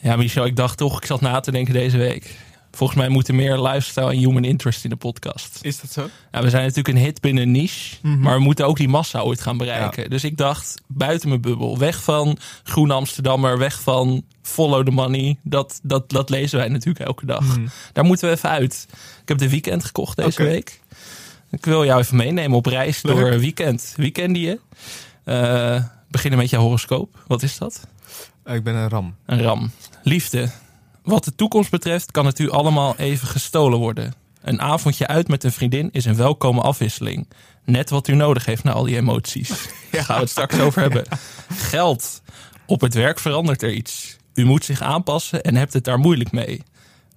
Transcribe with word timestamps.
Ja, 0.00 0.16
Michel, 0.16 0.44
ik 0.44 0.56
dacht 0.56 0.76
toch, 0.78 0.96
ik 0.96 1.06
zat 1.06 1.20
na 1.20 1.40
te 1.40 1.50
denken 1.50 1.74
deze 1.74 1.96
week. 1.96 2.36
Volgens 2.72 2.98
mij 2.98 3.08
moet 3.08 3.28
er 3.28 3.34
meer 3.34 3.60
lifestyle 3.60 4.10
en 4.10 4.18
human 4.18 4.44
interest 4.44 4.84
in 4.84 4.90
de 4.90 4.96
podcast. 4.96 5.58
Is 5.62 5.80
dat 5.80 5.92
zo? 5.92 6.08
Ja, 6.32 6.42
we 6.42 6.50
zijn 6.50 6.62
natuurlijk 6.62 6.88
een 6.96 7.04
hit 7.04 7.20
binnen 7.20 7.42
een 7.42 7.50
niche, 7.50 7.96
Mhm. 8.02 8.20
maar 8.20 8.34
we 8.36 8.42
moeten 8.42 8.66
ook 8.66 8.76
die 8.76 8.88
massa 8.88 9.20
ooit 9.20 9.40
gaan 9.40 9.56
bereiken. 9.56 10.10
Dus 10.10 10.24
ik 10.24 10.36
dacht, 10.36 10.80
buiten 10.86 11.28
mijn 11.28 11.40
bubbel, 11.40 11.78
weg 11.78 12.02
van 12.02 12.38
Groen 12.62 12.90
Amsterdammer, 12.90 13.58
weg 13.58 13.80
van 13.80 14.22
follow 14.42 14.84
the 14.84 14.90
money. 14.90 15.36
Dat, 15.42 15.80
dat, 15.82 16.10
dat 16.10 16.30
lezen 16.30 16.58
wij 16.58 16.68
natuurlijk 16.68 17.04
elke 17.06 17.26
dag. 17.26 17.44
Mhm. 17.56 17.66
Daar 17.92 18.04
moeten 18.04 18.28
we 18.28 18.34
even 18.34 18.48
uit. 18.50 18.86
Ik 19.22 19.28
heb 19.28 19.38
de 19.38 19.48
weekend 19.50 19.84
gekocht 19.84 20.16
deze 20.16 20.42
week. 20.42 20.80
Ik 21.50 21.64
wil 21.64 21.84
jou 21.84 22.00
even 22.00 22.16
meenemen 22.16 22.56
op 22.56 22.66
reis 22.66 23.02
Leuk. 23.02 23.16
door 23.16 23.38
weekend. 23.38 23.92
Weekendie 23.96 24.46
je. 24.46 24.60
Eh, 25.24 25.84
beginnen 26.10 26.38
met 26.38 26.50
je 26.50 26.56
horoscoop. 26.56 27.18
Wat 27.26 27.42
is 27.42 27.58
dat? 27.58 27.86
Eh, 28.48 28.54
ik 28.54 28.64
ben 28.64 28.74
een 28.74 28.88
ram. 28.88 29.16
Een 29.26 29.42
ram. 29.42 29.70
Liefde. 30.02 30.50
Wat 31.02 31.24
de 31.24 31.34
toekomst 31.34 31.70
betreft 31.70 32.10
kan 32.10 32.26
het 32.26 32.38
u 32.38 32.50
allemaal 32.50 32.96
even 32.96 33.28
gestolen 33.28 33.78
worden. 33.78 34.14
Een 34.40 34.60
avondje 34.60 35.06
uit 35.06 35.28
met 35.28 35.44
een 35.44 35.52
vriendin 35.52 35.88
is 35.92 36.04
een 36.04 36.16
welkome 36.16 36.60
afwisseling. 36.60 37.28
Net 37.64 37.90
wat 37.90 38.08
u 38.08 38.14
nodig 38.14 38.44
heeft 38.44 38.64
na 38.64 38.72
al 38.72 38.84
die 38.84 38.96
emoties. 38.96 39.48
Daar 39.90 40.04
gaan 40.04 40.14
we 40.16 40.22
het 40.22 40.30
straks 40.30 40.58
over 40.58 40.80
hebben. 40.80 41.04
Geld. 41.48 42.22
Op 42.66 42.80
het 42.80 42.94
werk 42.94 43.18
verandert 43.18 43.62
er 43.62 43.72
iets. 43.72 44.16
U 44.34 44.44
moet 44.44 44.64
zich 44.64 44.80
aanpassen 44.80 45.42
en 45.42 45.56
hebt 45.56 45.72
het 45.72 45.84
daar 45.84 45.98
moeilijk 45.98 46.32
mee. 46.32 46.62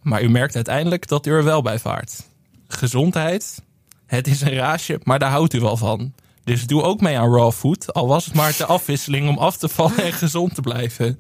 Maar 0.01 0.23
u 0.23 0.29
merkt 0.29 0.55
uiteindelijk 0.55 1.07
dat 1.07 1.25
u 1.25 1.31
er 1.31 1.43
wel 1.43 1.61
bij 1.61 1.79
vaart. 1.79 2.23
Gezondheid. 2.67 3.63
Het 4.05 4.27
is 4.27 4.41
een 4.41 4.53
raasje, 4.53 4.99
maar 5.03 5.19
daar 5.19 5.31
houdt 5.31 5.53
u 5.53 5.59
wel 5.59 5.77
van. 5.77 6.13
Dus 6.51 6.65
doe 6.67 6.81
ook 6.81 7.01
mee 7.01 7.17
aan 7.19 7.33
raw 7.35 7.51
food. 7.51 7.93
Al 7.93 8.07
was 8.07 8.25
het 8.25 8.33
maar 8.33 8.53
de 8.57 8.65
afwisseling 8.65 9.29
om 9.29 9.37
af 9.37 9.57
te 9.57 9.67
vallen 9.69 9.97
en 9.97 10.13
gezond 10.13 10.55
te 10.55 10.61
blijven. 10.61 11.19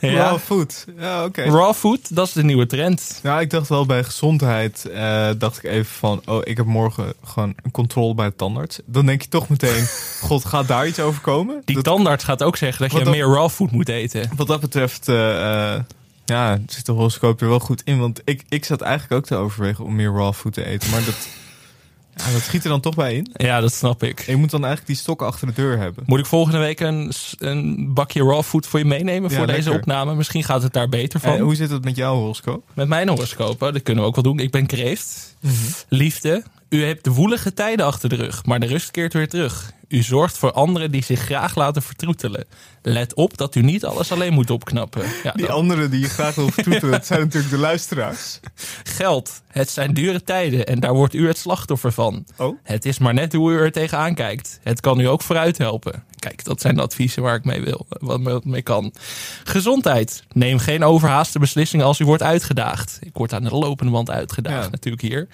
Raw 0.00 0.38
food. 0.38 0.86
Ja, 0.98 1.24
oké. 1.24 1.42
Raw 1.42 1.74
food, 1.74 2.14
dat 2.16 2.26
is 2.26 2.32
de 2.32 2.42
nieuwe 2.44 2.66
trend. 2.66 3.20
Ja, 3.22 3.40
ik 3.40 3.50
dacht 3.50 3.68
wel 3.68 3.86
bij 3.86 4.04
gezondheid, 4.04 4.84
eh, 4.94 5.28
dacht 5.38 5.56
ik 5.56 5.64
even 5.70 5.92
van, 5.94 6.22
oh, 6.26 6.40
ik 6.44 6.56
heb 6.56 6.66
morgen 6.66 7.12
gewoon 7.24 7.54
een 7.62 7.70
controle 7.70 8.14
bij 8.14 8.26
de 8.26 8.36
tandarts. 8.36 8.80
Dan 8.84 9.06
denk 9.06 9.22
je 9.22 9.28
toch 9.28 9.48
meteen, 9.48 9.84
god, 10.28 10.44
gaat 10.44 10.68
daar 10.68 10.86
iets 10.86 11.00
over 11.00 11.20
komen? 11.20 11.62
Die 11.64 11.74
Dat- 11.74 11.84
tandarts 11.84 12.24
gaat 12.24 12.42
ook 12.42 12.56
zeggen 12.56 12.82
dat 12.88 12.98
je 12.98 13.04
dat- 13.04 13.14
meer 13.14 13.26
raw 13.26 13.48
food 13.50 13.70
moet 13.70 13.88
eten. 13.88 14.30
wat 14.36 14.46
dat 14.46 14.60
betreft, 14.60 15.08
eh, 15.08 15.72
eh, 15.74 15.80
ja, 16.24 16.58
zit 16.66 16.86
de 16.86 16.92
horoscoop 16.92 17.40
er 17.40 17.48
wel 17.48 17.60
goed 17.60 17.82
in. 17.84 17.98
Want 17.98 18.20
ik, 18.24 18.42
ik 18.48 18.64
zat 18.64 18.80
eigenlijk 18.80 19.12
ook 19.12 19.26
te 19.26 19.34
overwegen 19.44 19.84
om 19.84 19.94
meer 19.96 20.12
raw 20.12 20.32
food 20.34 20.52
te 20.52 20.64
eten. 20.64 20.90
Maar 20.90 21.04
dat, 21.04 21.28
dat 22.32 22.42
schiet 22.42 22.62
er 22.62 22.68
dan 22.68 22.80
toch 22.80 22.94
bij 22.94 23.14
in. 23.14 23.30
Ja, 23.32 23.60
dat 23.60 23.72
snap 23.72 24.02
ik. 24.02 24.20
En 24.20 24.32
je 24.32 24.36
moet 24.36 24.50
dan 24.50 24.64
eigenlijk 24.64 24.92
die 24.92 25.02
stok 25.02 25.22
achter 25.22 25.46
de 25.46 25.52
deur 25.52 25.78
hebben. 25.78 26.04
Moet 26.06 26.18
ik 26.18 26.26
volgende 26.26 26.58
week 26.58 26.80
een, 26.80 27.12
een 27.38 27.90
bakje 27.94 28.22
raw 28.22 28.42
food 28.42 28.66
voor 28.66 28.78
je 28.78 28.84
meenemen 28.84 29.30
Ja, 29.30 29.36
voor 29.36 29.46
deze 29.46 29.72
opname? 29.72 30.14
Misschien 30.14 30.44
gaat 30.44 30.62
het 30.62 30.72
daar 30.72 30.88
beter 30.88 31.20
van. 31.20 31.32
En 31.32 31.40
hoe 31.40 31.54
zit 31.54 31.70
het 31.70 31.84
met 31.84 31.96
jouw 31.96 32.14
horoscoop? 32.14 32.64
Met 32.74 32.88
mijn 32.88 33.08
horoscoop, 33.08 33.58
dat 33.58 33.82
kunnen 33.82 34.02
we 34.02 34.08
ook 34.08 34.14
wel 34.14 34.24
doen. 34.24 34.38
Ik 34.38 34.50
ben 34.50 34.66
kreeft. 34.66 35.36
Liefde. 35.88 36.42
U 36.68 36.84
hebt 36.84 37.04
de 37.04 37.12
woelige 37.12 37.54
tijden 37.54 37.86
achter 37.86 38.08
de 38.08 38.14
rug, 38.14 38.44
maar 38.44 38.60
de 38.60 38.66
rust 38.66 38.90
keert 38.90 39.12
weer 39.12 39.28
terug. 39.28 39.72
U 39.90 40.02
zorgt 40.02 40.38
voor 40.38 40.52
anderen 40.52 40.90
die 40.90 41.04
zich 41.04 41.20
graag 41.20 41.54
laten 41.54 41.82
vertroetelen. 41.82 42.44
Let 42.82 43.14
op 43.14 43.36
dat 43.36 43.54
u 43.54 43.62
niet 43.62 43.84
alles 43.84 44.12
alleen 44.12 44.32
moet 44.32 44.50
opknappen. 44.50 45.02
Ja, 45.22 45.32
Die 45.32 45.46
dan- 45.46 45.54
anderen 45.56 45.90
die 45.90 46.00
je 46.00 46.08
graag 46.08 46.34
wil 46.34 46.48
vertoetelen, 46.50 46.90
dat 46.90 47.06
zijn 47.06 47.20
natuurlijk 47.20 47.50
de 47.52 47.58
luisteraars. 47.58 48.40
Geld. 48.96 49.42
Het 49.46 49.70
zijn 49.70 49.94
dure 49.94 50.22
tijden 50.24 50.66
en 50.66 50.80
daar 50.80 50.94
wordt 50.94 51.14
u 51.14 51.26
het 51.26 51.38
slachtoffer 51.38 51.92
van. 51.92 52.24
Oh? 52.36 52.58
Het 52.62 52.84
is 52.84 52.98
maar 52.98 53.14
net 53.14 53.32
hoe 53.32 53.52
u 53.52 53.58
er 53.58 53.72
tegenaan 53.72 54.14
kijkt. 54.14 54.58
Het 54.62 54.80
kan 54.80 55.00
u 55.00 55.04
ook 55.04 55.22
vooruit 55.22 55.58
helpen. 55.58 56.04
Kijk, 56.18 56.44
dat 56.44 56.60
zijn 56.60 56.74
de 56.74 56.82
adviezen 56.82 57.22
waar 57.22 57.34
ik 57.34 57.44
mee 57.44 57.60
wil, 57.62 57.86
wat 57.88 58.20
me- 58.20 58.30
wat 58.32 58.44
mee 58.44 58.62
kan. 58.62 58.92
Gezondheid. 59.44 60.24
Neem 60.32 60.58
geen 60.58 60.84
overhaaste 60.84 61.38
beslissingen 61.38 61.86
als 61.86 61.98
u 62.00 62.04
wordt 62.04 62.22
uitgedaagd. 62.22 62.98
Ik 63.00 63.10
word 63.16 63.32
aan 63.32 63.42
de 63.42 63.50
lopende 63.50 63.92
band 63.92 64.10
uitgedaagd 64.10 64.64
Ja. 64.64 64.70
natuurlijk 64.70 65.02
hier. 65.02 65.28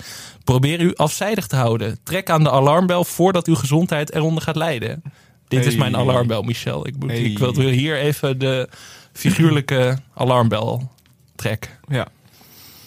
Probeer 0.45 0.81
u 0.81 0.95
afzijdig 0.95 1.47
te 1.47 1.57
houden. 1.57 1.99
Trek 2.03 2.31
aan 2.31 2.43
de 2.43 2.51
alarmbel 2.51 3.05
voordat 3.05 3.47
uw 3.47 3.55
gezondheid 3.55 4.15
eronder 4.15 4.43
gaat 4.47 4.57
lijden. 4.57 5.03
Dit 5.49 5.67
is 5.67 5.77
mijn 5.77 5.97
alarmbel, 5.97 6.43
Michel. 6.43 6.87
Ik, 6.87 6.97
moet, 6.99 7.11
Hey. 7.11 7.21
ik 7.23 7.39
wil 7.39 7.53
hier 7.61 7.97
even 7.97 8.39
de 8.39 8.69
figuurlijke 9.13 9.99
alarmbel 10.15 10.93
trekken. 11.35 11.71
Ja, 11.89 12.09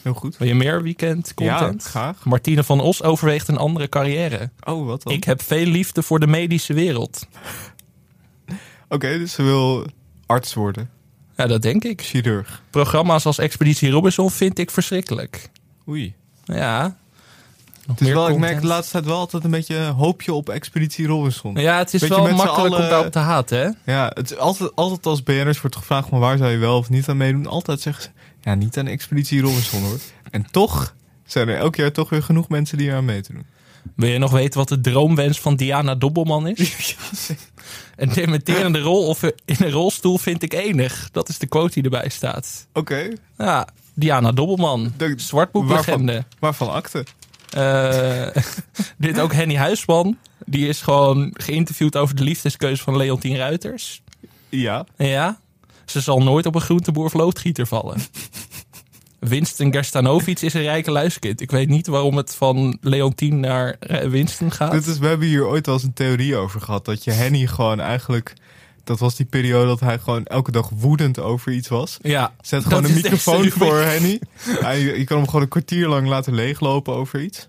heel 0.01 0.13
goed. 0.13 0.37
Wil 0.37 0.47
je 0.47 0.55
meer 0.55 0.83
weekend 0.83 1.33
content? 1.33 1.83
Ja, 1.83 1.89
graag. 1.89 2.25
Martine 2.25 2.63
van 2.63 2.79
Os 2.81 3.03
overweegt 3.03 3.47
een 3.47 3.57
andere 3.57 3.89
carrière. 3.89 4.49
Oh, 4.63 4.85
wat 4.85 5.03
dan? 5.03 5.13
Ik 5.13 5.23
heb 5.23 5.41
veel 5.41 5.65
liefde 5.65 6.03
voor 6.03 6.19
de 6.19 6.27
medische 6.27 6.73
wereld. 6.73 7.27
Oké, 8.89 9.17
dus 9.17 9.33
ze 9.33 9.43
wil 9.43 9.85
arts 10.25 10.53
worden. 10.53 10.89
Ja, 11.37 11.47
dat 11.47 11.61
denk 11.61 11.83
ik. 11.83 12.01
Chirurg. 12.01 12.63
Programma's 12.69 13.25
als 13.25 13.37
Expeditie 13.37 13.89
Robinson 13.91 14.31
vind 14.31 14.59
ik 14.59 14.71
verschrikkelijk. 14.71 15.49
Oei. 15.87 16.13
Ja. 16.45 16.97
Nog 17.89 17.99
Het 17.99 18.07
is 18.07 18.13
wel, 18.13 18.29
ik 18.29 18.37
merk 18.37 18.61
de 18.61 18.67
laatste 18.67 18.91
tijd 18.91 19.05
wel 19.05 19.17
altijd 19.17 19.43
een 19.43 19.51
beetje 19.51 19.77
hoopje 19.85 20.33
op 20.33 20.49
Expeditie 20.49 21.07
Robinson. 21.07 21.53
Ja, 21.53 21.61
Ja, 21.61 21.77
het 21.77 21.93
is 21.93 22.07
wel 22.07 22.27
makkelijk 22.31 22.75
om 22.75 22.81
daarop 22.81 23.11
te 23.11 23.19
haten, 23.19 23.75
hè? 23.83 24.01
het 24.03 24.31
is 24.31 24.37
altijd, 24.37 24.75
altijd 24.75 25.05
als 25.05 25.23
BN'ers 25.23 25.61
wordt 25.61 25.75
gevraagd 25.75 26.07
van 26.09 26.19
waar 26.19 26.37
zou 26.37 26.49
je 26.51 26.57
wel 26.57 26.77
of 26.77 26.89
niet 26.89 27.07
aan 27.09 27.17
meedoen. 27.17 27.45
Altijd 27.47 27.81
zeggen 27.81 28.03
ze, 28.03 28.09
ja, 28.41 28.55
niet 28.55 28.77
aan 28.77 28.87
Expeditie 28.87 29.41
Robinson 29.41 29.83
hoor. 29.83 29.97
En 30.31 30.51
toch 30.51 30.95
zijn 31.25 31.47
er 31.49 31.57
elk 31.57 31.75
jaar 31.75 31.91
toch 31.91 32.09
weer 32.09 32.23
genoeg 32.23 32.49
mensen 32.49 32.77
die 32.77 32.89
er 32.89 32.95
aan 32.95 33.05
mee 33.05 33.21
te 33.21 33.33
doen. 33.33 33.45
Wil 33.95 34.09
je 34.09 34.17
nog 34.17 34.31
weten 34.31 34.59
wat 34.59 34.67
de 34.69 34.81
droomwens 34.81 35.39
van 35.39 35.55
Diana 35.55 35.95
Dobbelman 35.95 36.47
is? 36.47 36.95
Een 37.95 38.09
dementerende 38.13 38.79
rol 38.79 39.07
of 39.07 39.23
in 39.23 39.55
een 39.59 39.71
rolstoel 39.71 40.17
vind 40.17 40.43
ik 40.43 40.53
enig. 40.53 41.09
Dat 41.11 41.29
is 41.29 41.37
de 41.37 41.47
quote 41.47 41.73
die 41.73 41.83
erbij 41.83 42.09
staat. 42.09 42.67
Oké, 42.73 43.09
Ja, 43.37 43.67
Diana 43.93 44.31
Dobbelman. 44.31 44.93
De- 44.97 45.13
Zwartboeklegende. 45.17 46.25
waarvan 46.39 46.71
akte? 46.71 47.05
Eh, 47.51 48.27
dit 48.97 49.19
ook 49.19 49.33
Henny 49.33 49.55
Huisman. 49.55 50.17
Die 50.45 50.67
is 50.67 50.81
gewoon 50.81 51.33
geïnterviewd 51.33 51.97
over 51.97 52.15
de 52.15 52.23
liefdeskeuze 52.23 52.83
van 52.83 52.97
Leontien 52.97 53.37
Ruiters. 53.37 54.01
Ja. 54.49 54.85
Ja, 54.97 55.39
ze 55.85 56.01
zal 56.01 56.21
nooit 56.21 56.45
op 56.45 56.55
een 56.55 56.61
groenteboer 56.61 57.05
of 57.05 57.13
loodgieter 57.13 57.67
vallen. 57.67 57.97
Winston 59.19 59.71
Gerstanovic 59.71 60.39
is 60.39 60.53
een 60.53 60.61
rijke 60.61 60.91
luiskind. 60.91 61.41
Ik 61.41 61.51
weet 61.51 61.69
niet 61.69 61.87
waarom 61.87 62.17
het 62.17 62.35
van 62.35 62.77
Leontien 62.81 63.39
naar 63.39 63.75
eh, 63.79 64.09
Winston 64.09 64.51
gaat. 64.51 64.71
Dit 64.71 64.87
is, 64.87 64.97
we 64.97 65.07
hebben 65.07 65.27
hier 65.27 65.47
ooit 65.47 65.67
al 65.67 65.73
eens 65.73 65.83
een 65.83 65.93
theorie 65.93 66.35
over 66.35 66.61
gehad. 66.61 66.85
Dat 66.85 67.03
je 67.03 67.11
Henny 67.11 67.47
gewoon 67.47 67.79
eigenlijk... 67.79 68.33
Dat 68.83 68.99
was 68.99 69.15
die 69.15 69.25
periode 69.25 69.65
dat 69.65 69.79
hij 69.79 69.99
gewoon 69.99 70.25
elke 70.25 70.51
dag 70.51 70.69
woedend 70.69 71.19
over 71.19 71.51
iets 71.51 71.67
was. 71.67 71.97
Ja, 72.01 72.33
Zet 72.41 72.63
gewoon 72.63 72.83
een 72.85 72.93
microfoon 72.93 73.49
voor. 73.49 73.77
Henny. 73.77 74.19
Ja, 74.61 74.69
je, 74.69 74.97
je 74.97 75.03
kan 75.03 75.17
hem 75.17 75.25
gewoon 75.25 75.41
een 75.41 75.47
kwartier 75.47 75.87
lang 75.87 76.07
laten 76.07 76.33
leeglopen 76.33 76.93
over 76.93 77.21
iets. 77.21 77.47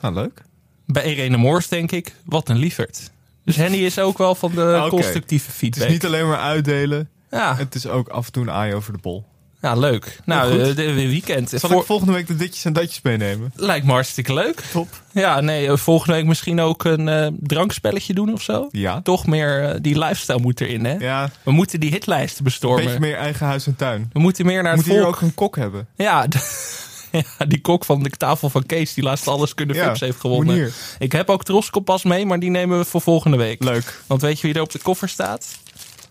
Nou, 0.00 0.14
leuk. 0.14 0.42
Bij 0.86 1.04
Irene 1.04 1.36
Moors 1.36 1.68
denk 1.68 1.92
ik, 1.92 2.14
wat 2.24 2.48
een 2.48 2.56
lieverd. 2.56 3.10
Dus 3.44 3.56
Henny 3.56 3.78
is 3.78 3.98
ook 3.98 4.18
wel 4.18 4.34
van 4.34 4.50
de 4.54 4.86
constructieve 4.90 5.46
Het 5.46 5.54
feedback. 5.56 5.84
is 5.86 5.90
niet 5.92 6.04
alleen 6.06 6.28
maar 6.28 6.38
uitdelen. 6.40 7.08
ja, 7.30 7.56
Het 7.56 7.74
is 7.74 7.86
ook 7.86 8.08
af 8.08 8.26
en 8.26 8.32
toe 8.32 8.42
een 8.42 8.50
aai 8.50 8.74
over 8.74 8.92
de 8.92 8.98
bol. 8.98 9.24
Ja, 9.60 9.74
leuk. 9.74 10.18
Nou, 10.24 10.60
eh, 10.60 10.76
de, 10.76 10.92
weekend. 10.92 11.48
Zal 11.50 11.58
Voor- 11.70 11.80
ik 11.80 11.86
volgende 11.86 12.12
week 12.12 12.26
de 12.26 12.36
ditjes 12.36 12.64
en 12.64 12.72
datjes 12.72 13.00
meenemen? 13.02 13.52
Lijkt 13.56 13.86
me 13.86 13.92
hartstikke 13.92 14.34
leuk. 14.34 14.60
Top. 14.72 14.88
Ja, 15.12 15.40
nee, 15.40 15.66
eh, 15.66 15.76
volgende 15.76 16.14
week 16.14 16.24
misschien 16.26 16.60
ook 16.60 16.84
een 16.84 17.08
eh, 17.08 17.26
drankspelletje 17.40 18.14
doen 18.14 18.32
of 18.32 18.42
zo. 18.42 18.68
Ja. 18.70 19.00
Toch 19.02 19.26
meer, 19.26 19.78
die 19.82 19.98
lifestyle 19.98 20.40
moet 20.40 20.60
erin, 20.60 20.84
hè? 20.84 20.94
Ja, 20.94 21.30
We 21.42 21.50
moeten 21.50 21.80
die 21.80 21.90
hitlijsten 21.90 22.44
bestormen. 22.44 22.84
beetje 22.84 23.00
meer 23.00 23.16
eigen 23.16 23.46
huis 23.46 23.66
en 23.66 23.76
tuin. 23.76 24.10
We 24.12 24.20
moeten 24.20 24.46
meer 24.46 24.62
naar 24.62 24.72
We 24.72 24.78
het 24.78 24.86
moeten 24.86 24.94
hier 24.94 25.02
volk. 25.02 25.14
ook 25.16 25.22
een 25.22 25.34
kok 25.34 25.56
hebben. 25.56 25.86
Ja, 25.96 26.26
ja, 27.10 27.44
die 27.48 27.60
kok 27.60 27.84
van 27.84 28.02
de 28.02 28.10
tafel 28.10 28.50
van 28.50 28.66
Kees, 28.66 28.94
die 28.94 29.04
laatst 29.04 29.28
alles 29.28 29.54
kunnen 29.54 29.76
Ja, 29.76 29.84
Vips 29.84 30.00
heeft 30.00 30.20
gewonnen. 30.20 30.72
Ik 30.98 31.12
heb 31.12 31.30
ook 31.30 31.44
Troskompas 31.44 32.04
mee, 32.04 32.26
maar 32.26 32.38
die 32.40 32.50
nemen 32.50 32.78
we 32.78 32.84
voor 32.84 33.00
volgende 33.00 33.36
week. 33.36 33.64
Leuk. 33.64 34.00
Want 34.06 34.20
weet 34.22 34.40
je 34.40 34.46
wie 34.46 34.56
er 34.56 34.62
op 34.62 34.72
de 34.72 34.78
koffer 34.78 35.08
staat? 35.08 35.46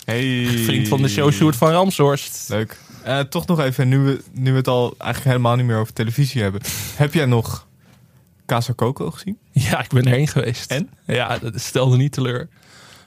Hey. 0.05 0.47
Vriend 0.63 0.87
van 0.87 1.01
de 1.01 1.07
show, 1.07 1.31
Sjoerd 1.31 1.55
van 1.55 1.71
Ramshorst. 1.71 2.45
Leuk. 2.49 2.77
Eh, 3.03 3.19
toch 3.19 3.47
nog 3.47 3.59
even, 3.59 3.87
nu 3.87 3.99
we, 3.99 4.23
nu 4.31 4.51
we 4.51 4.57
het 4.57 4.67
al 4.67 4.95
eigenlijk 4.97 5.23
helemaal 5.23 5.55
niet 5.55 5.65
meer 5.65 5.77
over 5.77 5.93
televisie 5.93 6.41
hebben. 6.41 6.61
Heb 6.95 7.13
jij 7.13 7.25
nog 7.25 7.67
Casa 8.45 8.73
Coco 8.73 9.11
gezien? 9.11 9.37
Ja, 9.51 9.83
ik 9.83 9.89
ben 9.89 10.05
erheen 10.05 10.27
geweest. 10.27 10.71
En? 10.71 10.89
Ja, 11.05 11.37
dat 11.37 11.61
stelde 11.61 11.97
niet 11.97 12.11
teleur. 12.11 12.49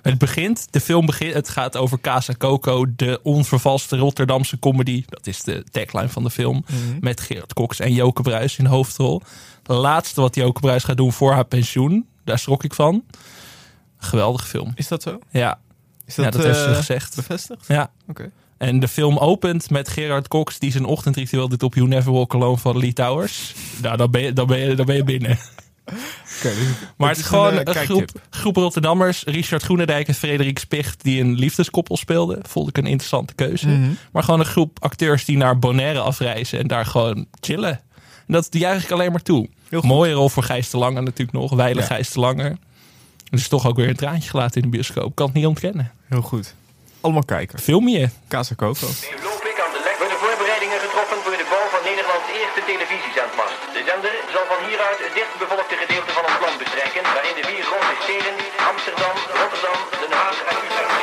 Het 0.03 0.19
begint, 0.19 0.67
de 0.71 0.81
film 0.81 1.06
begint, 1.06 1.35
het 1.35 1.49
gaat 1.49 1.77
over 1.77 2.00
Casa 2.00 2.35
Coco, 2.39 2.94
de 2.97 3.21
onvervalste 3.23 3.97
Rotterdamse 3.97 4.59
comedy. 4.59 5.05
Dat 5.06 5.27
is 5.27 5.43
de 5.43 5.65
tagline 5.71 6.09
van 6.09 6.23
de 6.23 6.31
film. 6.31 6.65
Met 7.00 7.21
Gerard 7.21 7.53
Cox 7.53 7.81
en 7.81 7.93
Joke 7.93 8.23
Bruis 8.23 8.59
in 8.59 8.65
de 8.65 8.71
hoofdrol. 8.71 9.23
Het 9.62 9.77
laatste 9.77 10.21
wat 10.21 10.35
Joke 10.35 10.61
Bruis 10.61 10.85
gaat 10.85 10.97
doen 10.97 11.12
voor 11.12 11.33
haar 11.33 11.45
pensioen, 11.45 12.09
daar 12.25 12.38
schrok 12.38 12.65
ik 12.65 12.75
van. 12.75 13.05
Geweldige 13.97 14.47
film. 14.47 14.73
Is 14.75 14.88
dat 14.88 15.03
zo? 15.03 15.19
Ja, 15.31 15.59
Is 16.06 16.17
ja, 16.17 16.31
dat 16.31 16.43
heeft 16.43 16.59
ze 16.59 16.65
eh, 16.65 16.77
gezegd. 16.77 17.17
Bevestigd? 17.17 17.67
Ja. 17.67 17.91
Oké. 18.09 18.31
En 18.62 18.81
de 18.81 18.88
film 18.88 19.19
opent 19.19 19.70
met 19.70 19.88
Gerard 19.88 20.29
Cox 20.29 20.59
die 20.59 20.70
zijn 20.70 20.85
ochtendritueel 20.85 21.49
doet 21.49 21.62
op 21.62 21.75
You 21.75 21.88
Never 21.88 22.12
Walk 22.12 22.35
Alone 22.35 22.56
van 22.56 22.79
Lee 22.79 22.93
Towers. 22.93 23.55
Nou, 23.82 23.97
dan 23.97 24.11
ben 24.11 24.23
je, 24.23 24.32
dan 24.32 24.47
ben 24.47 24.59
je, 24.59 24.75
dan 24.75 24.87
ben 24.87 24.97
je 24.97 25.05
binnen. 25.05 25.38
Oké, 26.37 26.55
dus 26.55 26.67
Maar 26.97 27.09
het 27.09 27.19
is 27.19 27.25
gewoon 27.25 27.53
een, 27.53 27.69
een, 27.69 27.75
eh, 27.75 27.82
groep, 27.82 28.11
groep 28.31 28.56
Rotterdammers. 28.56 29.23
Richard 29.25 29.62
Groenendijk 29.62 30.09
en 30.09 30.14
Frederik 30.14 30.59
Spicht 30.59 31.03
die 31.03 31.20
een 31.20 31.35
liefdeskoppel 31.35 31.97
speelden. 31.97 32.38
Vond 32.49 32.69
ik 32.69 32.79
een 32.79 32.87
interessante 32.87 33.35
keuze. 33.35 33.69
Mhm. 33.69 33.91
Maar 34.12 34.23
gewoon 34.23 34.41
een 34.41 34.47
groep 34.47 34.76
acteurs 34.81 35.25
die 35.25 35.37
naar 35.37 35.59
Bonaire 35.59 36.00
afreizen 36.00 36.59
en 36.59 36.67
daar 36.67 36.87
gewoon 36.87 37.26
chillen. 37.41 37.81
En 38.26 38.32
dat 38.32 38.49
juich 38.50 38.85
ik 38.85 38.91
alleen 38.91 39.11
maar 39.11 39.23
toe. 39.23 39.49
Mooie 39.81 40.12
rol 40.12 40.29
voor 40.29 40.43
Gijs 40.43 40.70
de 40.70 40.76
Lange 40.76 41.00
natuurlijk 41.00 41.38
nog. 41.38 41.55
Weilig 41.55 41.88
Ja. 41.88 41.94
Gijs 41.94 42.11
de 42.11 42.20
Lange. 42.20 42.56
Dus 43.31 43.49
toch 43.49 43.67
ook 43.67 43.76
weer 43.76 43.88
een 43.88 43.97
traantje 43.97 44.31
gelaten 44.31 44.62
in 44.62 44.62
de 44.62 44.76
bioscoop. 44.76 45.14
Kan 45.14 45.26
het 45.26 45.35
niet 45.35 45.47
ontkennen. 45.47 45.93
Heel 46.09 46.23
goed. 46.23 46.55
Allemaal 47.04 47.28
kijken. 47.37 47.58
Film 47.58 47.88
je. 47.88 48.08
Casa 48.28 48.54
Coco. 48.54 48.87
Loopik 49.26 49.58
aan 49.64 49.72
de 49.76 49.82
lek 49.87 49.96
worden 50.02 50.20
voorbereidingen 50.25 50.78
getroffen 50.87 51.19
voor 51.25 51.37
de 51.43 51.46
bouw 51.52 51.69
van 51.75 51.82
Nederlands 51.90 52.26
eerste 52.40 52.62
televisiezendmast. 52.70 53.58
De 53.76 53.82
zender 53.90 54.14
zal 54.34 54.44
van 54.52 54.60
hieruit 54.66 55.00
het 55.04 55.14
dichtbevolkte 55.20 55.76
gedeelte 55.82 56.12
van 56.16 56.25
ons 56.31 56.38
land 56.44 56.56
bestrijken, 56.62 57.02
waarin 57.14 57.37
de 57.38 57.44
vier 57.50 57.64
grote 57.70 57.96
steden 58.04 58.34
Amsterdam, 58.72 59.16
Rotterdam, 59.40 59.78
Den 60.00 60.12
Haag 60.20 60.38
en 60.50 60.56
Utrecht. 60.64 61.00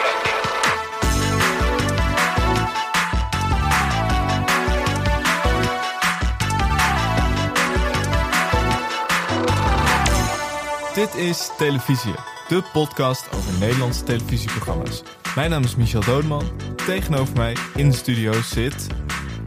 Dit 11.00 11.12
is 11.30 11.40
Televisie, 11.58 12.18
de 12.48 12.60
podcast 12.74 13.26
over 13.36 13.52
Nederlandse 13.60 14.04
televisieprogramma's. 14.04 15.04
Mijn 15.36 15.50
naam 15.50 15.64
is 15.64 15.76
Michel 15.76 16.02
Doodman. 16.02 16.44
Tegenover 16.86 17.36
mij 17.38 17.56
in 17.76 17.90
de 17.90 17.96
studio 17.96 18.34
zit 18.42 18.88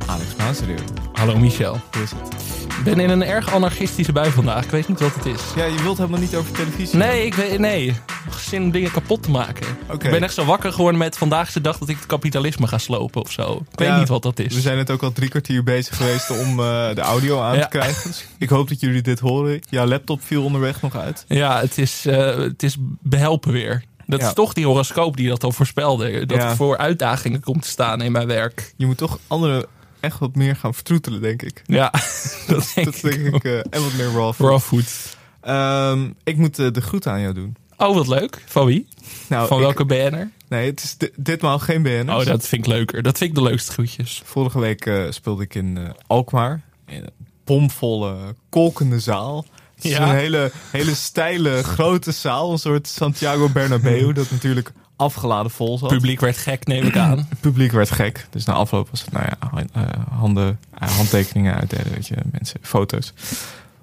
Alex 0.06 0.36
Maasreel. 0.38 0.78
Hallo 1.12 1.38
Michel. 1.38 1.80
Hoe 1.92 2.02
is 2.02 2.10
het? 2.10 2.34
Ik 2.78 2.84
ben 2.84 3.00
in 3.00 3.10
een 3.10 3.22
erg 3.24 3.52
anarchistische 3.54 4.12
bui 4.12 4.30
vandaag. 4.30 4.64
Ik 4.64 4.70
weet 4.70 4.88
niet 4.88 5.00
wat 5.00 5.14
het 5.14 5.26
is. 5.26 5.40
Ja, 5.56 5.64
je 5.64 5.82
wilt 5.82 5.96
helemaal 5.98 6.20
niet 6.20 6.34
over 6.36 6.52
televisie. 6.52 6.98
Nee, 6.98 7.26
ik 7.26 7.34
weet, 7.34 7.58
nee. 7.58 7.94
Zin 8.38 8.62
om 8.62 8.70
dingen 8.70 8.90
kapot 8.90 9.22
te 9.22 9.30
maken. 9.30 9.66
Oké. 9.90 10.04
Ik 10.06 10.10
ben 10.12 10.22
echt 10.22 10.34
zo 10.34 10.44
wakker 10.44 10.72
geworden 10.72 10.98
met 10.98 11.18
vandaag 11.18 11.46
is 11.48 11.54
de 11.54 11.60
dag 11.60 11.78
dat 11.78 11.88
ik 11.88 11.96
het 11.96 12.06
kapitalisme 12.06 12.66
ga 12.66 12.78
slopen 12.78 13.22
of 13.22 13.30
zo. 13.30 13.62
Ik 13.72 13.78
weet 13.78 13.96
niet 13.96 14.08
wat 14.08 14.22
dat 14.22 14.38
is. 14.38 14.54
We 14.54 14.60
zijn 14.60 14.78
het 14.78 14.90
ook 14.90 15.02
al 15.02 15.12
drie 15.12 15.28
kwartier 15.28 15.62
bezig 15.64 15.96
geweest 15.96 16.30
om 16.30 16.50
eh, 16.60 16.94
de 16.94 17.00
audio 17.00 17.40
aan 17.40 17.56
Ja. 17.56 17.62
te 17.62 17.68
krijgen. 17.68 18.10
Dus 18.10 18.26
ik 18.38 18.48
hoop 18.48 18.68
dat 18.68 18.80
jullie 18.80 19.02
dit 19.02 19.18
horen. 19.20 19.60
Jouw 19.68 19.86
laptop 19.86 20.20
viel 20.24 20.44
onderweg 20.44 20.82
nog 20.82 20.96
uit. 20.96 21.24
Ja, 21.28 21.60
het 21.60 21.78
is, 21.78 22.06
eh, 22.06 22.36
het 22.36 22.62
is 22.62 22.76
behelpen 23.02 23.52
weer. 23.52 23.84
Dat 24.12 24.20
Ja. 24.20 24.28
is 24.28 24.34
toch 24.34 24.52
die 24.52 24.66
horoscoop 24.66 25.16
die 25.16 25.28
dat 25.28 25.44
al 25.44 25.52
voorspelde. 25.52 26.26
Dat 26.26 26.38
Ja. 26.38 26.48
er 26.50 26.56
voor 26.56 26.76
uitdagingen 26.76 27.40
komt 27.40 27.62
te 27.62 27.68
staan 27.68 28.00
in 28.00 28.12
mijn 28.12 28.26
werk. 28.26 28.74
Je 28.76 28.86
moet 28.86 28.96
toch 28.96 29.18
anderen 29.26 29.66
echt 30.00 30.18
wat 30.18 30.34
meer 30.34 30.56
gaan 30.56 30.74
vertroetelen, 30.74 31.20
denk 31.20 31.42
ik. 31.42 31.62
Ja, 31.66 31.90
dat 32.46 32.72
denk 32.74 32.92
Dat 32.92 33.00
denk 33.02 33.14
ik 33.26 33.34
ik. 33.34 33.44
eh, 33.44 33.58
en 33.58 33.82
wat 33.82 33.92
meer 33.96 34.10
raw 34.12 34.32
food. 34.32 34.48
Raw 34.50 34.60
food. 34.60 35.16
Ehm, 35.40 36.10
ik 36.24 36.36
moet 36.36 36.58
eh, 36.58 36.70
de 36.72 36.80
groeten 36.80 37.12
aan 37.12 37.20
jou 37.20 37.34
doen. 37.34 37.56
Oh, 37.76 37.94
wat 37.94 38.08
leuk. 38.08 38.42
Van 38.46 38.66
wie? 38.66 38.86
Nou, 39.28 39.46
Van 39.46 39.56
ik- 39.56 39.62
welke 39.62 39.84
BN'er? 39.84 40.30
Nee, 40.48 40.70
het 40.70 40.82
is 40.82 40.96
di- 40.96 41.10
ditmaal 41.16 41.58
geen 41.58 41.82
BN'ers. 41.82 42.20
Oh, 42.20 42.24
dat 42.26 42.46
vind 42.48 42.66
ik 42.66 42.72
leuker. 42.72 43.02
Dat 43.02 43.18
vind 43.18 43.30
ik 43.30 43.36
de 43.36 43.42
leukste 43.42 43.72
groetjes. 43.72 44.22
Vorige 44.24 44.58
week 44.60 44.86
eh, 44.86 45.04
speelde 45.10 45.42
ik 45.42 45.54
in 45.54 45.78
Alkmaar. 46.06 46.62
In 46.86 46.96
een 47.02 47.10
bomvolle, 47.44 48.16
kolkende 48.48 49.00
zaal. 49.00 49.44
Het 49.82 49.90
is 49.92 49.98
Ja. 49.98 50.08
een 50.08 50.16
hele, 50.16 50.52
hele 50.70 50.94
steile, 50.94 51.62
grote 51.62 52.12
zaal. 52.12 52.52
Een 52.52 52.58
soort 52.58 52.88
Santiago 52.88 53.48
Bernabeu. 53.48 54.12
dat 54.12 54.30
natuurlijk 54.30 54.72
afgeladen 54.96 55.50
vol 55.50 55.78
zat. 55.78 55.88
Publiek 55.88 56.20
werd 56.20 56.36
gek, 56.36 56.66
neem 56.66 56.84
ik 56.86 56.96
aan. 56.96 57.18
Het 57.28 57.40
publiek 57.50 57.72
werd 57.72 57.90
gek. 57.90 58.26
Dus 58.30 58.44
na 58.44 58.52
afloop 58.52 58.90
was 58.90 59.00
het, 59.00 59.12
nou 59.12 59.24
ja, 59.24 59.64
eh, 59.72 59.82
handen, 60.10 60.58
eh, 60.78 60.88
handtekeningen 60.88 61.54
uitdelen, 61.54 61.92
weet 61.92 62.06
je, 62.06 62.16
mensen, 62.32 62.60
foto's. 62.62 63.12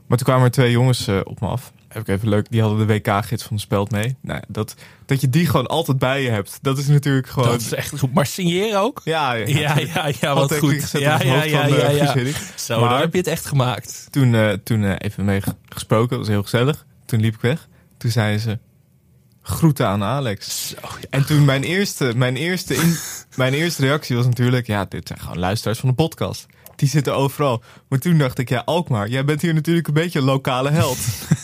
Maar 0.07 0.17
toen 0.17 0.27
kwamen 0.27 0.45
er 0.45 0.51
twee 0.51 0.71
jongens 0.71 1.07
eh, 1.07 1.19
op 1.23 1.39
me 1.41 1.47
af. 1.47 1.71
Heb 1.89 2.01
ik 2.01 2.07
even 2.07 2.29
leuk, 2.29 2.47
die 2.49 2.61
hadden 2.61 2.87
de 2.87 2.93
WK-gids 2.93 3.43
van 3.43 3.55
de 3.55 3.61
speld 3.61 3.91
mee. 3.91 4.15
Nou, 4.21 4.37
ja, 4.37 4.45
dat, 4.47 4.75
dat 5.05 5.21
je 5.21 5.29
die 5.29 5.45
gewoon 5.45 5.67
altijd 5.67 5.99
bij 5.99 6.23
je 6.23 6.29
hebt, 6.29 6.59
dat 6.61 6.77
is 6.77 6.87
natuurlijk 6.87 7.27
gewoon... 7.27 7.49
Dat 7.49 7.61
is 7.61 7.73
echt 7.73 7.99
goed. 7.99 8.13
Maar 8.13 8.29
ook? 8.75 9.01
ja, 9.03 9.33
ja, 9.33 9.45
Ja, 9.47 9.77
ja, 9.77 10.11
ja, 10.19 10.33
wat 10.33 10.57
goed. 10.57 10.91
Ja, 10.91 10.99
ja, 10.99 11.43
ja, 11.43 11.65
ja, 11.65 11.89
ja. 11.89 12.05
Guus 12.05 12.13
Hiddink. 12.13 12.35
Zo, 12.55 12.87
heb 12.87 13.11
je 13.11 13.17
het 13.17 13.27
echt 13.27 13.45
gemaakt. 13.45 14.07
Toen, 14.09 14.35
eh, 14.35 14.51
toen 14.63 14.83
eh, 14.83 14.95
even 14.97 15.25
mee 15.25 15.41
gesproken, 15.69 16.09
dat 16.09 16.19
was 16.19 16.27
heel 16.27 16.43
gezellig. 16.43 16.85
Toen 17.05 17.19
liep 17.19 17.33
ik 17.33 17.41
weg. 17.41 17.67
Toen 17.97 18.11
zei 18.11 18.37
ze, 18.37 18.59
groeten 19.41 19.87
aan 19.87 20.03
Alex. 20.03 20.67
Zo, 20.67 20.75
ja. 20.81 21.07
En 21.09 21.25
toen 21.25 21.45
mijn 21.45 21.63
eerste, 21.63 22.13
mijn, 22.15 22.35
eerste 22.35 22.75
in, 22.75 22.95
mijn 23.35 23.53
eerste 23.53 23.81
reactie 23.81 24.15
was 24.15 24.25
natuurlijk... 24.25 24.67
Ja, 24.67 24.85
dit 24.85 25.07
zijn 25.07 25.19
gewoon 25.19 25.39
luisteraars 25.39 25.79
van 25.79 25.89
de 25.89 25.95
podcast. 25.95 26.45
Die 26.79 26.89
zitten 26.89 27.15
overal. 27.15 27.63
Maar 27.89 27.99
toen 27.99 28.17
dacht 28.17 28.37
ik, 28.39 28.49
ja, 28.49 28.61
Alkmaar, 28.65 29.09
jij 29.09 29.25
bent 29.25 29.41
hier 29.41 29.53
natuurlijk 29.53 29.87
een 29.87 29.93
beetje 29.93 30.19
een 30.19 30.25
lokale 30.25 30.69
held. 30.69 30.97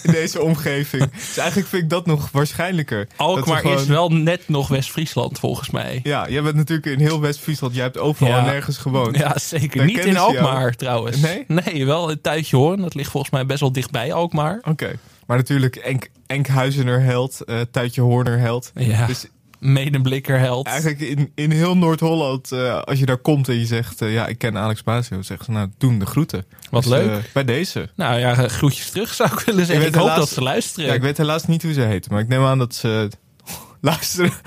in 0.04 0.12
deze 0.12 0.42
omgeving. 0.42 1.12
Dus 1.28 1.38
eigenlijk 1.38 1.70
vind 1.70 1.84
ik 1.84 1.90
dat 1.90 2.06
nog 2.06 2.30
waarschijnlijker. 2.32 3.08
Alkmaar 3.16 3.56
we 3.56 3.62
gewoon- 3.62 3.78
is 3.82 3.88
wel 3.88 4.10
net 4.10 4.48
nog 4.48 4.68
West-Friesland, 4.68 5.40
volgens 5.40 5.70
mij. 5.70 6.00
Ja, 6.04 6.30
jij 6.30 6.42
bent 6.42 6.56
natuurlijk 6.56 6.88
in 6.88 7.00
heel 7.00 7.22
West-Friesland. 7.22 7.74
Jij 7.76 7.84
hebt 7.84 7.98
overal 7.98 8.32
Ja. 8.32 8.40
en 8.40 8.46
nergens 8.46 8.78
gewoond. 8.78 9.18
Ja, 9.18 9.38
zeker. 9.38 9.78
Daar 9.78 9.86
Niet 9.86 10.06
in 10.06 10.12
jou. 10.14 10.38
Alkmaar, 10.38 10.76
trouwens. 10.76 11.18
Nee? 11.18 11.44
Nee, 11.48 11.86
wel 11.86 12.12
een 12.12 12.22
tuitje 12.22 12.56
hoor. 12.58 12.78
Dat 12.78 12.94
ligt 12.96 13.10
volgens 13.12 13.32
mij 13.34 13.46
best 13.46 13.60
wel 13.60 13.72
dichtbij 13.72 14.14
Alkmaar. 14.14 14.60
Oké. 14.68 14.92
Maar 15.28 15.38
natuurlijk 15.38 15.76
Enk, 15.76 16.10
Enkhuizener 16.28 17.02
held, 17.02 17.42
eh 17.46 17.60
Tuitje 17.72 18.02
Horner 18.02 18.40
held. 18.40 18.72
Ja, 18.76 19.06
Dus 19.06 19.26
medeblikkerheld. 19.60 20.44
held. 20.46 20.68
Eigenlijk 20.68 21.00
in, 21.00 21.31
in 21.36 21.52
heel 21.52 21.78
Noord-Holland, 21.78 22.52
eh, 22.52 22.81
als 22.81 23.00
je 23.00 23.06
daar 23.06 23.18
komt 23.18 23.50
en 23.50 23.60
je 23.60 23.66
zegt, 23.66 24.02
eh, 24.02 24.13
ja, 24.13 24.28
ik 24.28 24.38
ken 24.38 24.57
Alex 24.57 24.84
Basio, 24.84 25.22
zeggen 25.22 25.46
ze, 25.46 25.52
nou, 25.52 25.69
doen 25.78 26.00
de 26.00 26.06
groeten. 26.06 26.46
Wat 26.69 26.81
Dus, 26.84 26.92
leuk. 26.92 27.10
eh, 27.10 27.18
bij 27.34 27.44
deze. 27.46 27.90
Nou 27.96 28.19
ja, 28.19 28.48
groetjes 28.48 28.90
terug 28.90 29.13
zou 29.13 29.31
ik 29.34 29.40
willen 29.40 29.66
zeggen. 29.66 29.86
Ik 29.88 29.94
hoop 29.96 30.04
helaas- 30.04 30.19
dat 30.19 30.30
ze 30.30 30.42
luisteren. 30.42 30.90
Ja, 30.90 30.94
ik 30.96 31.02
weet 31.02 31.18
helaas 31.18 31.46
niet 31.46 31.63
hoe 31.63 31.74
ze 31.74 31.81
heet, 31.81 32.10
maar 32.10 32.19
ik 32.19 32.28
neem 32.28 32.44
aan 32.44 32.57
dat 32.57 32.75
ze 32.75 33.10
luisteren. 33.81 34.31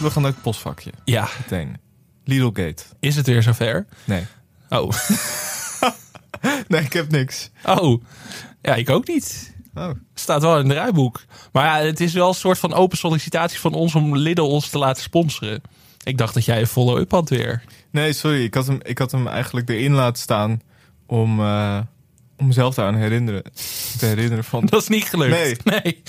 We 0.00 0.10
gaan 0.10 0.22
naar 0.22 0.30
het 0.32 0.42
postvakje, 0.42 0.90
Ja, 1.04 1.28
meteen. 1.38 1.76
Lidl 2.24 2.44
Gate. 2.46 2.82
is 3.00 3.16
het 3.16 3.26
weer 3.26 3.42
zover? 3.42 3.86
Nee. 4.04 4.26
Oh. 4.68 4.90
Nee, 6.68 6.80
ik 6.80 6.92
heb 6.92 7.10
niks. 7.10 7.50
Oh. 7.64 8.02
Ja, 8.62 8.74
ik 8.74 8.90
ook 8.90 9.06
niet. 9.06 9.54
Oh. 9.74 9.90
Staat 10.14 10.42
wel 10.42 10.58
in 10.58 10.68
het 10.68 10.78
rijboek. 10.78 11.24
Maar 11.52 11.64
ja, 11.64 11.86
het 11.86 12.00
is 12.00 12.12
wel 12.12 12.28
een 12.28 12.34
soort 12.34 12.58
van 12.58 12.74
open 12.74 12.98
sollicitatie 12.98 13.58
van 13.58 13.74
ons 13.74 13.94
om 13.94 14.16
Lidl 14.16 14.42
ons 14.42 14.68
te 14.68 14.78
laten 14.78 15.02
sponsoren. 15.02 15.62
Ik 16.04 16.18
dacht 16.18 16.34
dat 16.34 16.44
jij 16.44 16.60
een 16.60 16.66
follow-up 16.66 17.10
had 17.10 17.28
weer. 17.28 17.62
Nee, 17.90 18.12
sorry. 18.12 18.44
Ik 18.44 18.54
had 18.54 18.66
hem, 18.66 18.78
ik 18.82 18.98
had 18.98 19.12
hem 19.12 19.26
eigenlijk 19.26 19.68
erin 19.68 19.92
laten 19.92 20.22
staan 20.22 20.60
om, 21.06 21.40
eh, 21.40 21.78
om 22.40 22.46
mezelf 22.46 22.74
daaraan 22.74 22.94
herinneren, 23.00 23.42
te 23.98 24.06
herinneren 24.06 24.44
van... 24.44 24.66
Dat 24.70 24.82
is 24.82 24.88
niet 24.88 25.04
gelukt. 25.04 25.30
Nee. 25.30 25.56
Nee, 25.82 26.00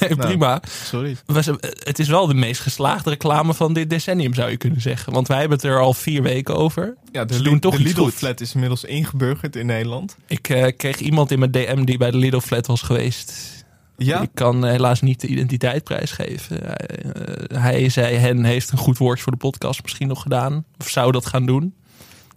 nee, 0.00 0.16
prima. 0.16 0.62
Sorry. 0.84 1.16
Was- 1.26 1.46
Het 1.84 1.98
is 1.98 2.08
wel 2.08 2.26
de 2.26 2.34
meest 2.34 2.60
geslaagde 2.60 3.10
reclame 3.10 3.54
van 3.54 3.72
dit 3.72 3.90
decennium, 3.90 4.34
zou 4.34 4.50
je 4.50 4.56
kunnen 4.56 4.80
zeggen. 4.80 5.12
Want 5.12 5.28
wij 5.28 5.38
hebben 5.38 5.56
het 5.56 5.66
er 5.66 5.80
al 5.80 5.94
vier 5.94 6.22
weken 6.22 6.56
over. 6.56 6.96
Ja, 7.12 7.24
de, 7.24 7.42
doen 7.42 7.58
toch 7.58 7.74
de 7.76 7.80
iets 7.80 7.92
goed. 7.92 8.04
Lidl-flat 8.04 8.40
is 8.40 8.52
inmiddels 8.54 8.84
ingeburgerd 8.84 9.56
in 9.56 9.66
Nederland. 9.66 10.16
Ik 10.26 10.48
eh, 10.48 10.76
kreeg 10.76 10.98
iemand 10.98 11.30
in 11.30 11.38
mijn 11.38 11.50
DM 11.50 11.84
die 11.84 11.98
bij 11.98 12.10
de 12.10 12.16
Lidl 12.16 12.38
Flat 12.38 12.66
was 12.66 12.82
geweest. 12.82 13.58
Ja? 13.96 14.20
Ik 14.20 14.30
kan 14.34 14.64
eh, 14.64 14.70
helaas 14.70 15.00
niet 15.00 15.20
de 15.20 15.26
identiteit 15.26 15.84
prijsgeven. 15.84 16.58
Hij, 16.62 16.76
eh, 17.48 17.62
hij 17.62 17.88
zei, 17.88 18.16
hen 18.16 18.44
heeft 18.44 18.70
een 18.72 18.78
goed 18.78 18.98
woordje 18.98 19.22
voor 19.22 19.32
de 19.32 19.38
podcast 19.38 19.82
misschien 19.82 20.08
nog 20.08 20.22
gedaan. 20.22 20.64
Of 20.78 20.88
zou 20.88 21.12
dat 21.12 21.26
gaan 21.26 21.46
doen. 21.46 21.74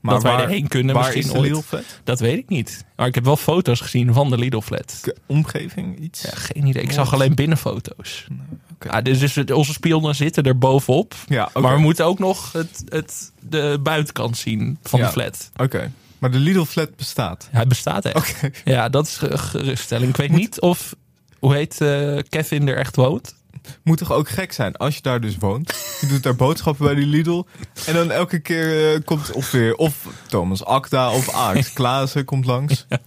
Maar 0.04 0.14
dat 0.14 0.24
wij 0.24 0.32
waar- 0.32 0.42
erheen 0.44 0.68
kunnen 0.68 0.96
Waar 0.96 1.04
misschien 1.04 1.24
is 1.26 1.32
de 1.32 1.38
ooit. 1.38 1.48
Lidl-flat? 1.50 1.84
Dat 2.04 2.20
weet 2.20 2.38
ik 2.38 2.50
niet. 2.50 2.86
Maar 2.96 3.08
ik 3.08 3.16
heb 3.16 3.24
wel 3.24 3.38
foto's 3.38 3.80
gezien 3.82 4.14
van 4.14 4.30
de 4.30 4.38
Lidl 4.38 4.60
Flat. 4.60 5.00
K- 5.02 5.14
Omgeving, 5.26 6.00
iets? 6.00 6.22
Ja, 6.22 6.32
geen 6.34 6.66
idee. 6.66 6.84
Ik 6.84 6.92
zag 6.92 7.14
alleen 7.14 7.36
binnenfoto's. 7.36 8.28
oké. 8.74 8.88
Ja, 8.96 9.02
dus, 9.02 9.20
dus 9.20 9.52
onze 9.52 9.74
spionnen 9.74 10.16
zitten 10.16 10.44
er 10.44 10.58
bovenop. 10.58 11.16
Ja. 11.28 11.50
Maar 11.60 11.76
we 11.76 11.82
moeten 11.82 12.06
ook 12.06 12.20
nog 12.20 12.52
het, 12.52 12.84
het, 12.90 13.32
de 13.40 13.80
buitenkant 13.84 14.38
zien 14.38 14.78
van 14.84 15.00
Ja. 15.00 15.06
de 15.06 15.12
flat. 15.12 15.52
Oké. 15.56 15.92
Maar 16.20 16.32
de 16.32 16.38
Lidl-flat 16.40 16.96
bestaat. 16.96 17.48
Hij 17.52 17.68
bestaat 17.68 18.06
echt. 18.06 18.50
Ja, 18.66 18.90
dat 18.90 19.08
is 19.08 19.18
ge- 19.18 19.38
geruststelling. 19.38 20.10
Ik 20.10 20.18
weet 20.18 20.32
niet 20.32 20.60
of, 20.62 20.96
hoe 21.40 21.54
heet 21.54 21.82
eh, 21.82 22.18
Kevin 22.30 22.68
er 22.68 22.78
echt 22.78 22.96
woont. 22.96 23.36
Moet 23.84 23.98
toch 23.98 24.12
ook 24.12 24.30
gek 24.30 24.52
zijn 24.52 24.76
als 24.76 24.96
je 24.96 25.02
daar 25.02 25.22
dus 25.22 25.38
woont. 25.38 25.74
Je 26.02 26.08
doet 26.08 26.24
daar 26.24 26.36
boodschappen 26.36 26.86
bij 26.86 26.96
die 26.96 27.06
Lidl. 27.06 27.44
En 27.86 27.94
dan 27.94 28.12
elke 28.12 28.40
keer 28.40 28.94
eh, 28.94 29.00
komt 29.06 29.32
of 29.32 29.52
weer 29.52 29.76
of 29.76 29.96
Thomas 30.28 30.66
Akda 30.66 31.12
of 31.12 31.30
Aart 31.34 31.74
Klaassen 31.74 32.26
komt 32.26 32.46
langs. 32.46 32.86
Ja, 32.90 33.00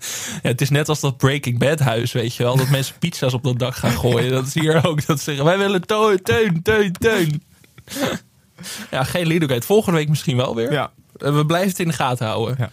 het 0.43 0.61
is 0.61 0.71
net 0.71 0.89
als 0.89 1.01
dat 1.01 1.17
Breaking 1.17 1.59
Bad 1.59 1.79
huis, 1.79 2.13
weet 2.13 2.35
je 2.35 2.43
wel. 2.43 2.57
Dat 2.57 2.69
mensen 2.69 2.95
pizza's 2.99 3.33
op 3.35 3.43
dat 3.45 3.59
dak 3.59 3.75
gaan 3.75 3.93
gooien. 3.99 4.31
Dat 4.31 4.47
is 4.47 4.55
hier 4.55 4.87
ook. 4.87 5.07
Dat 5.07 5.19
ze 5.19 5.25
zeggen, 5.25 5.45
wij 5.45 5.59
willen 5.59 5.87
teun, 5.87 6.23
teun, 6.23 6.63
teun, 6.63 6.93
teun. 6.93 7.43
Ja, 8.91 9.05
geen 9.05 9.27
Lidl-gate. 9.27 9.67
Volgende 9.67 9.99
week 9.99 10.09
misschien 10.09 10.37
wel 10.37 10.55
weer. 10.55 10.73
Ja. 10.73 10.91
Eh, 11.17 11.35
We 11.35 11.47
blijven 11.47 11.69
het 11.71 11.79
in 11.79 11.89
de 11.89 11.95
gaten 11.95 12.27
houden. 12.27 12.57
Ja. 12.59 12.71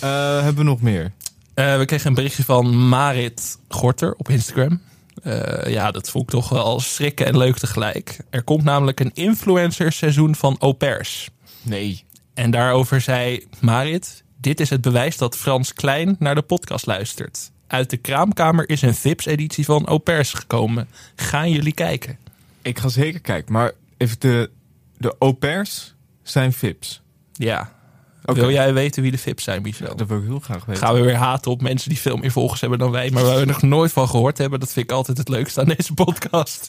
Eh, 0.00 0.42
hebben 0.44 0.64
we 0.64 0.70
nog 0.70 0.80
meer? 0.80 1.12
We 1.54 1.82
kregen 1.86 2.06
een 2.06 2.14
berichtje 2.14 2.44
van 2.44 2.88
Marit 2.88 3.58
Gorter 3.68 4.14
op 4.16 4.28
Instagram. 4.28 4.80
Eh, 5.26 5.72
ja, 5.72 5.90
dat 5.90 6.10
vond 6.10 6.24
ik 6.24 6.30
toch 6.30 6.48
wel 6.48 6.80
schrikken 6.80 7.26
en 7.26 7.36
leuk 7.36 7.58
tegelijk. 7.58 8.18
Er 8.30 8.42
komt 8.42 8.64
namelijk 8.64 9.00
een 9.00 9.10
influencer 9.14 9.92
seizoen 9.92 10.34
van 10.34 10.56
au 10.58 10.72
pairs. 10.72 11.28
Nee. 11.62 12.04
En 12.34 12.50
daarover 12.50 13.00
zei 13.00 13.46
Marit: 13.60 14.24
Dit 14.40 14.60
is 14.60 14.70
het 14.70 14.80
bewijs 14.80 15.16
dat 15.16 15.36
Frans 15.36 15.72
Klein 15.72 16.16
naar 16.18 16.34
de 16.34 16.42
podcast 16.42 16.86
luistert. 16.86 17.50
Uit 17.66 17.90
de 17.90 17.96
kraamkamer 17.96 18.68
is 18.68 18.82
een 18.82 18.94
VIPS-editie 18.94 19.64
van 19.64 19.86
Au 19.86 19.98
Pairs 19.98 20.32
gekomen. 20.32 20.88
Gaan 21.16 21.50
jullie 21.50 21.74
kijken? 21.74 22.18
Ik 22.62 22.78
ga 22.78 22.88
zeker 22.88 23.20
kijken, 23.20 23.52
maar 23.52 23.72
even 23.96 24.16
de, 24.20 24.50
de 24.98 25.14
au 25.18 25.32
pairs 25.32 25.94
zijn 26.22 26.52
VIPs. 26.52 27.02
Ja. 27.32 27.72
Wil 28.34 28.50
jij 28.50 28.74
weten 28.74 29.02
wie 29.02 29.10
de 29.10 29.18
VIPs 29.18 29.44
zijn, 29.44 29.62
Michel? 29.62 29.96
Dat 29.96 30.08
wil 30.08 30.18
ik 30.18 30.24
heel 30.24 30.40
graag 30.40 30.64
weten. 30.64 30.82
Gaan 30.82 30.94
we 30.94 31.00
weer 31.00 31.14
haten 31.14 31.50
op 31.50 31.62
mensen 31.62 31.88
die 31.88 31.98
veel 31.98 32.16
meer 32.16 32.30
volgers 32.30 32.60
hebben 32.60 32.78
dan 32.78 32.90
wij, 32.90 33.10
maar 33.10 33.24
waar 33.24 33.38
we 33.38 33.44
nog 33.44 33.62
nooit 33.62 33.92
van 33.92 34.08
gehoord 34.08 34.38
hebben. 34.38 34.60
Dat 34.60 34.72
vind 34.72 34.90
ik 34.90 34.96
altijd 34.96 35.18
het 35.18 35.28
leukste 35.28 35.60
aan 35.60 35.74
deze 35.76 35.94
podcast. 35.94 36.68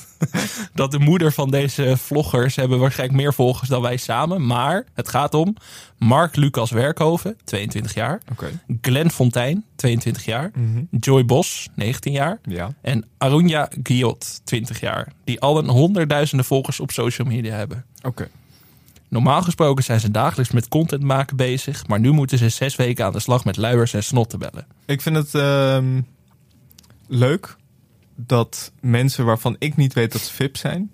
dat 0.74 0.90
de 0.90 0.98
moeder 0.98 1.32
van 1.32 1.50
deze 1.50 1.96
vloggers 1.96 2.56
hebben 2.56 2.78
waarschijnlijk 2.78 3.20
meer 3.20 3.34
volgers 3.34 3.68
dan 3.68 3.82
wij 3.82 3.96
samen. 3.96 4.46
Maar 4.46 4.86
het 4.94 5.08
gaat 5.08 5.34
om 5.34 5.56
Mark 5.98 6.36
Lucas 6.36 6.70
Werkhoven, 6.70 7.36
22 7.44 7.94
jaar. 7.94 8.20
Oké. 8.30 8.60
Glenn 8.80 9.10
Fontijn, 9.10 9.64
22 9.76 10.24
jaar. 10.24 10.50
Mhm. 10.54 10.84
Joy 10.90 11.24
Bos, 11.24 11.68
19 11.74 12.12
jaar. 12.12 12.38
Ja. 12.42 12.74
En 12.82 13.04
Arunya 13.18 13.68
Guillot, 13.82 14.40
20 14.44 14.80
jaar. 14.80 15.12
Die 15.24 15.40
allen 15.40 15.68
honderdduizenden 15.68 16.46
volgers 16.46 16.80
op 16.80 16.90
social 16.90 17.26
media 17.26 17.56
hebben. 17.56 17.84
Oké. 18.02 18.28
Normaal 19.10 19.42
gesproken 19.42 19.84
zijn 19.84 20.00
ze 20.00 20.10
dagelijks 20.10 20.52
met 20.52 20.68
content 20.68 21.02
maken 21.02 21.36
bezig. 21.36 21.86
Maar 21.86 22.00
nu 22.00 22.10
moeten 22.10 22.38
ze 22.38 22.48
zes 22.48 22.76
weken 22.76 23.04
aan 23.04 23.12
de 23.12 23.20
slag 23.20 23.44
met 23.44 23.56
luiers 23.56 23.94
en 23.94 24.04
snottenbellen. 24.04 24.66
Ik 24.86 25.00
vind 25.00 25.16
het 25.16 25.34
ehm, 25.34 26.00
leuk 27.08 27.56
dat 28.16 28.72
mensen 28.80 29.24
waarvan 29.24 29.56
ik 29.58 29.76
niet 29.76 29.92
weet 29.92 30.12
dat 30.12 30.20
ze 30.20 30.32
VIP 30.32 30.56
zijn, 30.56 30.92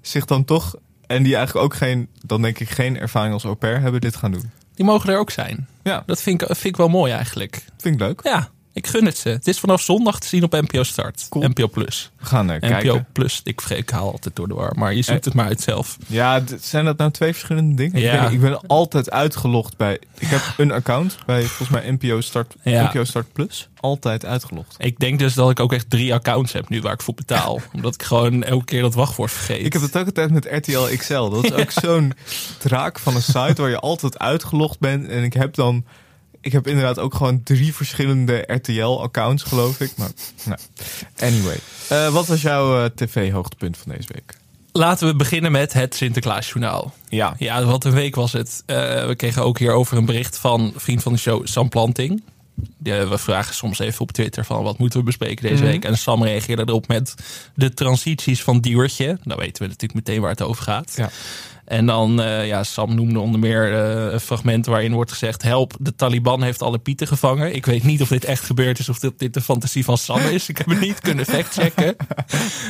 zich 0.00 0.24
dan 0.24 0.44
toch, 0.44 0.74
en 1.06 1.22
die 1.22 1.36
eigenlijk 1.36 1.64
ook 1.64 1.74
geen, 1.74 2.08
dan 2.26 2.42
denk 2.42 2.58
ik 2.58 2.68
geen 2.68 2.98
ervaring 2.98 3.32
als 3.32 3.44
au 3.44 3.54
pair 3.54 3.80
hebben, 3.80 4.00
dit 4.00 4.16
gaan 4.16 4.32
doen. 4.32 4.50
Die 4.74 4.84
mogen 4.84 5.10
er 5.12 5.18
ook 5.18 5.30
zijn. 5.30 5.68
Ja, 5.82 6.02
Dat 6.06 6.22
vind 6.22 6.42
ik, 6.42 6.46
vind 6.48 6.64
ik 6.64 6.76
wel 6.76 6.88
mooi 6.88 7.12
eigenlijk. 7.12 7.64
vind 7.78 7.94
ik 7.94 8.00
leuk. 8.00 8.20
Ja, 8.22 8.50
ik 8.80 8.86
gun 8.86 9.04
het 9.04 9.18
ze. 9.18 9.28
Het 9.28 9.46
is 9.46 9.58
vanaf 9.58 9.80
zondag 9.82 10.18
te 10.20 10.28
zien 10.28 10.42
op 10.42 10.52
NPO 10.52 10.82
Start. 10.82 11.26
Cool. 11.28 11.48
NPO 11.48 11.68
Plus. 11.68 12.10
We 12.18 12.24
gaan 12.26 12.50
er 12.50 12.56
NPO 12.56 12.68
kijken. 12.68 13.06
Plus. 13.12 13.40
Ik, 13.44 13.60
ik 13.68 13.90
haal 13.90 14.12
altijd 14.12 14.36
door 14.36 14.48
de 14.48 14.54
war. 14.54 14.72
Maar 14.78 14.94
je 14.94 15.02
zoekt 15.02 15.18
Eh. 15.18 15.24
het 15.24 15.34
maar 15.34 15.46
uit 15.46 15.60
zelf. 15.60 15.96
Ja, 16.06 16.42
zijn 16.60 16.84
dat 16.84 16.96
nou 16.98 17.10
twee 17.10 17.32
verschillende 17.32 17.74
dingen? 17.74 17.96
Ik, 17.96 18.02
Ja. 18.02 18.12
weet 18.12 18.22
niet, 18.22 18.32
ik 18.32 18.40
ben 18.40 18.66
altijd 18.66 19.10
uitgelogd 19.10 19.76
bij. 19.76 19.98
Ik 20.18 20.26
heb 20.28 20.42
een 20.56 20.72
account 20.72 21.16
bij 21.26 21.42
volgens 21.42 21.68
mij 21.68 21.90
NPO 21.90 22.20
Start, 22.20 22.54
Ja. 22.62 22.82
NPO 22.92 23.04
Start 23.04 23.32
Plus. 23.32 23.68
Altijd 23.80 24.24
uitgelogd. 24.24 24.74
Ik 24.78 24.98
denk 24.98 25.18
dus 25.18 25.34
dat 25.34 25.50
ik 25.50 25.60
ook 25.60 25.72
echt 25.72 25.90
drie 25.90 26.14
accounts 26.14 26.52
heb 26.52 26.68
nu 26.68 26.80
waar 26.80 26.92
ik 26.92 27.02
voor 27.02 27.14
betaal. 27.14 27.60
omdat 27.74 27.94
ik 27.94 28.02
gewoon 28.02 28.42
elke 28.42 28.64
keer 28.64 28.82
dat 28.82 28.94
wachtwoord 28.94 29.30
vergeet. 29.30 29.64
Ik 29.64 29.72
heb 29.72 29.82
het 29.82 29.96
ook 29.96 30.06
altijd 30.06 30.30
met 30.30 30.48
RTL 30.50 30.96
XL. 30.96 31.28
Dat 31.28 31.44
is 31.44 31.52
ook 31.62 31.70
zo'n 31.70 32.12
draak 32.58 32.98
van 32.98 33.14
een 33.14 33.22
site 33.22 33.54
waar 33.56 33.70
je 33.70 33.78
altijd 33.80 34.18
uitgelogd 34.18 34.78
bent. 34.78 35.08
En 35.08 35.22
ik 35.22 35.32
heb 35.32 35.54
dan. 35.54 35.84
Ik 36.40 36.52
heb 36.52 36.66
inderdaad 36.66 36.98
ook 36.98 37.14
gewoon 37.14 37.42
drie 37.42 37.74
verschillende 37.74 38.44
RTL-accounts, 38.46 39.42
geloof 39.42 39.80
ik. 39.80 39.90
Maar, 39.96 40.10
nou, 40.44 40.58
anyway. 41.18 41.58
Eh, 41.88 42.12
wat 42.12 42.26
was 42.26 42.42
jouw 42.42 42.84
eh, 42.84 42.90
tv-hoogtepunt 42.94 43.76
van 43.76 43.92
deze 43.96 44.08
week? 44.12 44.36
Laten 44.72 45.06
we 45.06 45.16
beginnen 45.16 45.52
met 45.52 45.72
het 45.72 45.94
Sinterklaasjournaal. 45.94 46.94
Ja. 47.08 47.34
Ja, 47.38 47.64
wat 47.64 47.84
een 47.84 47.92
week 47.92 48.14
was 48.14 48.32
het. 48.32 48.62
Eh, 48.66 48.76
we 49.06 49.14
kregen 49.16 49.44
ook 49.44 49.58
hierover 49.58 49.96
een 49.96 50.04
bericht 50.04 50.36
van 50.38 50.72
vriend 50.76 51.02
van 51.02 51.12
de 51.12 51.18
show, 51.18 51.46
Sam 51.46 51.68
Planting. 51.68 52.22
Die, 52.78 52.92
we 52.92 53.18
vragen 53.18 53.54
soms 53.54 53.78
even 53.78 54.00
op 54.00 54.12
Twitter 54.12 54.44
van 54.44 54.62
wat 54.62 54.78
moeten 54.78 54.98
we 54.98 55.04
bespreken 55.04 55.42
deze 55.48 55.62
Mhm. 55.62 55.72
week. 55.72 55.84
En 55.84 55.98
Sam 55.98 56.22
reageerde 56.24 56.62
erop 56.66 56.88
met 56.88 57.14
de 57.54 57.74
transities 57.74 58.42
van 58.42 58.60
Diewertje. 58.60 59.18
Dan 59.24 59.38
weten 59.38 59.62
we 59.62 59.68
natuurlijk 59.68 59.94
meteen 60.06 60.20
waar 60.20 60.30
het 60.30 60.42
over 60.42 60.62
gaat. 60.62 60.92
Ja. 60.96 61.10
En 61.70 61.86
dan, 61.86 62.20
eh, 62.20 62.46
ja, 62.46 62.64
Sam 62.64 62.94
noemde 62.94 63.18
onder 63.18 63.40
meer 63.40 63.72
eh, 63.72 64.12
een 64.12 64.20
fragment 64.20 64.66
waarin 64.66 64.92
wordt 64.92 65.10
gezegd... 65.10 65.42
help, 65.42 65.74
de 65.78 65.94
Taliban 65.94 66.42
heeft 66.42 66.62
alle 66.62 66.78
pieten 66.78 67.06
gevangen. 67.06 67.54
Ik 67.54 67.66
weet 67.66 67.82
niet 67.82 68.02
of 68.02 68.08
dit 68.08 68.24
echt 68.24 68.44
gebeurd 68.44 68.78
is 68.78 68.88
of 68.88 68.98
dit, 68.98 69.18
dit 69.18 69.34
de 69.34 69.40
fantasie 69.40 69.84
van 69.84 69.98
Sam 69.98 70.20
is. 70.20 70.48
Ik 70.48 70.58
heb 70.58 70.66
het 70.66 70.80
niet 70.80 71.00
kunnen 71.00 71.26
factchecken. 71.26 71.96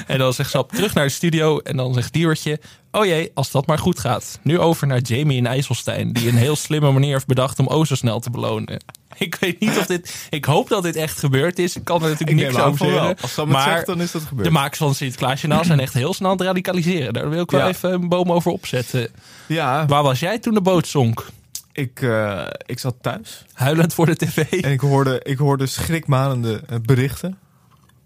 En 0.06 0.18
dan 0.18 0.32
zegt 0.34 0.50
Sam 0.50 0.66
terug 0.66 0.94
naar 0.94 1.04
de 1.04 1.10
studio 1.10 1.58
en 1.58 1.76
dan 1.76 1.94
zegt 1.94 2.12
Diewertje... 2.12 2.60
oh 2.90 3.04
jee, 3.04 3.30
als 3.34 3.50
dat 3.50 3.66
maar 3.66 3.78
goed 3.78 3.98
gaat. 3.98 4.38
Nu 4.42 4.58
over 4.58 4.86
naar 4.86 5.00
Jamie 5.00 5.36
in 5.36 5.46
IJsselstein... 5.46 6.12
die 6.12 6.28
een 6.28 6.36
heel 6.36 6.56
slimme 6.56 6.92
manier 6.92 7.12
heeft 7.12 7.26
bedacht 7.26 7.58
om 7.58 7.66
O 7.66 7.84
zo 7.84 7.94
snel 7.94 8.20
te 8.20 8.30
belonen. 8.30 8.82
Ik 9.18 9.34
weet 9.40 9.60
niet 9.60 9.78
of 9.78 9.86
dit... 9.86 10.26
Ik 10.30 10.44
hoop 10.44 10.68
dat 10.68 10.82
dit 10.82 10.96
echt 10.96 11.18
gebeurd 11.18 11.58
is. 11.58 11.76
Ik 11.76 11.84
kan 11.84 12.02
er 12.02 12.08
natuurlijk 12.08 12.38
Ik 12.38 12.44
niks 12.46 12.58
over 12.58 12.86
zeggen. 12.86 13.16
Als 13.20 13.36
het 13.36 13.46
Maar 13.46 13.62
zegt, 13.68 13.86
dan 13.86 14.00
is 14.00 14.10
dat 14.10 14.22
gebeurd. 14.22 14.46
de 14.46 14.52
makers 14.52 14.78
van 14.78 14.94
Sinterklaasjournaal 14.94 15.64
zijn 15.64 15.80
echt 15.80 15.94
heel 15.94 16.14
snel 16.14 16.30
aan 16.30 16.36
het 16.36 16.46
radicaliseren. 16.46 17.12
Daar 17.12 17.30
wil 17.30 17.42
ik 17.42 17.50
wel 17.50 17.60
Ja. 17.60 17.68
even 17.68 17.92
een 17.92 18.08
boom 18.08 18.32
over 18.32 18.50
opzetten. 18.52 19.08
Ja, 19.46 19.86
Waar 19.86 20.02
was 20.02 20.20
jij 20.20 20.38
toen 20.38 20.54
de 20.54 20.60
boot 20.60 20.86
zonk? 20.86 21.26
ik, 21.72 22.02
eh, 22.02 22.46
ik 22.66 22.78
zat 22.78 22.94
thuis. 23.00 23.44
Huilend 23.52 23.94
voor 23.94 24.06
de 24.06 24.16
tv. 24.16 24.36
En 24.52 24.70
ik 24.72 24.80
hoorde, 24.80 25.20
ik 25.22 25.38
hoorde 25.38 25.66
schrikmanende 25.66 26.62
eh, 26.68 26.76
berichten. 26.82 27.38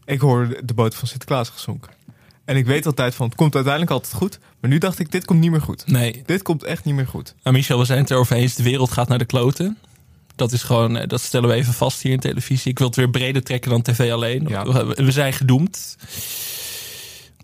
Ik 0.04 0.20
hoorde 0.20 0.60
de 0.64 0.74
boot 0.74 0.94
van 0.94 1.08
Sinterklaas 1.08 1.48
gezonken. 1.48 1.90
En 2.44 2.56
ik 2.56 2.66
weet 2.66 2.86
altijd 2.86 3.14
van, 3.14 3.26
het 3.26 3.34
komt 3.36 3.54
uiteindelijk 3.54 3.92
altijd 3.92 4.14
goed. 4.14 4.38
Maar 4.60 4.70
nu 4.70 4.78
dacht 4.78 4.98
ik, 4.98 5.10
dit 5.12 5.24
komt 5.24 5.40
niet 5.40 5.50
meer 5.50 5.60
goed. 5.60 5.86
Nee. 5.86 6.22
Dit 6.26 6.42
komt 6.42 6.62
echt 6.62 6.84
niet 6.84 6.94
meer 6.94 7.06
goed. 7.06 7.34
Nou, 7.42 7.56
Michel, 7.56 7.78
we 7.78 7.84
zijn 7.84 7.98
het 7.98 8.10
erover 8.10 8.36
eens. 8.36 8.54
De 8.54 8.62
wereld 8.62 8.90
gaat 8.92 9.08
naar 9.08 9.18
de 9.18 9.24
kloten. 9.24 9.78
Dat 10.36 10.52
is 10.52 10.62
gewoon, 10.62 10.96
eh, 10.96 11.08
dat 11.08 11.20
stellen 11.20 11.48
we 11.48 11.54
even 11.54 11.72
vast 11.72 12.02
hier 12.02 12.12
in 12.12 12.20
televisie. 12.20 12.70
Ik 12.70 12.78
wil 12.78 12.86
het 12.86 12.96
weer 12.96 13.10
breder 13.10 13.42
trekken 13.42 13.70
dan 13.70 13.82
tv 13.82 14.12
alleen. 14.12 14.44
Ja. 14.48 14.64
We, 14.64 15.04
we 15.04 15.10
zijn 15.10 15.32
gedoemd. 15.32 15.96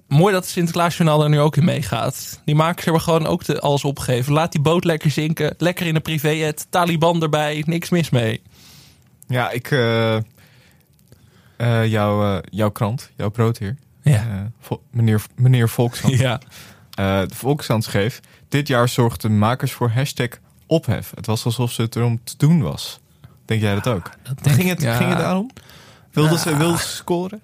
Mooi 0.08 0.32
dat 0.32 0.42
het 0.42 0.52
Sinterklaasjournaal 0.52 1.22
er 1.22 1.28
nu 1.28 1.40
ook 1.40 1.56
in 1.56 1.64
meegaat. 1.64 2.40
Die 2.44 2.54
makers 2.54 2.84
hebben 2.84 3.02
gewoon 3.02 3.26
ook 3.26 3.44
de, 3.44 3.60
alles 3.60 3.84
opgegeven. 3.84 4.32
Laat 4.32 4.52
die 4.52 4.60
boot 4.60 4.84
lekker 4.84 5.10
zinken. 5.10 5.54
Lekker 5.58 5.86
in 5.86 5.94
een 5.94 6.02
privéjet. 6.02 6.66
Taliban 6.70 7.22
erbij. 7.22 7.62
Niks 7.66 7.88
mis 7.90 8.10
mee. 8.10 8.42
Ja, 9.26 9.50
ik... 9.50 9.70
eh, 9.70 10.16
eh, 10.16 10.22
jouw, 11.86 12.40
jouw 12.50 12.70
krant, 12.70 13.10
jouw 13.16 13.30
broodheer. 13.30 13.76
Ja. 14.02 14.50
meneer, 14.90 15.22
meneer 15.36 15.68
Volkshand. 15.68 16.18
Ja. 16.26 16.40
De 17.26 17.34
Volkshand 17.34 17.84
schreef... 17.84 18.20
Dit 18.50 18.68
jaar 18.68 18.88
zorgden 18.88 19.30
de 19.30 19.36
makers 19.36 19.72
voor 19.72 19.90
hashtag 19.90 20.28
ophef. 20.70 21.12
Het 21.14 21.26
was 21.26 21.44
alsof 21.44 21.72
ze 21.72 21.82
het 21.82 21.96
erom 21.96 22.20
te 22.24 22.34
doen 22.36 22.62
was. 22.62 23.00
Denk 23.44 23.60
jij 23.60 23.74
dat 23.74 23.86
ook? 23.86 24.10
denk 24.42 24.56
ging, 24.56 24.68
het, 24.68 24.82
ja. 24.82 24.96
ging 24.96 25.08
het 25.08 25.18
daarom? 25.18 25.50
Wilden 26.12 26.38
ze, 26.38 26.56
wilden 26.56 26.78
ze 26.78 26.86
scoren? 26.86 27.40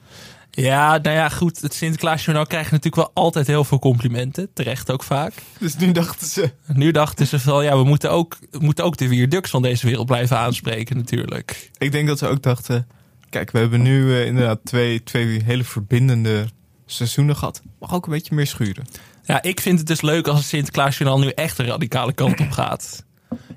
Ja, 0.50 0.98
nou 0.98 1.16
ja, 1.16 1.28
goed. 1.28 1.60
Het 1.60 1.74
Sinterklaasjournaal 1.74 2.46
krijgt 2.46 2.70
natuurlijk 2.70 2.96
wel 2.96 3.10
altijd 3.24 3.46
heel 3.46 3.64
veel 3.64 3.78
complimenten. 3.78 4.48
Terecht 4.52 4.90
ook 4.90 5.02
vaak. 5.02 5.32
Dus 5.58 5.76
nu 5.76 5.92
dachten 5.92 6.26
ze... 6.26 6.50
Nu 6.66 6.90
dachten 6.90 7.26
ze 7.26 7.40
van, 7.40 7.64
ja, 7.64 7.76
we 7.76 7.84
moeten 7.84 8.10
ook, 8.10 8.38
we 8.50 8.58
moeten 8.58 8.84
ook 8.84 8.96
de 8.96 9.08
Wierdux 9.08 9.50
van 9.50 9.62
deze 9.62 9.86
wereld 9.86 10.06
blijven 10.06 10.38
aanspreken 10.38 10.96
natuurlijk. 10.96 11.70
Ik 11.78 11.92
denk 11.92 12.08
dat 12.08 12.18
ze 12.18 12.26
ook 12.26 12.42
dachten... 12.42 12.86
Kijk, 13.30 13.50
we 13.50 13.58
hebben 13.58 13.82
nu 13.82 14.14
eh, 14.14 14.26
inderdaad 14.26 14.58
twee, 14.64 15.02
twee 15.02 15.42
hele 15.44 15.64
verbindende 15.64 16.46
seizoenen 16.86 17.36
gehad. 17.36 17.62
Mag 17.78 17.94
ook 17.94 18.06
een 18.06 18.12
beetje 18.12 18.34
meer 18.34 18.46
schuren. 18.46 18.86
Ja, 19.22 19.42
ik 19.42 19.60
vind 19.60 19.78
het 19.78 19.86
dus 19.86 20.00
leuk 20.00 20.28
als 20.28 20.38
het 20.38 20.46
Sinterklaasjournaal 20.46 21.18
nu 21.18 21.28
echt 21.28 21.56
de 21.56 21.64
radicale 21.64 22.12
kant 22.12 22.40
op 22.40 22.50
gaat. 22.50 23.04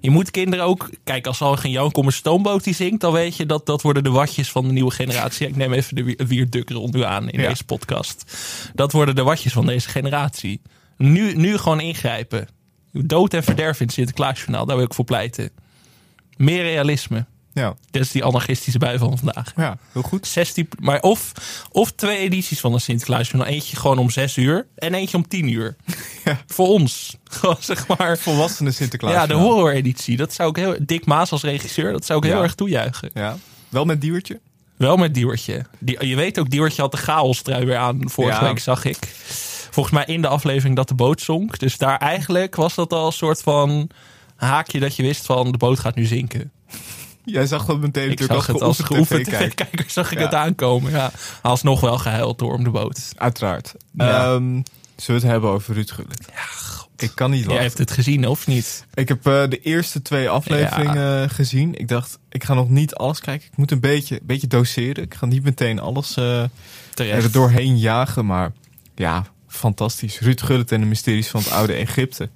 Je 0.01 0.09
moet 0.09 0.31
kinderen 0.31 0.65
ook... 0.65 0.89
Kijk, 1.03 1.27
als 1.27 1.41
al 1.41 1.55
geen 1.55 1.71
Jan 1.71 1.91
Kommer 1.91 2.13
Stoomboot 2.13 2.63
die 2.63 2.73
zingt... 2.75 3.01
dan 3.01 3.13
weet 3.13 3.35
je 3.35 3.45
dat 3.45 3.65
dat 3.65 3.81
worden 3.81 4.03
de 4.03 4.09
watjes 4.09 4.51
van 4.51 4.67
de 4.67 4.73
nieuwe 4.73 4.91
generatie. 4.91 5.47
Ik 5.47 5.55
neem 5.55 5.73
even 5.73 5.95
de 5.95 6.03
Wier- 6.03 6.27
Wierduk 6.27 6.69
nu 6.91 7.03
aan 7.03 7.29
in 7.29 7.41
Ja. 7.41 7.47
deze 7.49 7.63
podcast. 7.63 8.23
Dat 8.73 8.91
worden 8.91 9.15
de 9.15 9.23
watjes 9.23 9.53
van 9.53 9.65
deze 9.65 9.89
generatie. 9.89 10.61
Nu, 10.97 11.35
nu 11.35 11.57
gewoon 11.57 11.79
ingrijpen. 11.79 12.47
Dood 12.91 13.33
en 13.33 13.43
verderf 13.43 13.79
in 13.79 13.85
het 13.85 13.95
Sinterklaasjournaal. 13.95 14.65
Daar 14.65 14.75
wil 14.75 14.85
ik 14.85 14.93
voor 14.93 15.05
pleiten. 15.05 15.49
Meer 16.37 16.61
realisme. 16.61 17.25
Ja, 17.53 17.75
Dat 17.91 18.01
is 18.01 18.11
die 18.11 18.23
anarchistische 18.23 18.79
bui 18.79 18.97
van 18.97 19.17
vandaag. 19.17 19.53
ja 19.55 19.77
heel 19.91 20.01
goed. 20.01 20.27
16, 20.27 20.69
maar 20.79 21.01
of, 21.01 21.31
of 21.71 21.91
twee 21.91 22.17
edities 22.17 22.59
van 22.59 22.73
een 22.73 22.81
Sinterklaasjournaal. 22.81 23.47
Eentje 23.51 23.75
gewoon 23.75 23.97
om 23.97 24.09
6 24.09 24.37
uur 24.37 24.67
en 24.75 24.93
eentje 24.93 25.17
om 25.17 25.27
10 25.27 25.47
uur. 25.47 25.75
Ja. 26.25 26.41
Voor 26.47 26.67
ons. 26.67 27.17
Gewoon 27.29 27.57
zeg 27.59 27.87
maar. 27.87 28.17
Volwassenen 28.17 28.73
Sinterklaas. 28.73 29.13
Ja, 29.13 29.25
de 29.27 29.33
horror 29.33 29.71
editie. 29.71 30.17
Dat 30.17 30.33
zou 30.33 30.49
ik 30.49 30.55
heel. 30.55 30.75
Dick 30.79 31.05
Maas 31.05 31.31
als 31.31 31.41
regisseur, 31.43 31.91
dat 31.91 32.05
zou 32.05 32.25
ik 32.25 32.31
heel 32.31 32.41
erg 32.43 32.55
toejuichen. 32.55 33.09
Ja, 33.13 33.37
wel 33.69 33.85
met 33.85 34.01
diewertje. 34.01 34.39
Wel 34.77 34.97
met 34.97 35.13
Diewertje. 35.13 35.65
Die, 35.79 36.05
je 36.07 36.15
weet 36.15 36.39
ook, 36.39 36.49
Diewertje 36.49 36.81
had 36.81 36.91
de 36.91 36.97
chaos 36.97 37.41
trui 37.41 37.65
weer 37.65 37.77
aan. 37.77 38.09
Vorige 38.09 38.41
Ja. 38.41 38.47
week 38.47 38.59
zag 38.59 38.85
ik. 38.85 38.97
Volgens 39.71 39.95
mij 39.95 40.05
in 40.05 40.21
de 40.21 40.27
aflevering 40.27 40.75
dat 40.75 40.87
de 40.87 40.93
boot 40.93 41.21
zonk. 41.21 41.59
Dus 41.59 41.77
daar 41.77 41.97
eigenlijk 41.97 42.55
was 42.55 42.75
dat 42.75 42.93
al 42.93 43.05
een 43.05 43.11
soort 43.11 43.41
van 43.41 43.89
haakje 44.35 44.79
dat 44.79 44.95
je 44.95 45.03
wist 45.03 45.25
van 45.25 45.51
de 45.51 45.57
boot 45.57 45.79
gaat 45.79 45.95
nu 45.95 46.05
zinken. 46.05 46.51
Jij 47.31 47.45
zag 47.45 47.65
dat 47.65 47.79
meteen 47.79 48.03
Ik 48.03 48.09
natuurlijk 48.19 48.39
zag 48.45 48.47
het 48.53 48.61
als 48.61 48.79
geoefend 48.79 49.25
tv-kijker 49.25 49.85
zag 49.89 50.11
ik 50.11 50.17
Ja. 50.17 50.23
het 50.23 50.33
aankomen. 50.33 50.91
Ja, 50.91 51.11
alsnog 51.41 51.81
wel 51.81 51.97
gehuild 51.97 52.39
door 52.39 52.53
om 52.53 52.63
de 52.63 52.69
boot. 52.69 53.11
Uiteraard. 53.17 53.73
Ja. 53.91 54.23
Ehm, 54.33 54.43
zullen 54.43 54.63
we 55.05 55.13
het 55.13 55.23
hebben 55.23 55.49
over 55.49 55.73
Ruud 55.73 55.91
Gullit? 55.91 56.27
Ja. 56.33 56.67
Ik 56.97 57.11
kan 57.15 57.29
niet 57.29 57.39
Jij 57.39 57.47
wachten. 57.47 57.65
hebt 57.67 57.77
het 57.77 57.91
gezien, 57.91 58.27
of 58.27 58.47
niet? 58.47 58.85
Ik 58.93 59.07
heb 59.07 59.27
eh, 59.27 59.47
de 59.49 59.59
eerste 59.61 60.01
twee 60.01 60.29
afleveringen 60.29 61.29
gezien. 61.29 61.75
Ik 61.79 61.87
dacht, 61.87 62.19
ik 62.29 62.43
ga 62.43 62.53
nog 62.53 62.69
niet 62.69 62.95
alles 62.95 63.19
kijken. 63.19 63.47
Ik 63.51 63.57
moet 63.57 63.71
een 63.71 63.79
beetje, 63.79 64.19
beetje 64.23 64.47
doseren. 64.47 65.03
Ik 65.03 65.13
ga 65.13 65.25
niet 65.25 65.43
meteen 65.43 65.79
alles 65.79 66.13
Terecht. 66.93 67.23
er 67.23 67.31
doorheen 67.31 67.77
jagen. 67.77 68.25
Maar 68.25 68.51
ja, 68.95 69.25
fantastisch. 69.47 70.19
Ruud 70.19 70.41
Gullit 70.41 70.71
en 70.71 70.79
de 70.79 70.85
mysteries 70.85 71.27
van 71.27 71.41
het 71.41 71.51
oude 71.51 71.73
Egypte. 71.73 72.29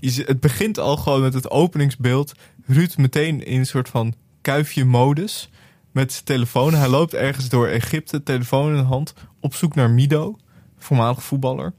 het 0.00 0.40
begint 0.40 0.78
al 0.78 0.96
gewoon 0.96 1.20
met 1.20 1.34
het 1.34 1.50
openingsbeeld. 1.50 2.32
Ruud 2.66 2.96
meteen 2.96 3.46
in 3.46 3.58
een 3.58 3.66
soort 3.66 3.88
van 3.88 4.14
kuifje-modus. 4.46 5.48
Met 5.92 6.12
zijn 6.12 6.24
telefoon. 6.24 6.74
Hij 6.74 6.88
loopt 6.88 7.14
ergens 7.14 7.48
door 7.48 7.66
Egypte, 7.66 8.22
telefoon 8.22 8.70
in 8.70 8.76
de 8.76 8.82
hand. 8.82 9.14
Op 9.40 9.54
zoek 9.54 9.74
naar 9.74 9.90
Mido, 9.90 10.38
voormalig 10.78 11.22
voetballer. 11.22 11.72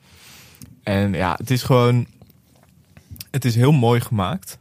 En 0.84 1.14
ja, 1.14 1.36
het 1.38 1.52
is 1.52 1.64
gewoon... 1.64 2.08
Het 3.32 3.46
is 3.46 3.56
heel 3.56 3.72
mooi 3.72 4.02
gemaakt. 4.02 4.58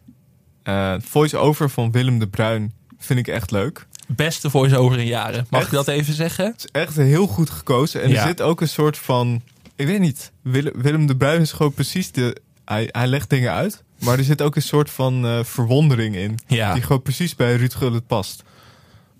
Eh 0.63 0.95
Voice-over 1.01 1.71
van 1.71 1.91
Willem 1.91 2.19
de 2.19 2.29
Bruin 2.29 2.73
vind 2.99 3.19
ik 3.19 3.29
echt 3.29 3.51
leuk. 3.51 3.87
Beste 4.09 4.51
voice-over 4.51 4.99
in 4.99 5.07
jaren. 5.07 5.47
Mag 5.51 5.61
Echt? 5.61 5.71
ik 5.71 5.77
dat 5.77 5.89
even 5.89 6.15
zeggen? 6.15 6.45
Het 6.47 6.59
is 6.65 6.81
echt 6.81 6.97
heel 6.97 7.27
goed 7.27 7.51
gekozen. 7.51 8.03
En 8.03 8.11
Ja. 8.11 8.21
er 8.21 8.27
zit 8.27 8.43
ook 8.43 8.61
een 8.61 8.69
soort 8.69 8.99
van... 8.99 9.43
Ik 9.77 9.87
weet 9.87 10.01
niet. 10.01 10.33
Willem, 10.43 10.83
Willem 10.83 11.07
de 11.07 11.17
Bruin 11.17 11.41
is 11.41 11.53
gewoon 11.53 11.73
precies 11.73 12.13
de... 12.13 12.37
Hij, 12.65 12.89
hij 12.93 13.07
legt 13.07 13.31
dingen 13.31 13.53
uit. 13.53 13.85
Maar 13.99 14.19
er 14.19 14.25
zit 14.25 14.43
ook 14.43 14.57
een 14.57 14.62
soort 14.62 14.91
van 14.91 15.26
eh, 15.26 15.45
verwondering 15.45 16.17
in. 16.17 16.38
Ja. 16.47 16.73
Die 16.73 16.83
gewoon 16.83 17.03
precies 17.03 17.35
bij 17.37 17.57
Ruud 17.57 17.75
Gullit 17.75 18.07
past. 18.07 18.43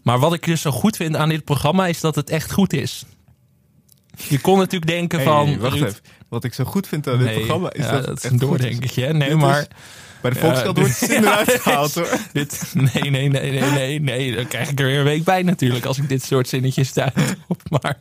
Maar 0.03 0.19
wat 0.19 0.35
ik 0.35 0.45
dus 0.45 0.61
zo 0.61 0.71
goed 0.71 0.97
vind 0.97 1.17
aan 1.17 1.29
dit 1.29 1.45
programma 1.45 1.87
is 1.87 2.01
dat 2.01 2.15
het 2.15 2.31
echt 2.31 2.53
goed 2.53 2.73
is. 2.73 3.05
Je 4.29 4.41
kon 4.41 4.59
natuurlijk 4.59 4.91
denken 4.91 5.19
Hey, 5.19 5.27
van... 5.29 5.59
wacht 5.59 5.75
Ruud- 5.75 5.87
even. 5.89 6.01
Wat 6.29 6.45
ik 6.45 6.55
zo 6.55 6.65
goed 6.65 6.87
vind 6.89 7.09
aan 7.09 7.19
dit 7.19 7.27
Nee, 7.27 7.37
programma 7.37 7.73
is 7.73 7.85
ja, 7.85 7.91
dat, 7.91 8.01
dat 8.01 8.15
het 8.15 8.25
is 8.25 8.31
een 8.31 8.39
doordenkertje. 8.39 9.05
hè? 9.05 9.13
Nee, 9.13 9.29
Dit 9.29 9.39
maar... 9.39 9.61
is- 9.61 9.67
Bij 10.27 10.35
de 10.35 10.47
Volkskrant 10.47 10.79
wordt 10.79 11.01
het 11.01 11.11
eruit 11.11 11.51
gehaald 11.63 11.95
hoor. 11.95 12.19
Dit, 12.33 12.73
nee, 12.75 13.11
nee, 13.11 13.29
nee, 13.29 13.51
nee, 13.51 13.71
nee, 13.71 14.01
nee. 14.01 14.35
Dan 14.37 14.47
krijg 14.47 14.71
ik 14.71 14.81
er 14.81 14.87
weer 14.87 14.99
een 14.99 15.05
week 15.05 15.25
bij 15.25 15.43
natuurlijk 15.43 15.85
als 15.85 15.99
ik 15.99 16.09
dit 16.09 16.23
soort 16.23 16.49
zinnetjes 16.49 16.93
op. 17.49 17.63
Maar 17.69 17.99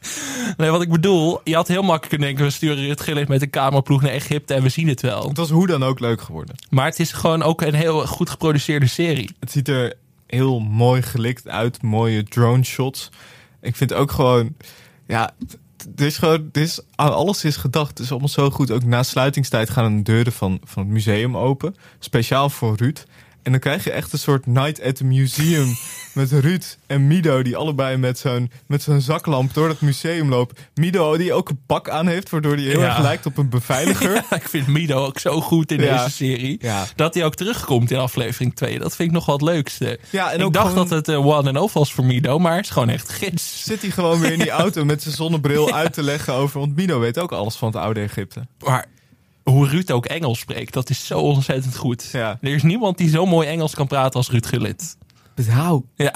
nee, 0.58 0.70
wat 0.70 0.82
ik 0.82 0.89
bedoel, 0.89 1.41
je 1.44 1.55
had 1.55 1.67
heel 1.67 1.82
makkelijk 1.82 2.10
kunnen 2.10 2.27
denken... 2.27 2.46
we 2.46 2.51
sturen 2.51 2.89
het 2.89 3.01
Gillis 3.01 3.27
met 3.27 3.41
een 3.41 3.50
cameraploeg 3.50 4.01
naar 4.01 4.12
Egypte 4.12 4.53
en 4.53 4.63
we 4.63 4.70
zien 4.70 4.88
het 4.88 5.01
wel. 5.01 5.27
Het 5.27 5.38
was 5.38 5.50
hoe 5.50 5.67
dan 5.67 5.84
ook 5.84 6.00
leuk 6.00 6.22
geworden. 6.22 6.55
Maar 6.70 6.86
het 6.86 7.00
is 7.00 7.12
gewoon 7.12 7.44
ook 7.44 7.62
een 7.62 7.74
heel 7.74 8.08
goed 8.08 8.29
geproduceerde 8.29 8.88
serie. 8.88 9.36
Het 9.39 9.51
ziet 9.51 9.67
er 9.67 9.94
heel 10.27 10.60
mooi 10.60 11.01
gelikt 11.01 11.48
uit. 11.48 11.82
Mooie 11.82 12.24
drone 12.24 12.63
shots. 12.63 13.10
Ik 13.62 13.75
vind 13.75 13.94
ook 13.94 14.12
gewoon... 14.12 14.55
Ja, 15.08 15.32
het 15.92 16.01
is 16.01 16.18
gewoon... 16.18 16.50
Is, 16.51 16.80
aan 16.96 17.13
alles 17.13 17.44
is 17.44 17.56
gedacht. 17.56 17.89
Het 17.89 18.00
is 18.00 18.12
allemaal 18.12 18.30
zo 18.30 18.50
goed. 18.50 18.72
Ook 18.72 18.84
na 18.84 19.04
sluitingstijd 19.04 19.70
gaan 19.70 19.98
de 19.98 20.01
deuren 20.01 20.34
van, 20.34 20.60
van 20.63 20.84
het 20.84 20.92
museum 20.92 21.38
open. 21.38 21.75
Speciaal 22.00 22.50
voor 22.50 22.75
Ruud. 22.75 23.06
En 23.46 23.52
dan 23.52 23.60
krijg 23.60 23.84
je 23.84 23.92
echt 23.92 24.14
een 24.14 24.20
soort 24.20 24.46
night 24.46 24.82
at 24.82 24.96
the 24.96 25.04
museum... 25.06 25.75
met 26.14 26.32
Ruud 26.32 26.78
en 26.88 27.08
Mido... 27.08 27.42
die 27.42 27.58
allebei 27.58 27.98
met 27.98 28.20
zo'n 28.20 28.52
met 28.68 28.82
zo'n 28.84 29.02
zaklamp 29.02 29.54
door 29.54 29.68
het 29.70 29.82
museum 29.82 30.30
lopen. 30.30 30.56
Mido 30.74 31.18
die 31.18 31.34
ook 31.34 31.50
een 31.50 31.60
pak 31.66 31.90
aan 31.90 32.08
heeft... 32.08 32.30
waardoor 32.30 32.54
hij 32.54 32.64
heel 32.64 32.80
Ja. 32.80 32.86
erg 32.86 33.00
lijkt 33.00 33.25
op 33.25 33.38
een 33.38 33.50
beveiliger. 33.50 34.16
ik 34.42 34.50
vind 34.50 34.68
Mido 34.68 35.06
ook 35.06 35.20
zo 35.20 35.42
goed 35.42 35.72
in 35.72 35.82
Ja. 35.82 35.98
deze 36.04 36.16
serie. 36.16 36.60
Dat 36.96 37.14
hij 37.14 37.25
ook 37.25 37.36
terugkomt 37.36 37.92
in 37.92 37.98
aflevering 37.98 38.56
2. 38.56 38.80
Dat 38.80 38.96
vind 38.96 39.10
ik 39.10 39.16
nog 39.16 39.25
wel 39.25 39.36
het 39.36 39.44
leukste. 39.44 40.00
Ja, 40.10 40.32
en 40.32 40.40
ik 40.40 40.54
dacht 40.54 40.68
gewoon- 40.70 40.88
dat 40.88 40.98
het 40.98 41.08
een 41.08 41.24
one 41.24 41.48
and 41.50 41.58
off 41.58 41.74
was 41.74 41.94
voor 41.94 42.06
Mido, 42.06 42.40
maar 42.40 42.56
het 42.56 42.66
is 42.66 42.72
gewoon 42.72 42.90
echt 42.90 43.10
gids. 43.10 43.64
zit 43.64 43.82
hij 43.82 43.92
gewoon 43.92 44.20
weer 44.20 44.32
in 44.32 44.40
die 44.40 44.50
auto 44.66 44.86
met 44.86 45.02
zijn 45.02 45.16
zonnebril 45.16 45.74
uit 45.74 45.94
te 45.94 46.04
leggen 46.04 46.34
over. 46.34 46.60
Want 46.60 46.75
Mino 46.75 47.00
weet 47.00 47.20
ook 47.20 47.32
alles 47.32 47.56
van 47.56 47.68
het 47.68 47.78
oude 47.78 48.00
Egypte. 48.02 48.48
Maar 48.66 48.86
hoe 49.52 49.68
Ruud 49.68 49.92
ook 49.92 50.06
Engels 50.06 50.40
spreekt, 50.40 50.74
dat 50.74 50.90
is 50.90 51.06
zo 51.06 51.20
ontzettend 51.20 51.75
goed. 51.75 52.10
Ja. 52.12 52.38
Er 52.42 52.54
is 52.54 52.64
niemand 52.64 52.98
die 52.98 53.10
zo 53.10 53.25
mooi 53.25 53.48
Engels 53.48 53.75
kan 53.75 53.88
praten 53.88 54.14
als 54.14 54.30
Ruud 54.30 54.46
Gullit. 54.46 54.98
But 55.36 55.48
how? 55.51 55.86
Ja. 55.96 56.13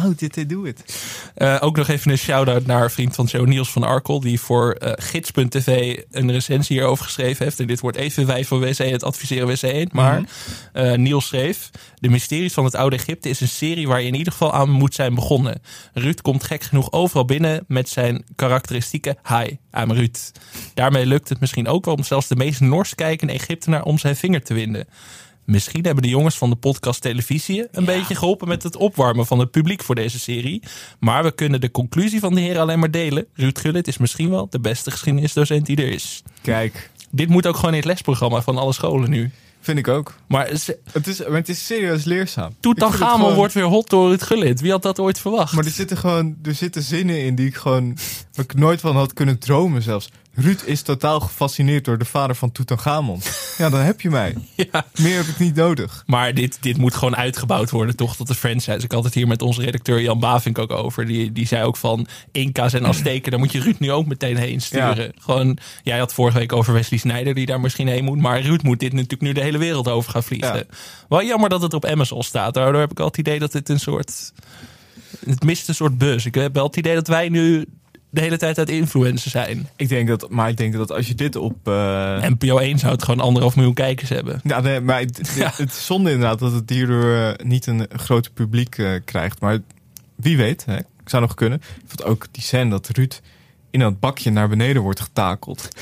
How 0.00 0.18
did 0.18 0.32
they 0.32 0.46
do 0.46 0.64
it? 0.64 1.04
Eh, 1.34 1.56
ook 1.60 1.76
nog 1.76 1.88
even 1.88 2.10
een 2.10 2.18
shout-out 2.18 2.66
naar 2.66 2.90
vriend 2.90 3.14
van 3.14 3.28
show 3.28 3.46
Niels 3.46 3.70
van 3.70 3.82
Arkel... 3.82 4.20
die 4.20 4.40
voor 4.40 4.72
eh, 4.72 4.92
gids.tv 4.96 5.96
een 6.10 6.32
recensie 6.32 6.76
hierover 6.76 7.04
geschreven 7.04 7.44
heeft. 7.44 7.60
En 7.60 7.66
dit 7.66 7.80
wordt 7.80 7.96
even 7.96 8.26
wij 8.26 8.44
van 8.44 8.60
WC 8.60 8.76
het 8.78 9.02
adviseren 9.04 9.46
WC 9.46 9.62
1. 9.62 9.88
Maar 9.92 10.20
Mhm. 10.20 10.26
eh, 10.72 10.98
Niels 10.98 11.26
schreef... 11.26 11.70
De 11.98 12.08
mysteries 12.08 12.52
van 12.52 12.64
het 12.64 12.74
oude 12.74 12.96
Egypte 12.96 13.28
is 13.28 13.40
een 13.40 13.48
serie 13.48 13.88
waar 13.88 14.00
je 14.00 14.06
in 14.06 14.14
ieder 14.14 14.32
geval 14.32 14.52
aan 14.52 14.70
moet 14.70 14.94
zijn 14.94 15.14
begonnen. 15.14 15.60
Ruud 15.92 16.20
komt 16.20 16.44
gek 16.44 16.62
genoeg 16.62 16.92
overal 16.92 17.24
binnen 17.24 17.64
met 17.68 17.88
zijn 17.88 18.24
karakteristieke... 18.36 19.16
Hi, 19.28 19.56
I'm 19.82 19.92
Ruud. 19.92 20.32
Daarmee 20.74 21.06
lukt 21.06 21.28
het 21.28 21.40
misschien 21.40 21.68
ook 21.68 21.84
wel 21.84 21.94
om 21.94 22.04
zelfs 22.04 22.28
de 22.28 22.36
meest 22.36 22.60
nors 22.60 22.94
kijkende 22.94 23.32
Egyptenaar 23.32 23.82
om 23.82 23.98
zijn 23.98 24.16
vinger 24.16 24.42
te 24.42 24.54
winden. 24.54 24.86
Misschien 25.46 25.84
hebben 25.84 26.02
de 26.02 26.08
jongens 26.08 26.38
van 26.38 26.50
de 26.50 26.56
podcast 26.56 27.00
Televisie 27.00 27.66
een 27.72 27.84
beetje 27.84 28.14
geholpen 28.14 28.48
met 28.48 28.62
het 28.62 28.76
opwarmen 28.76 29.26
van 29.26 29.38
het 29.38 29.50
publiek 29.50 29.82
voor 29.82 29.94
deze 29.94 30.18
serie. 30.18 30.62
Maar 31.00 31.22
we 31.22 31.32
kunnen 31.32 31.60
de 31.60 31.70
conclusie 31.70 32.20
van 32.20 32.34
de 32.34 32.40
heren 32.40 32.60
alleen 32.62 32.78
maar 32.78 32.90
delen. 32.90 33.26
Ruud 33.34 33.58
Gullit 33.58 33.88
is 33.88 33.98
misschien 33.98 34.30
wel 34.30 34.46
de 34.50 34.60
beste 34.60 34.90
geschiedenisdocent 34.90 35.66
die 35.66 35.76
er 35.76 35.88
is. 35.88 36.22
Kijk, 36.42 36.90
Dit 37.10 37.28
moet 37.28 37.46
ook 37.46 37.54
gewoon 37.56 37.70
in 37.70 37.76
het 37.76 37.84
lesprogramma 37.86 38.42
van 38.42 38.56
alle 38.56 38.72
scholen 38.72 39.10
nu. 39.10 39.30
vind 39.60 39.78
ik 39.78 39.88
ook. 39.88 40.14
Maar 40.28 40.56
ze- 40.56 40.78
Het 40.92 41.06
is, 41.06 41.18
maar 41.18 41.30
het 41.36 41.48
is 41.48 41.66
serieus 41.66 42.04
leerzaam. 42.04 42.46
Het 42.48 42.62
Tutankhamon 42.62 43.18
gewoon- 43.20 43.34
wordt 43.34 43.54
weer 43.54 43.64
hot 43.64 43.90
door 43.90 44.08
Ruud 44.08 44.22
Gullit. 44.22 44.60
Wie 44.60 44.70
had 44.70 44.82
dat 44.82 44.98
ooit 44.98 45.18
verwacht? 45.18 45.52
Maar 45.52 45.64
er 45.64 45.70
zitten 45.70 45.96
gewoon 45.96 46.36
er 46.42 46.54
zitten 46.54 46.82
zinnen 46.82 47.20
in 47.24 47.34
die 47.34 47.46
ik 47.46 47.56
gewoon 47.56 47.96
waar 48.34 48.44
ik 48.44 48.54
nooit 48.54 48.80
van 48.80 48.96
had 48.96 49.12
kunnen 49.12 49.38
dromen 49.38 49.82
zelfs. 49.82 50.08
Ruud 50.38 50.62
is 50.64 50.82
totaal 50.82 51.20
gefascineerd 51.20 51.84
door 51.84 51.98
de 51.98 52.04
vader 52.04 52.36
van 52.36 52.52
Tutankhamon. 52.52 53.20
Ja, 53.56 53.70
dan 53.70 53.80
heb 53.80 54.00
je 54.00 54.10
mij. 54.10 54.34
Ja. 54.54 54.86
Meer 54.96 55.16
heb 55.16 55.26
ik 55.26 55.38
niet 55.38 55.54
nodig. 55.54 56.02
Maar 56.06 56.34
dit, 56.34 56.58
dit 56.60 56.76
moet 56.76 56.94
gewoon 56.94 57.16
uitgebouwd 57.16 57.70
worden, 57.70 57.96
toch? 57.96 58.16
Tot 58.16 58.26
de 58.26 58.34
franchise. 58.34 58.84
Ik 58.84 58.92
had 58.92 59.04
het 59.04 59.14
hier 59.14 59.26
met 59.26 59.42
onze 59.42 59.62
redacteur 59.62 60.00
Jan 60.00 60.20
Bavink 60.20 60.58
ook 60.58 60.70
over. 60.70 61.06
Die, 61.06 61.32
die 61.32 61.46
zei 61.46 61.64
ook 61.64 61.76
van 61.76 62.06
Inca's 62.32 62.72
en 62.72 62.84
Azteken, 62.84 63.30
daar 63.30 63.40
moet 63.40 63.52
je 63.52 63.60
Ruud 63.60 63.78
nu 63.78 63.92
ook 63.92 64.06
meteen 64.06 64.36
heen 64.36 64.60
sturen. 64.60 65.04
Ja. 65.04 65.10
Gewoon, 65.18 65.58
jij 65.82 65.98
had 65.98 66.14
vorige 66.14 66.38
week 66.38 66.52
over 66.52 66.72
Wesley 66.72 66.98
Sneijder, 66.98 67.34
die 67.34 67.46
daar 67.46 67.60
misschien 67.60 67.88
heen 67.88 68.04
moet. 68.04 68.20
Maar 68.20 68.40
Ruud 68.40 68.62
moet 68.62 68.80
dit 68.80 68.92
natuurlijk 68.92 69.22
nu 69.22 69.32
de 69.32 69.40
hele 69.40 69.58
wereld 69.58 69.88
over 69.88 70.10
gaan 70.10 70.22
vliegen. 70.22 70.56
Ja. 70.56 70.64
Wel 71.08 71.22
jammer 71.22 71.48
dat 71.48 71.62
het 71.62 71.74
op 71.74 71.84
Amazon 71.84 72.22
staat. 72.22 72.54
Daardoor 72.54 72.80
heb 72.80 72.90
ik 72.90 73.00
al 73.00 73.06
het 73.06 73.18
idee 73.18 73.38
dat 73.38 73.52
dit 73.52 73.68
een 73.68 73.80
soort... 73.80 74.32
Het 75.26 75.42
mist 75.42 75.68
een 75.68 75.74
soort 75.74 75.98
buzz. 75.98 76.26
Ik 76.26 76.34
heb 76.34 76.54
wel 76.54 76.66
het 76.66 76.76
idee 76.76 76.94
dat 76.94 77.08
wij 77.08 77.28
nu 77.28 77.66
de 78.10 78.20
hele 78.20 78.36
tijd 78.38 78.58
uit 78.58 78.68
influencer 78.68 79.30
zijn. 79.30 79.68
Ik 79.76 79.88
denk 79.88 80.08
dat, 80.08 80.30
maar 80.30 80.48
ik 80.48 80.56
denk 80.56 80.72
dat 80.72 80.92
als 80.92 81.06
je 81.08 81.14
dit 81.14 81.36
op. 81.36 81.68
eh, 81.68 82.22
NPO 82.22 82.58
1 82.58 82.78
zou 82.78 82.92
het 82.92 83.02
gewoon 83.02 83.20
anderhalf 83.24 83.56
miljoen 83.56 83.74
kijkers 83.74 84.08
hebben. 84.08 84.40
Ja, 84.44 84.60
nee, 84.60 84.80
maar 84.80 85.00
het, 85.00 85.16
het- 85.18 85.32
Ja. 85.36 85.52
het 85.56 85.70
is 85.72 85.86
zonde 85.86 86.10
inderdaad 86.10 86.38
dat 86.38 86.52
het 86.52 86.70
hierdoor 86.70 87.14
eh, 87.16 87.46
niet 87.46 87.66
een 87.66 87.86
groter 87.96 88.32
publiek 88.32 88.78
eh, 88.78 88.90
krijgt. 89.04 89.40
Maar 89.40 89.58
wie 90.16 90.36
weet, 90.36 90.64
hè, 90.64 90.76
ik 90.76 90.84
zou 91.08 91.22
nog 91.22 91.34
kunnen. 91.34 91.58
Ik 91.58 91.82
vond 91.86 92.04
ook 92.04 92.26
die 92.30 92.42
scène 92.42 92.70
dat 92.70 92.88
Ruud 92.88 93.20
in 93.70 93.80
dat 93.80 94.00
bakje 94.00 94.30
naar 94.30 94.48
beneden 94.48 94.82
wordt 94.82 95.00
getakeld. 95.00 95.68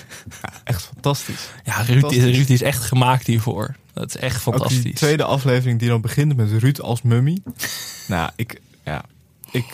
Ja, 0.42 0.48
echt 0.64 0.82
fantastisch. 0.82 1.48
Ja, 1.64 1.80
Ruud 1.82 2.10
is. 2.12 2.36
Ruud 2.36 2.48
is 2.50 2.62
echt 2.62 2.82
gemaakt 2.82 3.26
hiervoor. 3.26 3.74
Dat 3.92 4.08
is 4.08 4.16
echt 4.16 4.36
Ook 4.36 4.42
fantastisch. 4.42 4.82
die 4.82 4.92
tweede 4.94 5.24
aflevering 5.24 5.78
die 5.78 5.88
dan 5.88 6.00
begint 6.00 6.36
met 6.36 6.50
Ruud 6.58 6.80
als 6.80 7.02
mummy. 7.02 7.38
nou, 8.08 8.30
ik, 8.36 8.60
ja, 8.84 9.02
ik, 9.50 9.66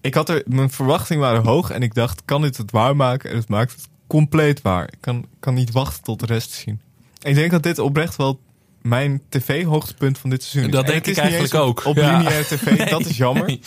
ik 0.00 0.14
had 0.14 0.28
er, 0.28 0.42
mijn 0.46 0.70
verwachtingen 0.70 1.22
waren 1.22 1.44
hoog 1.44 1.70
en 1.70 1.82
ik 1.82 1.94
dacht, 1.94 2.22
kan 2.24 2.42
dit 2.42 2.56
het 2.56 2.70
waarmaken? 2.70 3.30
En 3.30 3.36
het 3.36 3.48
maakt 3.48 3.72
het 3.72 3.88
compleet 4.06 4.62
waar. 4.62 4.84
Ik 4.84 4.98
kan, 5.00 5.26
kan 5.40 5.54
niet 5.54 5.72
wachten 5.72 6.02
tot 6.02 6.20
de 6.20 6.26
rest 6.26 6.50
te 6.50 6.56
zien. 6.56 6.80
Ik 7.22 7.34
denk 7.34 7.50
dat 7.50 7.62
dit 7.62 7.78
oprecht 7.78 8.16
wel 8.16 8.40
mijn 8.82 9.20
tv-hoogtepunt 9.28 10.18
van 10.18 10.30
dit 10.30 10.42
seizoen 10.42 10.70
is. 10.70 10.76
Dat 10.76 10.84
En 10.84 10.90
denk 10.90 11.06
ik 11.06 11.16
eigenlijk 11.16 11.54
ook. 11.54 11.84
Op, 11.84 11.96
Ja. 11.96 12.16
lineaire 12.16 12.44
tv, 12.44 12.84
dat 12.90 13.06
is 13.06 13.16
jammer. 13.16 13.46
Nee. 13.46 13.60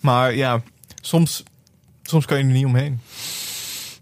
Maar 0.00 0.34
ja, 0.34 0.62
soms, 1.02 1.42
soms 2.02 2.24
kan 2.24 2.38
je 2.38 2.44
er 2.44 2.50
niet 2.50 2.64
omheen. 2.64 3.00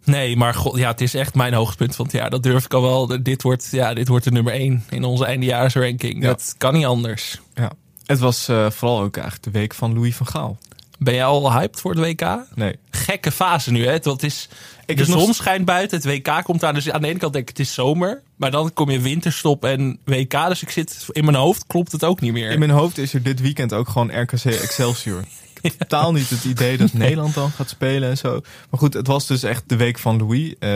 Nee, 0.05 0.37
maar 0.37 0.55
god, 0.55 0.77
ja, 0.79 0.91
het 0.91 1.01
is 1.01 1.15
echt 1.15 1.35
mijn 1.35 1.55
hoogtepunt 1.55 1.97
van 1.97 2.05
het 2.05 2.15
jaar. 2.15 2.31
Dat 2.31 2.43
durf 2.43 2.65
ik 2.65 2.75
al 2.75 2.83
wel. 2.83 3.23
Dit 3.23 3.43
wordt, 3.43 3.69
ja, 3.71 3.95
dit 3.95 4.09
wordt 4.09 4.25
de 4.25 4.31
nummer 4.31 4.53
1 4.53 4.85
in 4.91 5.05
onze 5.05 5.25
eindejaarsranking. 5.25 6.23
Ja. 6.23 6.29
Dat 6.29 6.55
kan 6.59 6.75
niet 6.75 6.85
anders. 6.85 7.41
Ja. 7.55 7.73
Het 8.07 8.19
was 8.19 8.49
eh, 8.49 8.71
vooral 8.71 9.01
ook 9.01 9.17
eigenlijk 9.17 9.45
de 9.53 9.59
week 9.59 9.75
van 9.75 9.95
Louis 9.95 10.15
van 10.17 10.27
Gaal. 10.27 10.59
Ben 11.05 11.15
je 11.15 11.23
al 11.23 11.53
hyped 11.53 11.81
voor 11.81 11.95
het 11.95 12.01
WK? 12.01 12.39
Nee. 12.55 12.79
Gekke 12.91 13.31
fase 13.33 13.71
nu, 13.73 13.85
hè? 13.85 13.91
Want 13.91 14.05
het 14.21 14.23
is, 14.23 14.49
Ik 14.87 14.97
de 14.97 15.07
nog- 15.09 15.21
zon 15.21 15.35
schijnt 15.35 15.65
buiten, 15.65 15.97
het 15.97 16.07
WK 16.07 16.45
komt 16.45 16.65
aan. 16.65 16.75
Dus 16.75 16.91
aan 16.91 17.03
de 17.03 17.09
ene 17.09 17.19
kant 17.19 17.33
denk 17.33 17.49
ik, 17.49 17.57
het 17.57 17.67
is 17.67 17.75
zomer. 17.75 18.23
Maar 18.37 18.51
dan 18.51 18.73
kom 18.73 18.91
je 18.91 19.01
winterstop 19.01 19.65
en 19.65 19.99
WK. 20.05 20.47
Dus 20.49 20.63
ik 20.63 20.71
zit 20.71 21.07
in 21.11 21.25
mijn 21.25 21.37
hoofd, 21.37 21.67
klopt 21.67 21.93
het 21.93 22.05
ook 22.05 22.21
niet 22.21 22.33
meer. 22.33 22.51
In 22.51 22.59
mijn 22.59 22.71
hoofd 22.71 22.99
is 22.99 23.15
er 23.15 23.23
dit 23.23 23.41
weekend 23.41 23.73
ook 23.73 23.89
gewoon 23.89 24.21
RKC 24.21 24.45
Excelsior. 24.45 25.21
Ik 25.63 25.73
heb 25.79 25.89
totaal 25.89 26.13
niet 26.13 26.31
het 26.31 26.45
idee 26.45 26.77
dat 26.77 26.93
Nederland 26.93 27.35
dan 27.35 27.51
gaat 27.51 27.69
spelen 27.69 28.11
en 28.11 28.17
zo. 28.17 28.41
Maar 28.71 28.81
goed, 28.81 28.95
het 28.95 29.07
was 29.07 29.27
dus 29.27 29.43
echt 29.43 29.63
de 29.67 29.77
week 29.77 29.99
van 29.99 30.17
Louis. 30.19 30.49
Eh, 30.59 30.69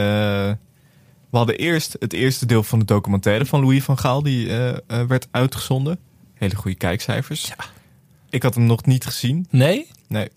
we 1.31 1.37
hadden 1.37 1.57
eerst 1.59 1.97
het 1.99 2.13
eerste 2.13 2.47
deel 2.47 2.63
van 2.63 2.79
de 2.79 2.85
documentaire 2.85 3.47
van 3.47 3.61
Louis 3.61 3.83
van 3.85 3.99
Gaal. 3.99 4.23
Die 4.23 4.49
eh, 4.49 4.69
eh, 4.69 5.07
werd 5.09 5.29
uitgezonden. 5.31 5.99
Hele 6.35 6.55
goede 6.57 6.77
kijkcijfers. 6.77 7.53
Ik 8.31 8.43
had 8.43 8.55
hem 8.55 8.65
nog 8.67 8.85
niet 8.85 9.05
gezien. 9.07 9.47
Nee? 9.51 9.87
Nee. 10.09 10.29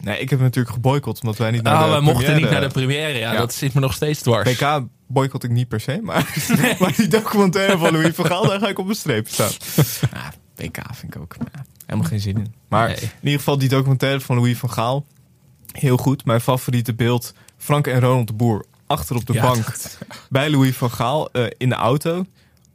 Nee, 0.00 0.18
ik 0.20 0.30
heb 0.30 0.40
natuurlijk 0.40 0.74
geboycott 0.74 1.20
omdat 1.22 1.36
wij 1.36 1.50
niet 1.50 1.62
naar 1.62 1.74
Ah, 1.74 1.84
de 1.84 1.90
wij 1.90 2.00
mochten 2.00 2.36
niet 2.36 2.50
naar 2.50 2.60
de 2.60 2.68
première. 2.68 3.18
Ja, 3.18 3.32
Ja. 3.32 3.38
dat 3.38 3.54
zit 3.54 3.74
me 3.74 3.80
nog 3.80 3.92
steeds 3.94 4.20
dwars. 4.20 4.58
WK 4.58 4.82
boycott 5.06 5.44
ik 5.44 5.50
niet 5.50 5.68
per 5.68 5.80
se, 5.80 6.00
maar, 6.02 6.34
maar 6.80 6.92
die 6.96 7.08
documentaire 7.08 7.78
van 7.78 7.92
Louis 7.92 8.14
van 8.14 8.26
Gaal, 8.26 8.46
daar 8.46 8.60
ga 8.60 8.68
ik 8.68 8.78
op 8.78 8.88
een 8.88 8.94
streep 8.94 9.28
staan. 9.28 9.50
Ja, 10.12 10.32
WK 10.56 10.78
vind 10.92 11.14
ik 11.14 11.20
ook 11.20 11.34
ja, 11.52 11.64
helemaal 11.86 12.08
geen 12.08 12.20
zin 12.20 12.36
in. 12.36 12.54
Maar 12.68 12.86
Nee. 12.88 12.96
in 12.96 13.10
ieder 13.22 13.38
geval 13.38 13.58
die 13.58 13.68
documentaire 13.68 14.20
van 14.20 14.36
Louis 14.36 14.58
van 14.58 14.70
Gaal, 14.70 15.06
heel 15.72 15.96
goed. 15.96 16.24
Mijn 16.24 16.40
favoriete 16.40 16.94
beeld, 16.94 17.34
Frank 17.56 17.86
en 17.86 18.00
Ronald 18.00 18.26
de 18.26 18.32
Boer 18.32 18.64
achter 18.86 19.16
op 19.16 19.26
de 19.26 19.32
Ja, 19.32 19.42
bank 19.42 19.64
dat- 19.66 19.98
bij 20.30 20.50
Louis 20.50 20.76
van 20.76 20.90
Gaal 20.90 21.30
eh, 21.32 21.44
in 21.58 21.68
de 21.68 21.74
auto. 21.74 22.24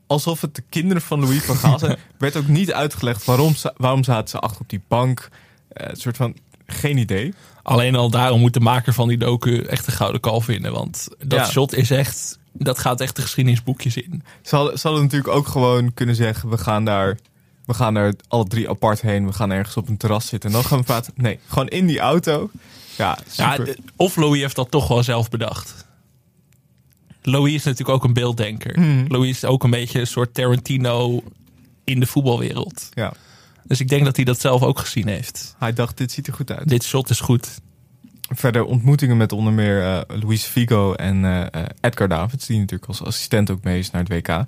alsof 0.07 0.41
het 0.41 0.55
de 0.55 0.63
kinderen 0.69 1.01
van 1.01 1.19
Louis 1.19 1.43
van 1.43 1.55
Gaal 1.55 1.79
zijn. 1.79 1.97
werd 2.17 2.35
ook 2.35 2.47
niet 2.47 2.73
uitgelegd 2.73 3.25
waarom, 3.25 3.55
ze- 3.55 3.73
waarom 3.77 4.03
zaten 4.03 4.29
ze 4.29 4.39
achter 4.39 4.61
op 4.61 4.69
die 4.69 4.81
bank. 4.87 5.29
Eh, 5.73 5.87
een 5.89 5.95
soort 5.95 6.17
van, 6.17 6.35
geen 6.67 6.97
idee. 6.97 7.33
Alleen 7.63 7.95
al 7.95 8.09
daarom 8.09 8.39
moet 8.39 8.53
de 8.53 8.59
maker 8.59 8.93
van 8.93 9.07
die 9.07 9.17
docu 9.17 9.61
echt 9.61 9.87
een 9.87 9.93
gouden 9.93 10.21
kalf 10.21 10.45
winnen. 10.45 10.71
Want 10.71 11.07
dat 11.17 11.39
Ja. 11.39 11.45
shot 11.45 11.73
is 11.75 11.91
echt... 11.91 12.39
Dat 12.55 12.79
gaat 12.79 13.01
echt 13.01 13.15
de 13.15 13.21
geschiedenisboekjes 13.21 13.97
in. 13.97 14.23
Ze 14.41 14.55
hadden, 14.55 14.79
ze 14.79 14.87
hadden 14.87 15.05
natuurlijk 15.05 15.33
ook 15.33 15.47
gewoon 15.47 15.93
kunnen 15.93 16.15
zeggen, 16.15 16.49
we 16.49 16.57
gaan 16.57 16.85
daar... 16.85 17.17
We 17.65 17.73
gaan 17.73 17.93
daar 17.93 18.13
alle 18.27 18.47
drie 18.47 18.69
apart 18.69 19.01
heen. 19.01 19.25
We 19.25 19.33
gaan 19.33 19.51
ergens 19.51 19.77
op 19.77 19.87
een 19.87 19.97
terras 19.97 20.27
zitten. 20.27 20.49
En 20.49 20.55
dan 20.55 20.65
gaan 20.65 20.77
we 20.77 20.83
praten. 20.83 21.13
Nee, 21.15 21.39
gewoon 21.47 21.67
in 21.67 21.85
die 21.87 21.99
auto. 21.99 22.49
Ja, 22.97 23.17
Ja, 23.35 23.55
super. 23.55 23.73
d- 23.75 23.79
of 23.95 24.15
Louis 24.15 24.41
heeft 24.41 24.55
dat 24.55 24.71
toch 24.71 24.87
wel 24.87 25.03
zelf 25.03 25.29
bedacht. 25.29 25.85
Louis 27.21 27.53
is 27.53 27.63
natuurlijk 27.63 27.89
ook 27.97 28.03
een 28.03 28.13
beelddenker. 28.13 28.73
Hmm. 28.75 29.05
Louis 29.07 29.29
is 29.29 29.45
ook 29.45 29.63
een 29.63 29.69
beetje 29.69 29.99
een 29.99 30.07
soort 30.07 30.33
Tarantino 30.33 31.23
in 31.83 31.99
de 31.99 32.05
voetbalwereld. 32.05 32.89
ja. 32.93 33.13
Dus 33.65 33.79
ik 33.79 33.87
denk 33.87 34.05
dat 34.05 34.15
hij 34.15 34.25
dat 34.25 34.39
zelf 34.41 34.61
ook 34.61 34.79
gezien 34.79 35.07
heeft. 35.07 35.55
Hij 35.59 35.73
dacht, 35.73 35.97
dit 35.97 36.11
ziet 36.11 36.27
er 36.27 36.33
goed 36.33 36.51
uit. 36.51 36.69
Dit 36.69 36.83
shot 36.83 37.09
is 37.09 37.19
goed. 37.19 37.47
Verder 38.35 38.63
ontmoetingen 38.65 39.17
met 39.17 39.31
onder 39.31 39.53
meer 39.53 39.81
eh 39.83 40.01
Luis 40.21 40.43
Figo 40.43 40.93
en 40.93 41.25
eh, 41.51 41.61
Edgar 41.81 42.07
Davids, 42.07 42.45
die 42.45 42.59
natuurlijk 42.59 42.89
als 42.89 43.03
assistent 43.03 43.49
ook 43.51 43.63
mee 43.63 43.79
is 43.79 43.91
naar 43.91 44.03
het 44.03 44.27
WK. 44.27 44.43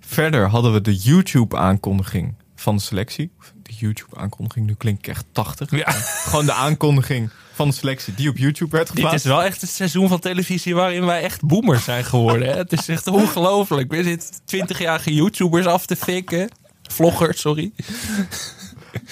Verder 0.00 0.48
hadden 0.48 0.72
we 0.72 0.80
de 0.80 0.96
YouTube-aankondiging 0.96 2.34
van 2.56 2.76
de 2.76 2.82
selectie. 2.82 3.30
De 3.62 3.72
YouTube-aankondiging, 3.76 4.66
nu 4.66 4.74
klink 4.74 4.98
ik 4.98 5.06
echt 5.06 5.24
80. 5.32 5.70
Ja. 5.70 5.90
Gewoon 5.90 6.46
de 6.46 6.52
aankondiging 6.52 7.30
van 7.54 7.68
de 7.68 7.74
selectie 7.74 8.14
die 8.14 8.28
op 8.28 8.36
YouTube 8.36 8.70
werd 8.70 8.86
Dit 8.86 8.94
geplaatst. 8.96 9.24
is 9.24 9.30
wel 9.30 9.42
echt 9.42 9.60
het 9.60 9.70
seizoen 9.70 10.08
van 10.08 10.18
televisie 10.18 10.74
waarin 10.74 11.04
wij 11.06 11.22
echt 11.22 11.44
boomers 11.44 11.84
zijn 11.84 12.04
geworden. 12.04 12.48
Hè? 12.48 12.56
Het 12.56 12.72
is 12.72 12.88
echt 12.88 13.06
ongelooflijk. 13.06 13.90
We 13.90 14.02
zitten 14.02 14.66
20-jarige 14.66 15.14
YouTubers 15.14 15.66
af 15.66 15.86
te 15.86 15.96
fikken. 15.96 16.48
Vloggers, 16.92 17.40
sorry. 17.40 17.72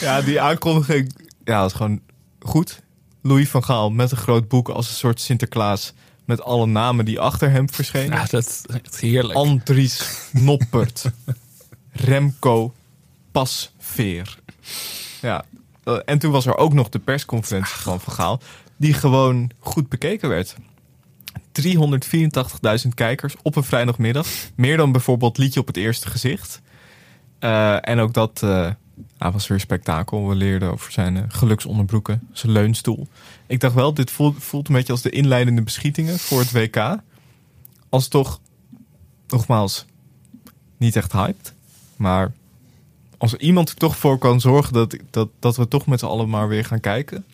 Ja, 0.00 0.20
die 0.22 0.40
aankondiging 0.40 1.12
ja, 1.44 1.60
dat 1.60 1.70
is 1.70 1.76
gewoon 1.76 2.00
goed. 2.40 2.82
Louis 3.22 3.48
van 3.48 3.64
Gaal 3.64 3.90
met 3.90 4.10
een 4.10 4.16
groot 4.16 4.48
boek 4.48 4.68
als 4.68 4.88
een 4.88 4.94
soort 4.94 5.20
Sinterklaas. 5.20 5.92
Met 6.24 6.42
alle 6.42 6.66
namen 6.66 7.04
die 7.04 7.20
achter 7.20 7.50
hem 7.50 7.70
verschenen. 7.70 8.16
Ja, 8.18 8.24
dat 8.24 8.46
is 8.46 8.62
echt 8.74 9.00
heerlijk. 9.00 9.38
Andries 9.38 10.02
Noppert. 10.32 11.04
Remco 11.92 12.74
Pasveer. 13.32 14.38
Ja. 15.20 15.44
eh, 15.84 15.98
En 16.04 16.18
toen 16.18 16.30
was 16.32 16.46
er 16.46 16.56
ook 16.56 16.72
nog 16.72 16.88
de 16.88 16.98
persconferentie 16.98 17.76
van 17.76 18.00
Van 18.00 18.12
Gaal. 18.12 18.40
Die 18.76 18.92
gewoon 18.94 19.50
goed 19.58 19.88
bekeken 19.88 20.28
werd. 20.28 20.56
384.000 21.60 22.88
kijkers 22.94 23.34
op 23.42 23.56
een 23.56 23.64
vrijdagmiddag. 23.64 24.26
Meer 24.54 24.76
dan 24.76 24.92
bijvoorbeeld 24.92 25.38
Liedje 25.38 25.60
op 25.60 25.66
het 25.66 25.76
Eerste 25.76 26.08
Gezicht. 26.08 26.60
Eh, 27.38 27.88
en 27.88 27.98
ook 27.98 28.12
dat 28.12 28.42
eh, 28.42 28.70
was 29.18 29.46
weer 29.46 29.60
spektakel. 29.60 30.28
We 30.28 30.34
leerden 30.34 30.72
over 30.72 30.92
zijn 30.92 31.16
eh, 31.16 31.22
geluksonderbroeken, 31.28 32.28
zijn 32.32 32.52
leunstoel. 32.52 33.08
Ik 33.46 33.60
dacht 33.60 33.74
wel, 33.74 33.94
dit 33.94 34.10
voelt, 34.10 34.36
voelt 34.38 34.68
een 34.68 34.74
beetje 34.74 34.92
als 34.92 35.02
de 35.02 35.10
inleidende 35.10 35.62
beschietingen 35.62 36.18
voor 36.18 36.38
het 36.38 36.52
WK. 36.52 36.96
Als 37.88 38.08
toch, 38.08 38.40
nogmaals, 39.28 39.86
niet 40.76 40.96
echt 40.96 41.12
hyped. 41.12 41.54
Maar 41.96 42.32
als 43.18 43.32
er 43.32 43.40
iemand 43.40 43.68
er 43.68 43.74
toch 43.74 43.96
voor 43.96 44.18
kan 44.18 44.40
zorgen 44.40 44.72
dat, 44.72 44.96
dat, 45.10 45.28
dat 45.38 45.56
we 45.56 45.68
toch 45.68 45.86
met 45.86 46.00
z'n 46.00 46.06
allen 46.06 46.28
maar 46.28 46.48
weer 46.48 46.64
gaan 46.64 46.80
kijken, 46.80 47.24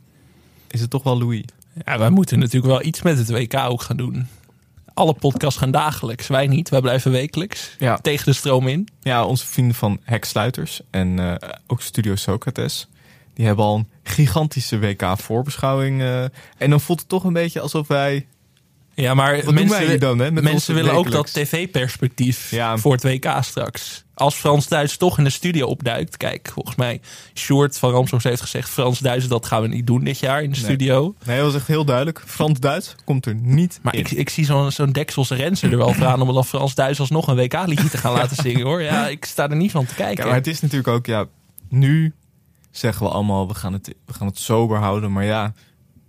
is 0.67 0.81
het 0.81 0.91
toch 0.91 1.03
wel 1.03 1.19
Louis. 1.19 1.45
Ja, 1.85 1.99
wij 1.99 2.11
moeten 2.11 2.39
natuurlijk 2.39 2.67
wel 2.67 2.85
iets 2.85 3.03
met 3.03 3.19
het 3.19 3.31
WK 3.31 3.55
ook 3.55 3.83
gaan 3.83 3.97
doen. 3.97 4.27
Alle 4.95 5.15
podcasts 5.15 5.59
gaan 5.59 5.71
dagelijks. 5.71 6.27
Wij 6.27 6.47
niet, 6.47 6.69
wij 6.69 6.81
blijven 6.81 7.11
wekelijks. 7.11 7.75
Ja. 7.79 7.97
Tegen 7.97 8.25
de 8.25 8.33
stroom 8.33 8.69
in. 8.69 8.89
Ja, 9.01 9.25
onze 9.25 9.47
vrienden 9.47 9.75
van 9.75 10.01
Heksluiters 10.03 10.81
en 10.91 11.19
eh, 11.19 11.49
ook 11.67 11.81
Studio 11.83 12.15
Socrates. 12.15 12.89
Die 13.35 13.47
hebben 13.47 13.65
al 13.65 13.77
een 13.77 13.89
gigantische 14.03 14.79
WK-voorbeschouwing. 14.79 16.01
eh, 16.01 16.23
en 16.59 16.71
dan 16.71 16.81
voelt 16.81 17.01
het 17.01 17.09
toch 17.09 17.25
een 17.25 17.33
beetje 17.33 17.61
alsof 17.61 17.89
wij... 17.89 18.27
Ja, 18.95 19.15
maar 19.15 19.45
Wat 19.45 19.55
mensen, 19.55 19.87
wij 19.87 19.99
dan, 19.99 20.19
hè? 20.19 20.31
Mensen 20.31 20.75
willen 20.75 20.93
ook 20.93 21.11
dat 21.11 21.33
tv-perspectief 21.33 22.51
Ja. 22.51 22.79
voor 22.79 22.93
het 22.93 23.03
WK 23.03 23.27
straks. 23.41 24.05
Als 24.15 24.35
Frans-Duits 24.35 24.97
toch 24.97 25.19
in 25.19 25.25
de 25.25 25.31
studio 25.31 25.67
opduikt. 25.67 26.17
Kijk, 26.17 26.51
volgens 26.53 26.77
mij, 26.77 27.01
Sjoerd 27.35 27.79
van 27.79 27.91
Ramsdorff 27.91 28.25
heeft 28.25 28.41
gezegd... 28.41 28.69
Frans-Duits, 28.69 29.29
dat 29.29 29.47
gaan 29.47 29.63
we 29.63 29.69
niet 29.69 29.87
doen 29.87 30.05
dit 30.05 30.19
jaar 30.19 30.43
in 30.43 30.51
de 30.51 30.57
Nee. 30.57 30.65
studio. 30.65 31.15
Nee, 31.25 31.37
dat 31.37 31.47
was 31.47 31.55
echt 31.55 31.67
heel 31.67 31.85
duidelijk. 31.85 32.23
Frans-Duits 32.27 32.95
komt 33.05 33.27
er 33.27 33.35
niet 33.35 33.79
Maar 33.83 33.95
in. 33.95 34.01
ik, 34.01 34.11
ik 34.11 34.29
zie 34.29 34.45
zo'n 34.45 34.71
zo'n 34.73 34.93
Dekselse 34.93 35.35
Rensen 35.35 35.71
er 35.71 35.77
wel 35.79 35.93
voor 35.95 36.07
aan... 36.07 36.21
om 36.21 36.35
dan 36.35 36.45
Frans-Duits 36.45 37.01
alsnog 37.01 37.27
een 37.29 37.37
WK-liedje 37.37 37.89
te 37.89 37.99
gaan 37.99 38.13
laten 38.13 38.37
zingen, 38.37 38.63
hoor. 38.67 38.83
Ja, 38.83 39.09
ik 39.09 39.25
sta 39.25 39.49
er 39.51 39.57
niet 39.57 39.71
van 39.71 39.87
te 39.87 39.95
kijken. 39.95 40.23
Ja, 40.23 40.29
maar 40.31 40.39
het 40.39 40.47
is 40.47 40.61
natuurlijk 40.61 40.89
ook, 40.89 41.07
ja, 41.07 41.27
nu 41.69 42.13
zeggen 42.71 43.07
we 43.07 43.13
allemaal, 43.13 43.49
we 43.49 43.55
gaan 43.55 43.73
het, 43.73 43.95
we 44.07 44.13
gaan 44.13 44.27
het 44.27 44.39
sober 44.39 44.79
houden. 44.79 45.13
Maar 45.13 45.25
ja, 45.25 45.53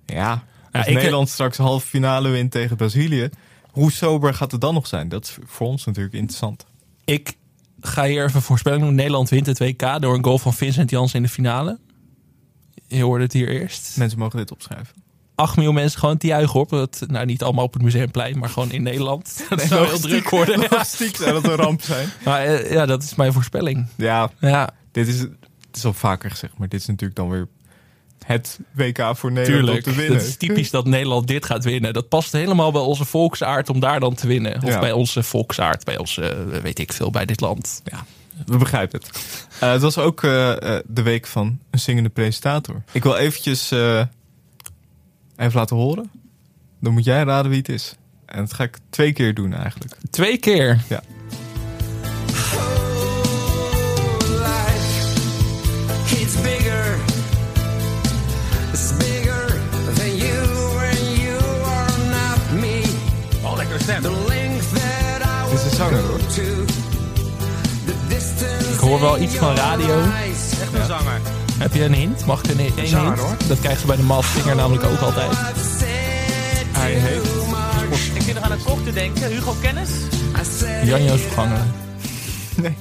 ja, 0.06 0.44
als 0.78 0.88
ik- 0.88 0.94
Nederland 0.94 1.30
straks 1.30 1.58
halve 1.58 1.88
finale 1.88 2.30
wint 2.30 2.52
tegen 2.52 2.76
Brazilië, 2.76 3.30
hoe 3.72 3.92
sober 3.92 4.34
gaat 4.34 4.52
het 4.52 4.62
dan 4.62 4.74
nog 4.74 4.88
zijn? 4.88 5.10
Dat 5.10 5.24
is 5.24 5.38
voor 5.46 5.68
ons 5.68 5.86
natuurlijk 5.86 6.16
interessant. 6.16 6.66
Ik 7.06 7.34
ga 7.82 8.04
hier 8.06 8.24
even 8.24 8.36
een 8.36 8.42
voorspelling 8.42 8.82
doen. 8.84 8.96
Nederland 8.96 9.30
wint 9.30 9.46
het 9.46 9.60
WK 9.60 10.02
door 10.02 10.16
een 10.16 10.24
goal 10.24 10.38
van 10.38 10.54
Vincent 10.54 10.90
Janssen 10.90 11.20
in 11.20 11.26
de 11.26 11.32
finale. 11.32 11.80
Je 12.88 13.04
hoorde 13.04 13.24
het 13.24 13.34
hier 13.34 13.50
eerst. 13.50 13.98
Mensen 13.98 14.20
mogen 14.20 14.38
dit 14.38 14.52
opschrijven. 14.52 15.04
8 15.36 15.56
miljoen 15.56 15.74
mensen 15.74 16.00
gewoon 16.00 16.18
te 16.18 16.28
juichen 16.28 16.60
op 16.60 16.70
het, 16.70 17.04
nou 17.08 17.26
niet 17.26 17.44
allemaal 17.44 17.64
op 17.66 17.74
het 17.74 17.82
museumplein, 17.82 18.40
maar 18.40 18.50
gewoon 18.50 18.72
in 18.72 18.84
Nederland. 18.84 19.44
Dat 19.50 19.62
zou 19.62 19.86
heel 19.88 20.00
druk 20.00 20.30
worden. 20.30 20.60
Logistiek 20.60 21.16
zou 21.16 21.32
dat 21.32 21.44
een 21.44 21.56
ramp 21.56 21.82
zijn. 21.82 22.10
Maar 22.26 22.42
eh, 22.46 22.72
ja, 22.72 22.86
dat 22.86 23.04
is 23.04 23.16
mijn 23.16 23.34
voorspelling. 23.34 23.88
Ja, 23.96 24.32
Ja, 24.40 24.70
dit 24.92 25.08
is, 25.08 25.20
het 25.20 25.30
is 25.74 25.86
al 25.86 25.94
vaker 25.94 26.30
gezegd, 26.30 26.58
maar 26.58 26.68
dit 26.68 26.80
is 26.80 26.86
natuurlijk 26.86 27.16
dan 27.20 27.30
weer 27.30 27.48
het 28.26 28.60
WK 28.72 29.12
voor 29.14 29.32
Nederland 29.32 29.66
tuurlijk. 29.66 29.84
te 29.84 29.94
winnen. 29.94 30.18
Het 30.18 30.28
is 30.28 30.38
typisch 30.38 30.70
dat 30.70 30.86
Nederland 30.86 31.28
dit 31.28 31.46
gaat 31.46 31.64
winnen. 31.64 31.94
Dat 31.94 32.10
past 32.10 32.32
helemaal 32.32 32.72
bij 32.72 32.82
onze 32.82 33.06
volksaard 33.06 33.70
om 33.70 33.80
daar 33.80 34.00
dan 34.00 34.14
te 34.16 34.28
winnen. 34.28 34.56
Of 34.64 34.70
Ja. 34.70 34.80
bij 34.80 34.92
onze 34.92 35.24
volksaard, 35.24 35.84
bij 35.84 35.98
onze, 35.98 36.22
eh, 36.28 36.62
weet 36.62 36.80
ik 36.80 36.94
veel, 36.94 37.10
bij 37.12 37.26
dit 37.26 37.42
land. 37.42 37.82
Ja, 37.84 38.06
we 38.46 38.58
begrijpen 38.58 39.00
het. 39.00 39.38
Eh, 39.60 39.72
het 39.72 39.82
was 39.82 39.98
ook 39.98 40.24
eh, 40.24 40.30
de 40.86 41.02
week 41.02 41.28
van 41.28 41.60
een 41.72 41.80
zingende 41.80 42.10
presentator. 42.10 42.84
Ik 42.92 43.04
wil 43.04 43.16
eventjes 43.16 43.72
even 43.72 44.10
laten 45.54 45.76
horen. 45.76 46.12
Dan 46.82 46.94
moet 46.94 47.04
jij 47.04 47.24
raden 47.24 47.50
wie 47.50 47.60
het 47.60 47.70
is. 47.70 47.96
En 48.26 48.38
dat 48.40 48.54
ga 48.54 48.64
ik 48.64 48.78
twee 48.90 49.14
keer 49.14 49.34
doen 49.34 49.54
eigenlijk. 49.54 49.98
Twee 50.10 50.38
keer. 50.38 50.82
Ja. 50.90 51.02
Zanger 65.76 66.02
hoor. 66.02 66.20
Ik 68.74 68.80
hoor 68.80 69.00
wel 69.00 69.20
iets 69.20 69.36
van 69.36 69.56
radio. 69.56 70.00
Echt 70.00 70.74
een 70.74 70.86
zanger. 70.86 71.22
Heb 71.58 71.74
je 71.74 71.84
een 71.84 71.94
hint? 71.94 72.26
Mag 72.26 72.44
ik 72.44 72.52
een, 72.52 72.60
een 72.60 72.88
zanger, 72.88 73.06
hint? 73.08 73.20
hoor. 73.20 73.36
Dat 73.48 73.60
krijgen 73.60 73.82
ze 73.82 73.88
bij 73.88 73.96
de 73.96 74.04
Masked 74.04 74.42
Singer 74.42 74.56
namelijk 74.56 74.86
ook 74.86 75.00
altijd. 75.00 75.32
Hij 76.72 76.94
heeft... 76.94 77.26
Ik 78.16 78.22
zit 78.22 78.34
nog 78.34 78.44
aan 78.44 78.52
het 78.52 78.64
kok 78.64 78.84
te 78.84 78.94
denken. 78.94 79.30
Hugo 79.30 79.56
Kennis? 79.62 79.90
Janjo's 80.84 81.22
verganger. 81.22 81.62
Nee. 82.56 82.74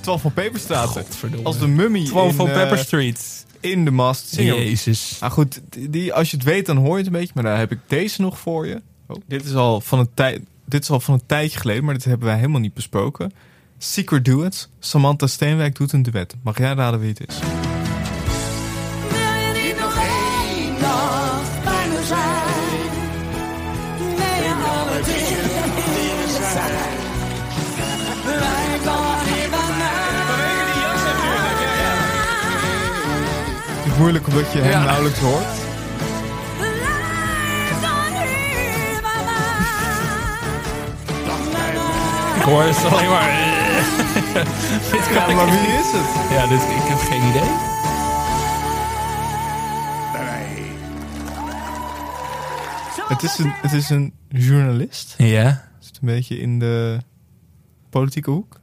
12 0.00 0.20
van 0.20 0.32
Peperstraten. 0.32 0.88
Godverdomme. 1.02 1.46
Als 1.46 1.58
de 1.58 1.66
mummy 1.66 2.06
Gewoon 2.06 2.28
in, 2.28 2.34
van 2.34 2.48
eh, 2.48 2.54
Pepper 2.54 2.78
Street. 2.78 3.46
in 3.60 3.84
de 3.84 4.12
Singer. 4.24 4.54
Jezus. 4.54 5.16
Nou 5.20 5.32
goed, 5.32 5.60
die, 5.88 6.12
als 6.12 6.30
je 6.30 6.36
het 6.36 6.46
weet 6.46 6.66
dan 6.66 6.76
hoor 6.76 6.90
je 6.90 6.96
het 6.96 7.06
een 7.06 7.12
beetje. 7.12 7.32
Maar 7.34 7.44
daar 7.44 7.58
heb 7.58 7.72
ik 7.72 7.78
deze 7.86 8.20
nog 8.20 8.38
voor 8.38 8.66
je. 8.66 8.82
Oh, 9.06 9.16
dit, 9.26 9.44
is 9.44 9.54
al 9.54 9.80
van 9.80 9.98
een 9.98 10.08
tijd, 10.14 10.40
dit 10.64 10.82
is 10.82 10.90
al 10.90 11.00
van 11.00 11.14
een 11.14 11.26
tijdje 11.26 11.58
geleden, 11.58 11.84
maar 11.84 11.94
dit 11.94 12.04
hebben 12.04 12.26
wij 12.26 12.36
helemaal 12.36 12.60
niet 12.60 12.74
besproken. 12.74 13.32
Secret 13.78 14.24
Duets. 14.24 14.68
Samantha 14.78 15.26
Steenwijk 15.26 15.76
doet 15.76 15.92
een 15.92 16.02
duet. 16.02 16.34
Mag 16.42 16.58
jij 16.58 16.72
raden 16.74 17.00
wie 17.00 17.08
het 17.08 17.28
is? 17.28 17.38
Moeilijk 33.98 34.26
omdat 34.26 34.52
je 34.52 34.58
hem 34.58 34.70
Ja. 34.70 34.84
nauwelijks 34.84 35.18
hoort. 35.18 35.63
Hoor 42.44 42.62
het 42.62 42.84
alleen 42.84 43.08
maar... 43.08 43.30
dit 44.92 45.06
kan 45.12 45.28
Ja, 45.28 45.34
maar 45.34 45.46
wie 45.46 45.58
is 45.58 45.92
het? 45.92 46.30
Ja, 46.30 46.46
dit, 46.46 46.62
ik 46.62 46.88
heb 46.88 46.98
geen 46.98 47.28
idee. 47.28 47.72
Het 53.08 53.22
is 53.22 53.38
een, 53.38 53.52
het 53.54 53.72
is 53.72 53.90
een 53.90 54.12
journalist. 54.28 55.14
Ja. 55.18 55.68
Zit 55.78 55.98
een 56.00 56.06
beetje 56.06 56.38
in 56.38 56.58
de 56.58 56.98
politieke 57.90 58.30
hoek. 58.30 58.60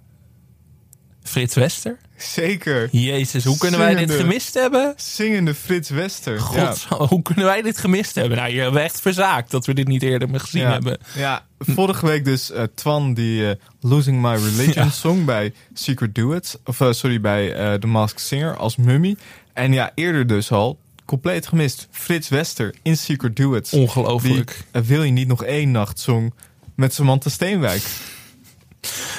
Frits 1.23 1.55
Wester. 1.55 1.97
Zeker. 2.21 2.87
Jezus, 2.91 3.43
hoe 3.43 3.57
kunnen 3.57 3.79
wij 3.79 3.95
dit 3.95 4.11
gemist 4.11 4.53
hebben? 4.53 4.93
Zingende 4.97 5.53
Frits 5.55 5.89
Wester. 5.89 6.39
God, 6.39 6.85
hoe 7.09 7.21
kunnen 7.21 7.45
wij 7.45 7.61
dit 7.61 7.77
gemist 7.77 8.15
hebben? 8.15 8.37
Nou, 8.37 8.53
hebben 8.53 8.73
we 8.73 8.79
echt 8.79 9.01
verzaakt 9.01 9.51
dat 9.51 9.65
we 9.65 9.73
dit 9.73 9.87
niet 9.87 10.03
eerder 10.03 10.29
meer 10.29 10.39
gezien 10.39 10.61
ja. 10.61 10.71
hebben. 10.71 10.97
Ja, 11.15 11.45
vorige 11.59 12.05
week 12.05 12.25
dus 12.25 12.51
eh, 12.51 12.63
Twan 12.75 13.13
die 13.13 13.49
eh, 13.49 13.55
Losing 13.81 14.21
My 14.21 14.35
Religion 14.35 14.85
Ja. 14.85 14.89
song 14.89 15.25
bij 15.25 15.53
Secret 15.73 16.15
Duets. 16.15 16.55
Of 16.65 16.81
eh, 16.81 16.91
sorry, 16.91 17.21
bij 17.21 17.77
The 17.79 17.87
Masked 17.87 18.21
Singer 18.21 18.57
als 18.57 18.75
mummy. 18.75 19.15
En 19.53 19.73
ja, 19.73 19.91
eerder 19.95 20.27
dus 20.27 20.51
al 20.51 20.79
compleet 21.05 21.47
gemist. 21.47 21.87
Frits 21.91 22.29
Wester 22.29 22.73
in 22.81 22.97
Secret 22.97 23.35
Duets. 23.35 23.69
Die 23.69 23.79
Ongelooflijk. 23.79 24.63
eh, 24.71 24.81
Wil 24.81 25.03
je 25.03 25.11
niet 25.11 25.27
nog 25.27 25.43
één 25.43 25.71
nacht 25.71 25.99
song 25.99 26.33
met 26.75 26.93
Samantha 26.93 27.29
Steenwijk. 27.29 27.83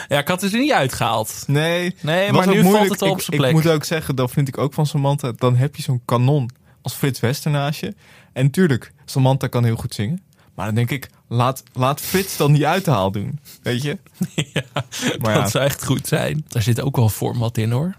Ja, 0.08 0.18
ik 0.18 0.28
had 0.28 0.40
het 0.40 0.52
er 0.52 0.58
niet 0.58 0.72
uitgehaald. 0.72 1.44
Nee, 1.46 1.94
Nee, 2.00 2.32
maar 2.32 2.48
nu 2.48 2.62
valt 2.62 2.88
het 2.88 3.02
op 3.02 3.20
zijn 3.20 3.36
plek. 3.36 3.50
Ik 3.50 3.56
moet 3.56 3.68
ook 3.68 3.84
zeggen, 3.84 4.16
dat 4.16 4.30
vind 4.30 4.48
ik 4.48 4.58
ook 4.58 4.74
van 4.74 4.86
Samantha. 4.86 5.32
Dan 5.36 5.56
heb 5.56 5.76
je 5.76 5.82
zo'n 5.82 6.02
kanon 6.04 6.50
als 6.82 6.94
Frits 6.94 7.20
Wester 7.20 7.50
naast 7.50 7.80
je. 7.80 7.94
En 8.32 8.50
tuurlijk, 8.50 8.92
Samantha 9.04 9.46
kan 9.46 9.64
heel 9.64 9.76
goed 9.76 9.94
zingen. 9.94 10.20
Maar 10.54 10.66
dan 10.66 10.74
denk 10.74 10.90
ik, 10.90 11.08
laat, 11.28 11.62
laat 11.72 12.00
Frits 12.00 12.36
dan 12.36 12.52
die 12.52 12.66
uithaal 12.66 13.10
doen. 13.12 13.38
Weet 13.62 13.82
je? 13.82 13.98
ja, 14.52 14.62
Maar 15.20 15.34
dat 15.34 15.42
ja. 15.42 15.48
zou 15.48 15.64
echt 15.64 15.84
goed 15.84 16.06
zijn. 16.06 16.44
Daar 16.48 16.62
zit 16.62 16.80
ook 16.80 16.96
wel 16.96 17.08
format 17.08 17.58
in 17.58 17.70
hoor. 17.70 17.94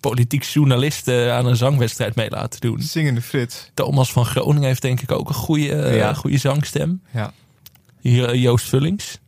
Politiek 0.00 0.42
journalisten 0.42 1.34
aan 1.34 1.46
een 1.46 1.56
zangwedstrijd 1.56 2.14
mee 2.14 2.30
laten 2.30 2.60
doen. 2.60 2.80
Zingende 2.82 3.20
Frits. 3.22 3.70
Thomas 3.74 4.12
van 4.12 4.24
Groningen 4.26 4.68
heeft 4.68 4.82
denk 4.82 5.00
ik 5.00 5.12
ook 5.12 5.28
een 5.28 5.34
goede, 5.34 5.92
Ja. 5.94 6.14
goede 6.14 6.38
zangstem. 6.38 7.02
Ja, 7.12 7.32
Hier, 8.00 8.36
Joost 8.36 8.68
Vullings. 8.68 9.18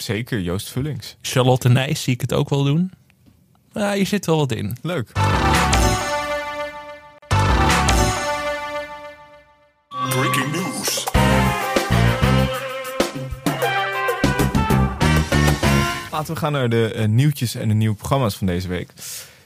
Zeker. 0.00 0.40
Joost 0.40 0.68
Vullings. 0.70 1.16
Charlotte 1.22 1.68
Nijs 1.68 2.02
zie 2.02 2.14
ik 2.14 2.20
het 2.20 2.32
ook 2.32 2.48
wel 2.48 2.64
doen. 2.64 2.92
Ja, 3.72 3.92
hier 3.92 4.06
zit 4.06 4.26
wel 4.26 4.36
wat 4.36 4.52
in. 4.52 4.76
Leuk. 4.82 5.12
Breaking 10.08 10.52
news. 10.52 11.04
Laten 16.10 16.34
we 16.34 16.40
gaan 16.40 16.52
naar 16.52 16.68
de 16.68 16.92
eh, 16.92 17.06
nieuwtjes 17.08 17.54
en 17.54 17.68
de 17.68 17.74
nieuwe 17.74 17.96
programma's 17.96 18.34
van 18.36 18.46
deze 18.46 18.68
week. 18.68 18.92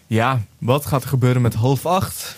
Ja, 0.06 0.40
wat 0.58 0.86
gaat 0.86 1.02
er 1.02 1.08
gebeuren 1.08 1.42
met 1.42 1.54
half 1.54 1.86
acht? 1.86 2.36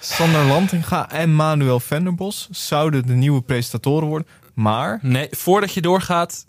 Sander 0.00 0.44
Lantinga 0.44 1.10
en 1.10 1.34
Manuel 1.34 1.80
Venderbos 1.80 2.48
zouden 2.50 3.06
de 3.06 3.12
nieuwe 3.14 3.42
presentatoren 3.42 4.08
worden. 4.08 4.28
Maar, 4.54 4.98
Nee, 5.02 5.28
voordat 5.30 5.74
je 5.74 5.80
doorgaat, 5.80 6.46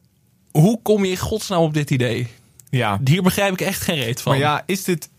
hoe 0.51 0.79
kom 0.81 1.03
je 1.05 1.11
in 1.11 1.17
godsnaam 1.17 1.61
op 1.61 1.73
dit 1.73 1.91
idee? 1.91 2.27
ja, 2.69 2.99
Hier 3.03 3.21
begrijp 3.23 3.53
ik 3.53 3.61
echt 3.61 3.81
geen 3.81 3.95
reet 3.99 4.21
van. 4.21 4.31
maar 4.31 4.41
ja, 4.41 4.63
is 4.65 4.83
dit, 4.83 5.09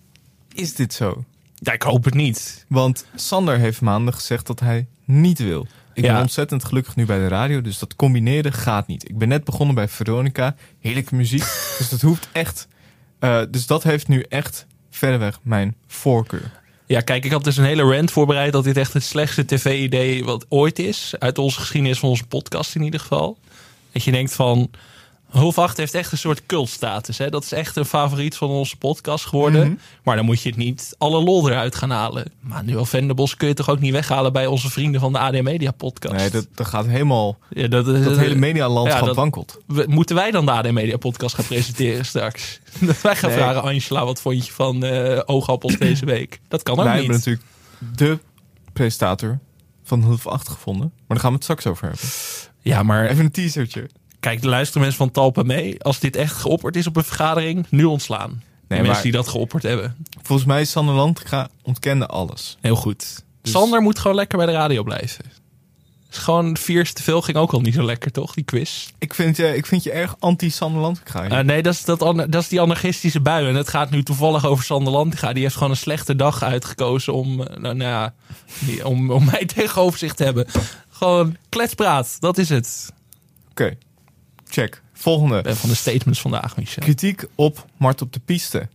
is 0.54 0.74
dit 0.74 0.92
zo? 0.94 1.24
Ja, 1.54 1.72
ik 1.72 1.82
hoop 1.82 2.04
het 2.04 2.14
niet. 2.14 2.64
Want 2.68 3.06
Sander 3.14 3.58
heeft 3.58 3.80
maandag 3.80 4.14
gezegd 4.14 4.46
dat 4.46 4.60
hij 4.60 4.86
niet 5.04 5.38
wil. 5.38 5.66
Ik 5.94 6.04
Ja. 6.04 6.12
ben 6.12 6.22
ontzettend 6.22 6.64
gelukkig 6.64 6.96
nu 6.96 7.04
bij 7.04 7.18
de 7.18 7.28
radio, 7.28 7.60
dus 7.60 7.78
dat 7.78 7.96
combineren 7.96 8.52
gaat 8.52 8.86
niet. 8.86 9.08
Ik 9.08 9.18
ben 9.18 9.28
net 9.28 9.44
begonnen 9.44 9.74
bij 9.74 9.88
Veronica, 9.88 10.56
heerlijke 10.80 11.14
muziek, 11.14 11.40
dus 11.78 11.88
dat 11.88 12.00
hoeft 12.00 12.28
echt. 12.32 12.68
eh, 13.18 13.42
dus 13.50 13.66
dat 13.66 13.82
heeft 13.82 14.08
nu 14.08 14.22
echt 14.28 14.66
verreweg 14.90 15.38
mijn 15.42 15.74
voorkeur. 15.86 16.50
Ja, 16.86 17.00
kijk, 17.00 17.24
ik 17.24 17.30
had 17.32 17.44
dus 17.44 17.56
een 17.56 17.64
hele 17.64 17.82
rant 17.96 18.10
voorbereid 18.10 18.52
dat 18.52 18.64
dit 18.64 18.76
echt 18.76 18.92
het 18.92 19.02
slechtste 19.02 19.44
tv-idee 19.44 20.24
wat 20.24 20.46
ooit 20.48 20.78
is. 20.78 21.14
Uit 21.18 21.38
onze 21.38 21.60
geschiedenis 21.60 21.98
van 21.98 22.08
onze 22.08 22.26
podcast 22.26 22.74
in 22.74 22.82
ieder 22.82 23.00
geval. 23.00 23.38
Dat 23.92 24.04
je 24.04 24.10
denkt 24.10 24.34
van, 24.34 24.70
Half 25.28 25.58
8 25.58 25.76
heeft 25.76 25.94
echt 25.94 26.12
een 26.12 26.18
soort 26.18 26.46
cultstatus. 26.46 27.18
Hè? 27.18 27.30
Dat 27.30 27.44
is 27.44 27.52
echt 27.52 27.76
een 27.76 27.84
favoriet 27.84 28.36
van 28.36 28.48
onze 28.48 28.76
podcast 28.76 29.26
geworden. 29.26 29.66
Mhm. 29.66 29.76
Maar 30.02 30.16
dan 30.16 30.24
moet 30.24 30.42
je 30.42 30.48
het 30.48 30.58
niet 30.58 30.94
alle 30.98 31.22
lol 31.22 31.48
eruit 31.50 31.74
gaan 31.74 31.90
halen. 31.90 32.32
Maar 32.40 32.64
nu 32.64 32.76
al 32.76 32.84
Venderbos 32.84 33.36
kun 33.36 33.48
je 33.48 33.54
toch 33.54 33.68
ook 33.70 33.78
niet 33.80 33.92
weghalen 33.92 34.32
bij 34.32 34.46
onze 34.46 34.70
vrienden 34.70 35.00
van 35.00 35.12
de 35.12 35.18
AD 35.18 35.42
Media 35.42 35.70
podcast. 35.70 36.14
Nee, 36.14 36.30
dat, 36.30 36.46
dat 36.54 36.66
gaat 36.66 36.86
helemaal. 36.86 37.38
ja, 37.50 37.68
dat, 37.68 37.86
hele 37.86 38.34
medialandschap 38.34 39.06
ja, 39.06 39.14
wankelt. 39.14 39.58
we- 39.66 39.84
moeten 39.88 40.16
wij 40.16 40.30
dan 40.30 40.46
de 40.46 40.52
AD 40.52 40.70
Media 40.70 40.96
podcast 40.96 41.34
gaan 41.34 41.44
presenteren 41.46 42.04
straks? 42.04 42.60
Dat 42.80 43.00
wij 43.00 43.16
gaan 43.16 43.30
Nee. 43.30 43.38
vragen, 43.38 43.62
Angela, 43.62 44.04
wat 44.04 44.20
vond 44.20 44.46
je 44.46 44.52
van 44.52 44.84
eh 44.84 45.20
oogappels 45.24 45.78
deze 45.88 46.04
week? 46.04 46.40
Dat 46.48 46.62
kan 46.62 46.78
ook 46.78 46.84
Wij 46.84 47.00
niet. 47.00 47.06
hebben 47.10 47.16
natuurlijk 47.18 47.46
de 47.96 48.18
presentator 48.72 49.38
van 49.84 50.02
half 50.02 50.26
8 50.26 50.48
gevonden. 50.48 50.92
Maar 50.96 51.04
daar 51.08 51.18
gaan 51.18 51.28
we 51.30 51.34
het 51.34 51.44
straks 51.44 51.66
over 51.66 51.82
hebben. 51.88 52.06
Ja, 52.60 52.82
maar 52.82 53.06
Even 53.08 53.24
een 53.24 53.30
teasertje. 53.30 53.88
Kijk, 54.20 54.40
de 54.42 54.48
luisteren 54.48 54.80
mensen 54.80 54.98
van 54.98 55.10
Talpa 55.10 55.42
mee. 55.42 55.82
Als 55.82 55.98
dit 55.98 56.16
echt 56.16 56.32
geopperd 56.36 56.76
is 56.76 56.86
op 56.86 56.96
een 56.96 57.04
vergadering, 57.04 57.66
nu 57.70 57.84
ontslaan. 57.84 58.30
De 58.30 58.34
Nee, 58.74 58.78
mensen 58.78 58.92
maar- 58.92 59.02
die 59.02 59.12
dat 59.12 59.28
geopperd 59.28 59.62
hebben. 59.62 59.96
Volgens 60.22 60.48
mij 60.48 60.60
is 60.60 60.70
Sander 60.70 60.94
Landga 60.94 61.48
ontkende 61.62 62.06
alles. 62.06 62.56
Heel 62.60 62.76
goed. 62.76 63.24
Dus- 63.42 63.52
Sander 63.52 63.80
moet 63.82 63.98
gewoon 63.98 64.16
lekker 64.16 64.38
bij 64.38 64.46
de 64.46 64.52
radio 64.52 64.82
blijven. 64.82 65.24
Is 66.10 66.18
gewoon 66.18 66.56
vier 66.56 66.92
te 66.92 67.02
veel 67.02 67.22
ging 67.22 67.36
ook 67.36 67.52
al 67.52 67.60
niet 67.60 67.74
zo 67.74 67.82
lekker, 67.84 68.10
toch? 68.12 68.34
Die 68.34 68.44
quiz. 68.44 68.88
Ik 68.98 69.14
vind 69.14 69.36
je, 69.36 69.56
ik 69.56 69.66
vind 69.66 69.82
je 69.82 69.90
erg 69.90 70.16
anti-Sander 70.18 70.80
Landga. 70.80 71.24
Eh, 71.28 71.38
nee, 71.44 71.62
dat 71.62 71.74
is, 71.74 71.84
dat, 71.84 71.98
dat 72.00 72.34
is 72.34 72.48
die 72.48 72.60
anarchistische 72.60 73.20
bui. 73.20 73.48
En 73.48 73.54
het 73.54 73.68
gaat 73.68 73.90
nu 73.90 74.02
toevallig 74.02 74.44
over 74.46 74.64
Sander 74.64 74.92
Lantinga. 74.92 75.32
Die 75.32 75.42
heeft 75.42 75.54
gewoon 75.54 75.70
een 75.70 75.76
slechte 75.76 76.16
dag 76.16 76.42
uitgekozen 76.42 77.12
om, 77.14 77.42
eh, 77.42 77.56
nou, 77.56 77.74
nou 77.74 77.90
ja, 77.90 78.14
die- 78.58 78.86
om, 78.86 79.10
om 79.10 79.24
mij 79.24 79.44
tegenover 79.54 79.98
zich 79.98 80.14
te 80.14 80.24
hebben. 80.24 80.46
Gewoon 80.90 81.36
kletspraat, 81.48 82.16
dat 82.20 82.38
is 82.38 82.48
het. 82.48 82.92
Oké, 83.50 83.76
check. 84.48 84.82
Volgende. 84.92 85.42
Ben 85.42 85.56
van 85.56 85.68
de 85.68 85.74
statements 85.74 86.20
vandaag, 86.20 86.56
Michel. 86.56 86.82
Kritiek 86.82 87.24
op 87.34 87.66
Mart 87.76 88.02
op 88.02 88.12
de 88.12 88.20
piste. 88.24 88.68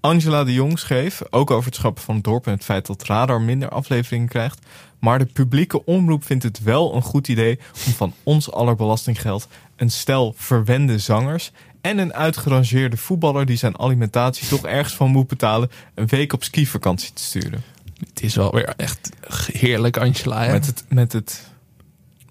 Angela 0.00 0.44
de 0.44 0.52
Jong 0.52 0.78
schreef, 0.78 1.22
ook 1.30 1.50
over 1.50 1.66
het 1.66 1.74
schrappen 1.74 2.02
van 2.02 2.14
het 2.14 2.24
dorp 2.24 2.46
en 2.46 2.52
het 2.52 2.64
feit 2.64 2.86
dat 2.86 3.04
Radar 3.04 3.40
minder 3.40 3.68
afleveringen 3.68 4.28
krijgt. 4.28 4.66
Maar 4.98 5.18
de 5.18 5.26
publieke 5.26 5.84
omroep 5.84 6.24
vindt 6.24 6.42
het 6.42 6.62
wel 6.62 6.94
een 6.94 7.02
goed 7.02 7.28
idee 7.28 7.58
om 7.86 7.92
van 7.92 8.14
ons 8.22 8.52
aller 8.52 8.76
belastinggeld 8.76 9.48
een 9.76 9.90
stel 9.90 10.34
verwende 10.36 10.98
zangers 10.98 11.52
en 11.80 11.98
een 11.98 12.14
uitgerangeerde 12.14 12.96
voetballer 12.96 13.46
die 13.46 13.56
zijn 13.56 13.78
alimentatie 13.78 14.48
toch 14.48 14.66
ergens 14.66 14.94
van 14.94 15.10
moet 15.10 15.28
betalen 15.28 15.70
een 15.94 16.06
week 16.06 16.32
op 16.32 16.44
skivakantie 16.44 17.12
te 17.12 17.22
sturen. 17.22 17.62
Het 18.08 18.22
is 18.22 18.34
wel 18.34 18.52
weer 18.52 18.72
echt 18.76 19.10
heerlijk, 19.52 19.96
Angela. 19.96 20.44
Hè? 20.44 20.52
Met 20.52 20.66
het, 20.66 20.84
met 20.88 21.12
het 21.12 21.50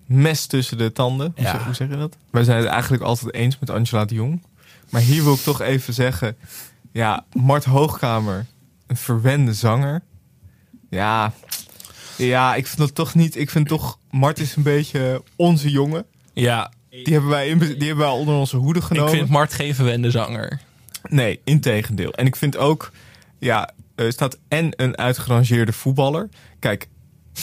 mes 0.10 0.46
tussen 0.46 0.78
de 0.78 0.92
tanden. 0.92 1.32
Hoe, 1.36 1.46
Ja. 1.46 1.52
zeg, 1.52 1.64
hoe 1.64 1.74
zeg 1.74 1.90
je 1.90 1.98
dat? 1.98 2.18
Wij 2.32 2.44
zijn 2.44 2.58
het 2.58 2.68
eigenlijk 2.68 3.04
altijd 3.04 3.34
eens 3.34 3.60
met 3.60 3.70
Angela 3.70 4.06
de 4.06 4.16
Jong. 4.16 4.44
Maar 4.90 5.02
hier 5.02 5.24
wil 5.24 5.34
ik 5.34 5.40
toch 5.40 5.62
even 5.62 5.94
zeggen... 5.94 6.38
Ja, 6.92 7.26
Mart 7.34 7.66
Hoogkamer, 7.66 8.46
een 8.88 8.98
verwende 8.98 9.54
zanger. 9.54 10.02
Ja, 10.90 11.34
ja, 12.18 12.56
ik 12.56 12.68
vind 12.68 12.78
dat 12.78 12.96
toch 12.96 13.16
niet... 13.16 13.36
Ik 13.36 13.50
vind 13.50 13.68
toch... 13.68 13.98
Mart 14.12 14.40
is 14.40 14.56
een 14.56 14.64
beetje 14.64 15.24
onze 15.36 15.70
jongen. 15.72 16.06
Ja, 16.34 16.72
Die 16.90 17.14
hebben 17.14 17.30
wij, 17.30 17.48
in, 17.48 17.58
die 17.60 17.68
hebben 17.88 17.98
wij 17.98 18.08
onder 18.14 18.36
onze 18.36 18.58
hoede 18.58 18.80
ik 18.80 18.86
genomen. 18.86 19.12
vind 19.12 19.30
Mart 19.30 19.54
geen 19.54 19.76
verwende 19.76 20.12
zanger. 20.12 20.60
Nee, 21.10 21.40
integendeel. 21.44 22.12
En 22.14 22.26
ik 22.26 22.36
vind 22.36 22.58
ook, 22.58 22.92
ja, 23.40 23.70
er 23.96 24.12
staat 24.12 24.38
en 24.48 24.74
een 24.76 24.98
uitgerangeerde 24.98 25.74
voetballer. 25.74 26.30
Kijk, 26.60 26.88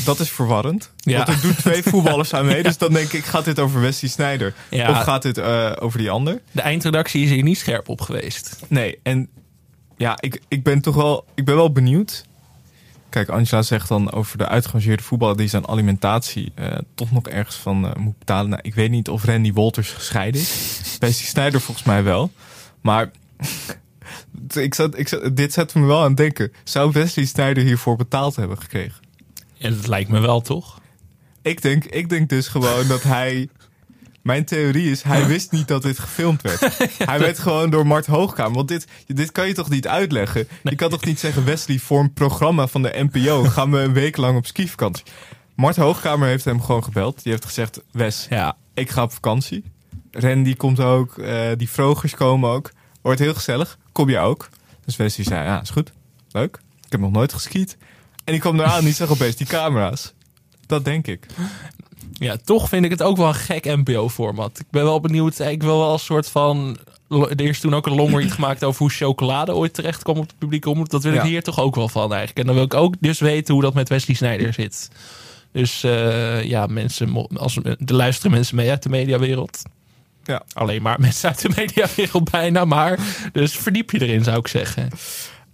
dat 0.04 0.20
is 0.20 0.30
verwarrend. 0.30 0.90
Ja. 0.96 1.16
Want 1.16 1.28
er 1.28 1.40
doen 1.40 1.54
twee 1.54 1.82
voetballers 1.92 2.34
aan 2.34 2.46
mee. 2.46 2.62
Dus 2.62 2.78
dan 2.78 2.92
denk 2.92 3.12
ik, 3.12 3.24
gaat 3.24 3.44
dit 3.44 3.60
over 3.60 3.80
Wesley 3.80 4.10
Sneijder? 4.10 4.54
Ja. 4.70 4.90
Of 4.90 5.02
gaat 5.02 5.22
dit 5.22 5.38
eh, 5.38 5.72
over 5.78 5.98
die 5.98 6.10
ander? 6.10 6.40
De 6.52 6.60
eindredactie 6.60 7.24
is 7.24 7.30
hier 7.30 7.42
niet 7.42 7.58
scherp 7.58 7.88
op 7.88 8.00
geweest. 8.00 8.56
Nee, 8.68 8.98
en 9.02 9.28
ja, 9.96 10.16
ik, 10.20 10.40
ik 10.48 10.62
ben 10.62 10.80
toch 10.80 10.94
wel, 10.94 11.24
ik 11.34 11.44
ben 11.44 11.54
wel 11.54 11.72
benieuwd. 11.72 12.24
Kijk, 13.08 13.28
Angela 13.28 13.62
zegt 13.62 13.88
dan 13.88 14.12
over 14.12 14.38
de 14.38 14.48
uitgerangeerde 14.48 15.02
voetballer 15.02 15.36
die 15.36 15.48
zijn 15.48 15.68
alimentatie 15.68 16.52
eh, 16.54 16.78
toch 16.94 17.12
nog 17.12 17.28
ergens 17.28 17.56
van 17.56 17.86
eh, 17.86 17.94
moet 17.94 18.18
betalen. 18.18 18.50
Nou, 18.50 18.62
ik 18.64 18.74
weet 18.74 18.90
niet 18.90 19.08
of 19.08 19.24
Randy 19.24 19.52
Wolters 19.52 19.90
gescheiden 19.90 20.40
is. 20.40 20.72
Wesley 21.00 21.26
Sneijder 21.26 21.60
volgens 21.60 21.86
mij 21.86 22.02
wel. 22.02 22.30
Maar 22.80 23.10
ik 24.54 24.74
zat, 24.74 24.98
ik 24.98 25.08
zat, 25.08 25.36
dit 25.36 25.52
zet 25.52 25.74
me 25.74 25.86
wel 25.86 26.00
aan 26.00 26.08
het 26.08 26.16
denken. 26.16 26.52
Zou 26.64 26.90
Wesley 26.92 27.24
Sneijder 27.24 27.64
hiervoor 27.64 27.96
betaald 27.96 28.36
hebben 28.36 28.58
gekregen? 28.58 29.05
Ja, 29.56 29.70
dat 29.70 29.86
lijkt 29.86 30.10
me 30.10 30.20
wel, 30.20 30.40
toch? 30.40 30.80
Ik 31.42 31.62
denk, 31.62 31.84
ik 31.84 32.08
denk 32.08 32.28
dus 32.28 32.48
gewoon 32.48 32.86
dat 32.86 33.02
hij. 33.02 33.48
Mijn 34.22 34.44
theorie 34.44 34.90
is, 34.90 35.02
hij 35.02 35.26
wist 35.26 35.52
niet 35.52 35.68
dat 35.68 35.82
dit 35.82 35.98
gefilmd 35.98 36.42
werd. 36.42 36.60
Hij 37.10 37.18
werd 37.18 37.38
gewoon 37.38 37.70
door 37.70 37.86
Mart 37.86 38.06
Hoogkamer. 38.06 38.54
Want 38.54 38.68
dit, 38.68 38.86
dit 39.06 39.32
kan 39.32 39.46
je 39.46 39.54
toch 39.54 39.68
niet 39.70 39.88
uitleggen? 39.88 40.48
Je 40.62 40.74
kan 40.74 40.90
toch 40.90 41.04
niet 41.04 41.20
zeggen, 41.20 41.44
Wesley, 41.44 41.80
een 41.88 42.12
programma 42.12 42.66
van 42.66 42.82
de 42.82 43.08
NPO 43.10 43.42
gaan 43.44 43.70
we 43.70 43.78
een 43.78 43.92
week 43.92 44.16
lang 44.16 44.36
op 44.36 44.46
skivakantie. 44.46 45.04
Mart 45.54 45.76
Hoogkamer 45.76 46.28
heeft 46.28 46.44
hem 46.44 46.62
gewoon 46.62 46.84
gebeld. 46.84 47.22
Die 47.22 47.32
heeft 47.32 47.44
gezegd, 47.44 47.82
Wes, 47.90 48.26
Ja. 48.30 48.56
ik 48.74 48.90
ga 48.90 49.02
op 49.02 49.12
vakantie. 49.12 49.64
Ren 50.10 50.42
die 50.42 50.56
komt 50.56 50.80
ook, 50.80 51.18
eh, 51.18 51.48
die 51.56 51.70
vrogers 51.70 52.14
komen 52.14 52.50
ook. 52.50 52.70
Wordt 53.02 53.20
heel 53.20 53.34
gezellig, 53.34 53.78
kom 53.92 54.08
je 54.08 54.18
ook? 54.18 54.48
Dus 54.84 54.96
Wesley 54.96 55.26
zei, 55.26 55.44
ja, 55.44 55.60
is 55.60 55.70
goed, 55.70 55.92
leuk. 56.30 56.58
Ik 56.84 56.92
heb 56.92 57.00
nog 57.00 57.10
nooit 57.10 57.32
geskiet. 57.32 57.76
En 58.26 58.32
die 58.32 58.40
kwam 58.40 58.60
eraan, 58.60 58.84
die 58.84 58.94
zag 58.94 59.10
opeens 59.10 59.36
die 59.36 59.46
camera's. 59.46 60.12
Dat 60.66 60.84
denk 60.84 61.06
ik. 61.06 61.26
Ja, 62.12 62.36
toch 62.44 62.68
vind 62.68 62.84
ik 62.84 62.90
het 62.90 63.02
ook 63.02 63.16
wel 63.16 63.28
een 63.28 63.34
gek 63.34 63.64
NPO-format. 63.64 64.58
Ik 64.58 64.66
ben 64.70 64.84
wel 64.84 65.00
benieuwd. 65.00 65.38
Ik 65.38 65.62
wil 65.62 65.78
wel 65.78 65.92
een 65.92 65.98
soort 65.98 66.28
van. 66.28 66.78
Er 67.08 67.40
is 67.40 67.60
toen 67.60 67.74
ook 67.74 67.86
een 67.86 67.94
longread 67.94 68.32
gemaakt 68.32 68.64
over 68.64 68.78
hoe 68.80 68.90
chocolade 68.90 69.54
ooit 69.54 69.74
terecht 69.74 70.02
kwam 70.02 70.16
op 70.16 70.28
de 70.28 70.34
publieke 70.38 70.70
omroep. 70.70 70.88
Dat 70.88 71.02
wil 71.02 71.12
ik 71.12 71.22
hier 71.22 71.42
toch 71.42 71.60
ook 71.60 71.74
wel 71.74 71.88
van 71.88 72.10
eigenlijk. 72.10 72.38
En 72.38 72.46
dan 72.46 72.54
wil 72.54 72.64
ik 72.64 72.74
ook 72.74 72.94
dus 73.00 73.18
weten 73.18 73.54
hoe 73.54 73.62
dat 73.62 73.74
met 73.74 73.88
Wesley 73.88 74.16
Snijder 74.16 74.52
zit. 74.52 74.90
Dus 75.52 75.82
eh, 75.82 76.42
ja, 76.42 76.66
mensen, 76.66 77.28
als, 77.36 77.56
er 77.56 77.76
luisteren 77.86 78.30
mensen 78.30 78.56
mee 78.56 78.70
uit 78.70 78.82
de 78.82 78.88
mediawereld. 78.88 79.62
Ja. 80.24 80.42
Alleen 80.52 80.82
maar 80.82 81.00
mensen 81.06 81.28
uit 81.28 81.40
de 81.40 81.50
mediawereld 81.56 82.30
bijna. 82.30 82.64
Maar 82.64 82.98
dus 83.32 83.56
verdiep 83.56 83.90
je 83.90 84.00
erin, 84.00 84.24
zou 84.24 84.38
ik 84.38 84.48
zeggen. 84.48 84.88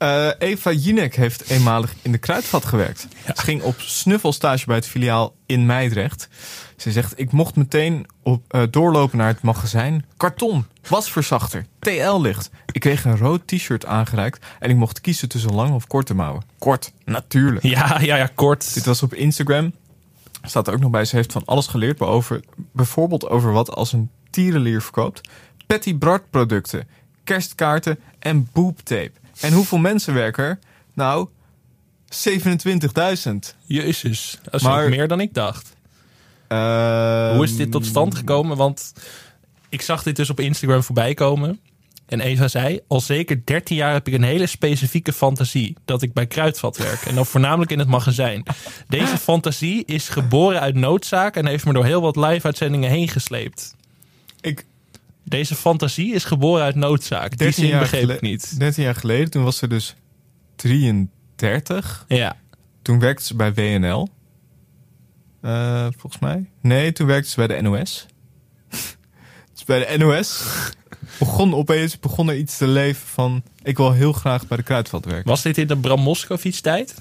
Eh, 0.03 0.29
Eva 0.39 0.73
Jinek 0.73 1.15
heeft 1.17 1.51
eenmalig 1.51 1.95
in 2.03 2.13
de 2.13 2.19
kruidvat 2.19 2.65
gewerkt. 2.65 3.07
Ze 3.27 3.33
ging 3.43 3.63
op 3.63 3.81
snuffelstage 3.81 4.67
bij 4.67 4.77
het 4.77 4.87
filiaal 4.87 5.35
in 5.47 5.67
Meidrecht. 5.67 6.29
Ze 6.77 6.93
zegt, 6.93 7.19
ik 7.19 7.33
mocht 7.33 7.57
meteen 7.57 8.07
op, 8.23 8.43
eh, 8.49 8.63
doorlopen 8.71 9.19
naar 9.19 9.27
het 9.29 9.43
magazijn. 9.43 10.05
Karton, 10.17 10.67
wasverzachter, 10.89 11.67
TL-licht. 11.79 12.51
Ik 12.73 12.81
kreeg 12.81 13.05
een 13.05 13.17
rood 13.19 13.47
t-shirt 13.47 13.87
aangereikt 13.87 14.47
en 14.59 14.71
ik 14.71 14.77
mocht 14.77 15.01
kiezen 15.01 15.29
tussen 15.29 15.55
lange 15.55 15.75
of 15.75 15.87
korte 15.87 16.15
mouwen. 16.15 16.43
Kort, 16.59 16.93
natuurlijk. 17.05 17.65
Ja, 17.65 18.01
ja, 18.01 18.17
ja, 18.17 18.29
kort. 18.35 18.75
Dit 18.75 18.85
was 18.85 19.03
op 19.03 19.15
Instagram. 19.15 19.73
Staat 20.43 20.67
er 20.69 20.75
ook 20.75 20.81
nog 20.81 20.91
bij. 20.91 21.05
Ze 21.05 21.17
heeft 21.17 21.33
van 21.33 21.45
alles 21.45 21.67
geleerd. 21.67 22.01
over- 22.01 22.41
bijvoorbeeld 22.73 23.29
over 23.29 23.53
wat 23.53 23.71
als 23.71 23.93
een 23.93 24.11
tierenlier 24.31 24.83
verkoopt. 24.83 25.21
Patty 25.67 25.99
Bart 25.99 26.31
producten. 26.31 26.89
Kerstkaarten 27.25 27.99
en 28.19 28.49
boobtape. 28.53 29.13
En 29.43 29.53
hoeveel 29.53 29.79
mensen 29.79 30.15
werken 30.15 30.45
er? 30.45 30.59
Nou, 30.95 31.29
27.000. 32.09 33.57
Jezus, 33.65 34.39
dat 34.43 34.55
is 34.55 34.63
Maar- 34.63 34.89
meer 34.89 35.09
dan 35.09 35.21
ik 35.21 35.35
dacht. 35.35 35.77
Ehm, 36.49 37.35
Hoe 37.35 37.45
is 37.45 37.57
dit 37.57 37.71
tot 37.71 37.87
stand 37.87 38.15
gekomen? 38.15 38.57
Want 38.57 38.93
ik 39.69 39.83
zag 39.83 40.03
dit 40.03 40.17
dus 40.17 40.31
op 40.31 40.41
Instagram 40.41 40.83
voorbij 40.83 41.15
komen. 41.15 41.61
En 42.07 42.21
Eva 42.21 42.49
zei, 42.49 42.81
al 42.89 43.01
zeker 43.01 43.41
13 43.45 43.77
jaar 43.77 43.93
heb 43.93 44.07
ik 44.09 44.15
een 44.15 44.23
hele 44.23 44.47
specifieke 44.47 45.13
fantasie. 45.13 45.77
Dat 45.85 46.03
ik 46.03 46.13
bij 46.13 46.27
Kruidvat 46.27 46.77
werk. 46.77 47.03
En 47.03 47.15
dan 47.15 47.27
voornamelijk 47.27 47.71
in 47.71 47.79
het 47.79 47.89
magazijn. 47.89 48.43
Deze 48.89 49.19
fantasie 49.19 49.85
is 49.85 50.09
geboren 50.09 50.61
uit 50.61 50.75
noodzaak. 50.75 51.37
En 51.37 51.47
heeft 51.47 51.65
me 51.65 51.73
door 51.73 51.85
heel 51.85 52.01
wat 52.01 52.17
live-uitzendingen 52.17 52.91
heen 52.91 53.09
gesleept. 53.09 53.75
Ik, 54.41 54.65
Deze 55.25 55.55
fantasie 55.55 56.15
is 56.15 56.25
geboren 56.25 56.65
uit 56.65 56.75
noodzaak. 56.75 57.29
Die 57.29 57.39
13 57.39 57.67
zin 57.67 57.79
begreep 57.79 58.11
ik 58.11 58.21
niet. 58.21 58.59
13 58.59 58.83
jaar 58.85 58.95
geleden, 58.95 59.31
toen 59.31 59.45
was 59.45 59.57
ze 59.57 59.69
dus 59.69 59.95
33. 60.57 62.05
Ja, 62.09 62.37
Toen 62.83 62.99
werkte 62.99 63.25
ze 63.25 63.37
bij 63.37 63.55
WNL. 63.55 64.09
Eh, 65.41 65.87
volgens 65.97 66.23
mij. 66.23 66.51
Nee, 66.61 66.93
toen 66.93 67.07
werkte 67.07 67.31
ze 67.31 67.37
bij 67.37 67.47
de 67.47 67.63
NOS. 67.63 68.07
dus 69.55 69.65
bij 69.65 69.87
de 69.87 69.99
NOS 69.99 70.45
begon 71.19 71.55
opeens 71.55 72.01
begon 72.01 72.29
er 72.29 72.37
iets 72.37 72.57
te 72.57 72.67
leven 72.67 73.07
van... 73.07 73.43
ik 73.63 73.77
wil 73.77 73.93
heel 73.93 74.13
graag 74.13 74.47
bij 74.47 74.57
de 74.57 74.63
kruidvat 74.63 75.05
werken. 75.05 75.29
was 75.29 75.43
dit 75.43 75.59
in 75.59 75.67
de 75.67 75.77
Bram 75.77 76.01
Moskowitz 76.01 76.61
tijd? 76.61 76.95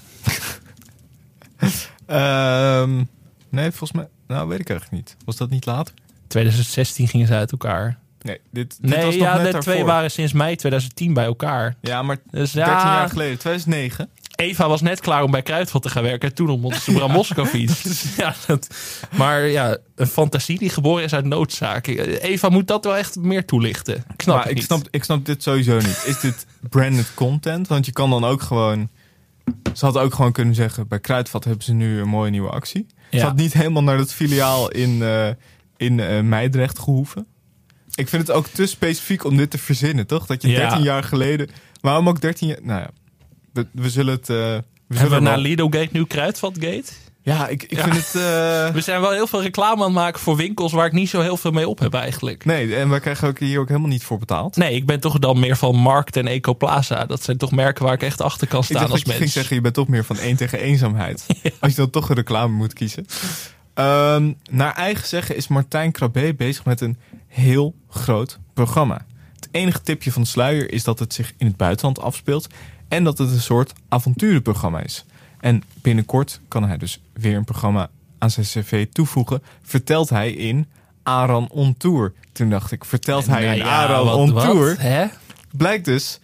Ehm, 2.06 3.04
nee, 3.48 3.70
volgens 3.70 3.92
mij... 3.92 4.08
Nou, 4.26 4.48
weet 4.48 4.60
ik 4.60 4.70
eigenlijk 4.70 5.02
niet. 5.02 5.16
Was 5.24 5.36
dat 5.36 5.50
niet 5.50 5.66
later? 5.66 5.94
2016 6.26 7.08
gingen 7.08 7.26
ze 7.26 7.34
uit 7.34 7.52
elkaar. 7.52 7.98
Nee, 8.22 8.40
dit, 8.50 8.78
dit 8.80 8.90
Nee, 8.90 9.04
was 9.04 9.14
nog 9.14 9.24
ja, 9.24 9.34
net 9.36 9.44
de 9.46 9.52
daarvoor. 9.52 9.72
twee 9.72 9.84
waren 9.84 10.10
sinds 10.10 10.32
mei 10.32 10.56
2010 10.56 11.14
bij 11.14 11.24
elkaar. 11.24 11.76
Ja, 11.80 12.02
maar 12.02 12.16
Dus 12.30 12.50
13 12.52 12.72
ja, 12.72 12.84
jaar 12.84 13.08
geleden, 13.08 13.38
2009. 13.38 14.08
Eva 14.36 14.68
was 14.68 14.80
net 14.80 15.00
klaar 15.00 15.22
om 15.22 15.30
bij 15.30 15.42
Kruidvat 15.42 15.82
te 15.82 15.88
gaan 15.88 16.02
werken. 16.02 16.28
En 16.28 16.34
toen 16.34 16.48
ontmoette 16.48 16.80
ze 16.80 16.92
Bram 16.92 17.10
Moskowitz. 17.10 18.04
Ja, 18.16 18.34
dat, 18.46 18.68
maar 19.16 19.46
ja, 19.46 19.76
een 19.94 20.06
fantasie 20.06 20.58
die 20.58 20.70
geboren 20.70 21.04
is 21.04 21.14
uit 21.14 21.24
noodzaak. 21.24 21.86
Eva 21.86 22.48
moet 22.48 22.66
dat 22.66 22.84
wel 22.84 22.96
echt 22.96 23.16
meer 23.16 23.44
toelichten. 23.44 23.96
Ik 23.96 24.22
snap 24.22 24.36
maar 24.36 24.48
ik 24.48 24.54
niet. 24.54 24.64
snap, 24.64 24.88
ik 24.90 25.04
snap 25.04 25.26
dit 25.26 25.42
sowieso 25.42 25.76
niet. 25.76 26.02
Is 26.06 26.20
dit 26.20 26.46
branded 26.68 27.14
content? 27.14 27.68
Want 27.68 27.86
je 27.86 27.92
kan 27.92 28.10
dan 28.10 28.24
ook 28.24 28.42
gewoon... 28.42 28.88
Ze 29.72 29.84
had 29.84 29.96
ook 29.98 30.14
gewoon 30.14 30.32
kunnen 30.32 30.54
zeggen... 30.54 30.88
bij 30.88 31.00
Kruidvat 31.00 31.44
hebben 31.44 31.64
ze 31.64 31.72
nu 31.72 32.00
een 32.00 32.08
mooie 32.08 32.30
nieuwe 32.30 32.50
actie. 32.50 32.86
Ja. 33.10 33.18
Ze 33.18 33.24
had 33.24 33.36
niet 33.36 33.52
helemaal 33.52 33.82
naar 33.82 33.98
het 33.98 34.12
filiaal 34.12 34.70
in, 34.70 35.02
eh 35.02 35.28
in 35.76 36.00
eh, 36.00 36.20
Meidrecht 36.20 36.78
gehoeven. 36.78 37.26
Ik 37.94 38.08
vind 38.08 38.26
het 38.26 38.36
ook 38.36 38.46
te 38.46 38.66
specifiek 38.66 39.24
om 39.24 39.36
dit 39.36 39.50
te 39.50 39.58
verzinnen, 39.58 40.06
toch? 40.06 40.26
Dat 40.26 40.42
je 40.42 40.48
Ja. 40.48 40.56
13 40.68 40.82
jaar 40.82 41.04
geleden... 41.04 41.48
Waarom 41.80 42.08
ook 42.08 42.20
13 42.20 42.48
jaar... 42.48 42.58
Nou 42.62 42.80
ja, 42.80 42.90
we, 43.52 43.66
we 43.72 43.90
zullen 43.90 44.14
het... 44.14 44.28
eh, 44.30 44.36
we 44.36 44.42
Hebben 44.42 44.62
zullen 44.88 45.10
we 45.18 45.20
na 45.20 45.30
wel- 45.30 45.40
Lido 45.40 45.64
Gate 45.64 45.88
nu 45.92 46.04
Kruidvat 46.04 46.54
Gate? 46.60 46.84
Ja, 47.24 47.48
ik, 47.48 47.62
ik 47.62 47.76
Ja. 47.76 47.82
vind 47.82 47.94
het... 47.96 48.06
eh, 48.14 48.22
We 48.74 48.80
zijn 48.80 49.00
wel 49.00 49.10
heel 49.10 49.26
veel 49.26 49.42
reclame 49.42 49.76
aan 49.80 49.82
het 49.86 49.92
maken 49.94 50.20
voor 50.20 50.36
winkels 50.36 50.72
waar 50.72 50.86
ik 50.86 50.92
niet 50.92 51.08
zo 51.08 51.20
heel 51.20 51.36
veel 51.36 51.50
mee 51.50 51.68
op 51.68 51.78
heb 51.78 51.94
eigenlijk. 51.94 52.44
nee, 52.44 52.74
en 52.76 52.88
wij 52.88 53.00
krijgen 53.00 53.28
ook 53.28 53.38
hier 53.38 53.60
ook 53.60 53.68
helemaal 53.68 53.88
niet 53.88 54.04
voor 54.04 54.18
betaald. 54.18 54.56
Nee, 54.56 54.74
ik 54.74 54.86
ben 54.86 55.00
toch 55.00 55.18
dan 55.18 55.38
meer 55.40 55.56
van 55.56 55.76
Markt 55.76 56.16
en 56.16 56.26
Ecoplaza. 56.26 57.04
Dat 57.06 57.22
zijn 57.22 57.36
toch 57.36 57.50
merken 57.52 57.84
waar 57.84 57.94
ik 57.94 58.02
echt 58.02 58.20
achter 58.20 58.46
kan 58.48 58.60
Ik 58.60 58.64
staan 58.64 58.80
als 58.82 58.90
dat 58.98 59.06
mens. 59.06 59.18
ging 59.18 59.30
zeggen, 59.30 59.56
je 59.56 59.62
bent 59.62 59.74
toch 59.74 59.88
meer 59.88 60.04
van 60.04 60.18
één 60.18 60.36
tegen 60.36 60.58
eenzaamheid. 60.58 61.26
Als 61.60 61.70
je 61.70 61.76
dan 61.76 61.90
toch 61.90 62.08
een 62.08 62.16
reclame 62.16 62.54
moet 62.54 62.72
kiezen. 62.72 63.06
Ehm, 63.74 64.32
naar 64.50 64.74
eigen 64.74 65.08
zeggen 65.08 65.36
is 65.36 65.48
Martijn 65.48 65.92
Krabbe 65.92 66.34
bezig 66.34 66.64
met 66.64 66.80
een 66.80 66.96
heel 67.28 67.74
groot 67.88 68.38
programma. 68.54 69.04
Het 69.34 69.48
enige 69.50 69.82
tipje 69.82 70.12
van 70.12 70.22
de 70.22 70.28
sluier 70.28 70.72
is 70.72 70.84
dat 70.84 70.98
het 70.98 71.14
zich 71.14 71.32
in 71.36 71.46
het 71.46 71.56
buitenland 71.56 72.00
afspeelt. 72.00 72.46
En 72.88 73.04
dat 73.04 73.18
het 73.18 73.30
een 73.30 73.40
soort 73.40 73.72
avonturenprogramma 73.88 74.80
is. 74.82 75.04
En 75.40 75.62
binnenkort 75.74 76.40
kan 76.48 76.64
hij 76.64 76.76
dus 76.76 77.00
weer 77.12 77.36
een 77.36 77.44
programma 77.44 77.90
aan 78.18 78.30
zijn 78.30 78.46
cv 78.46 78.86
toevoegen. 78.92 79.42
Vertelt 79.62 80.08
hij 80.08 80.32
in 80.32 80.66
Aran 81.02 81.48
on 81.50 81.76
Tour. 81.76 82.12
Toen 82.32 82.50
dacht 82.50 82.72
ik, 82.72 82.84
vertelt 82.84 83.26
hij 83.26 83.40
Nou 83.44 83.52
in 83.52 83.64
ja, 83.64 83.82
Aran 83.82 84.04
wat- 84.04 84.14
on 84.14 84.32
wat, 84.32 84.44
Tour? 84.44 84.80
Hè? 84.80 85.06
blijkt 85.56 85.84
dus, 85.84 86.20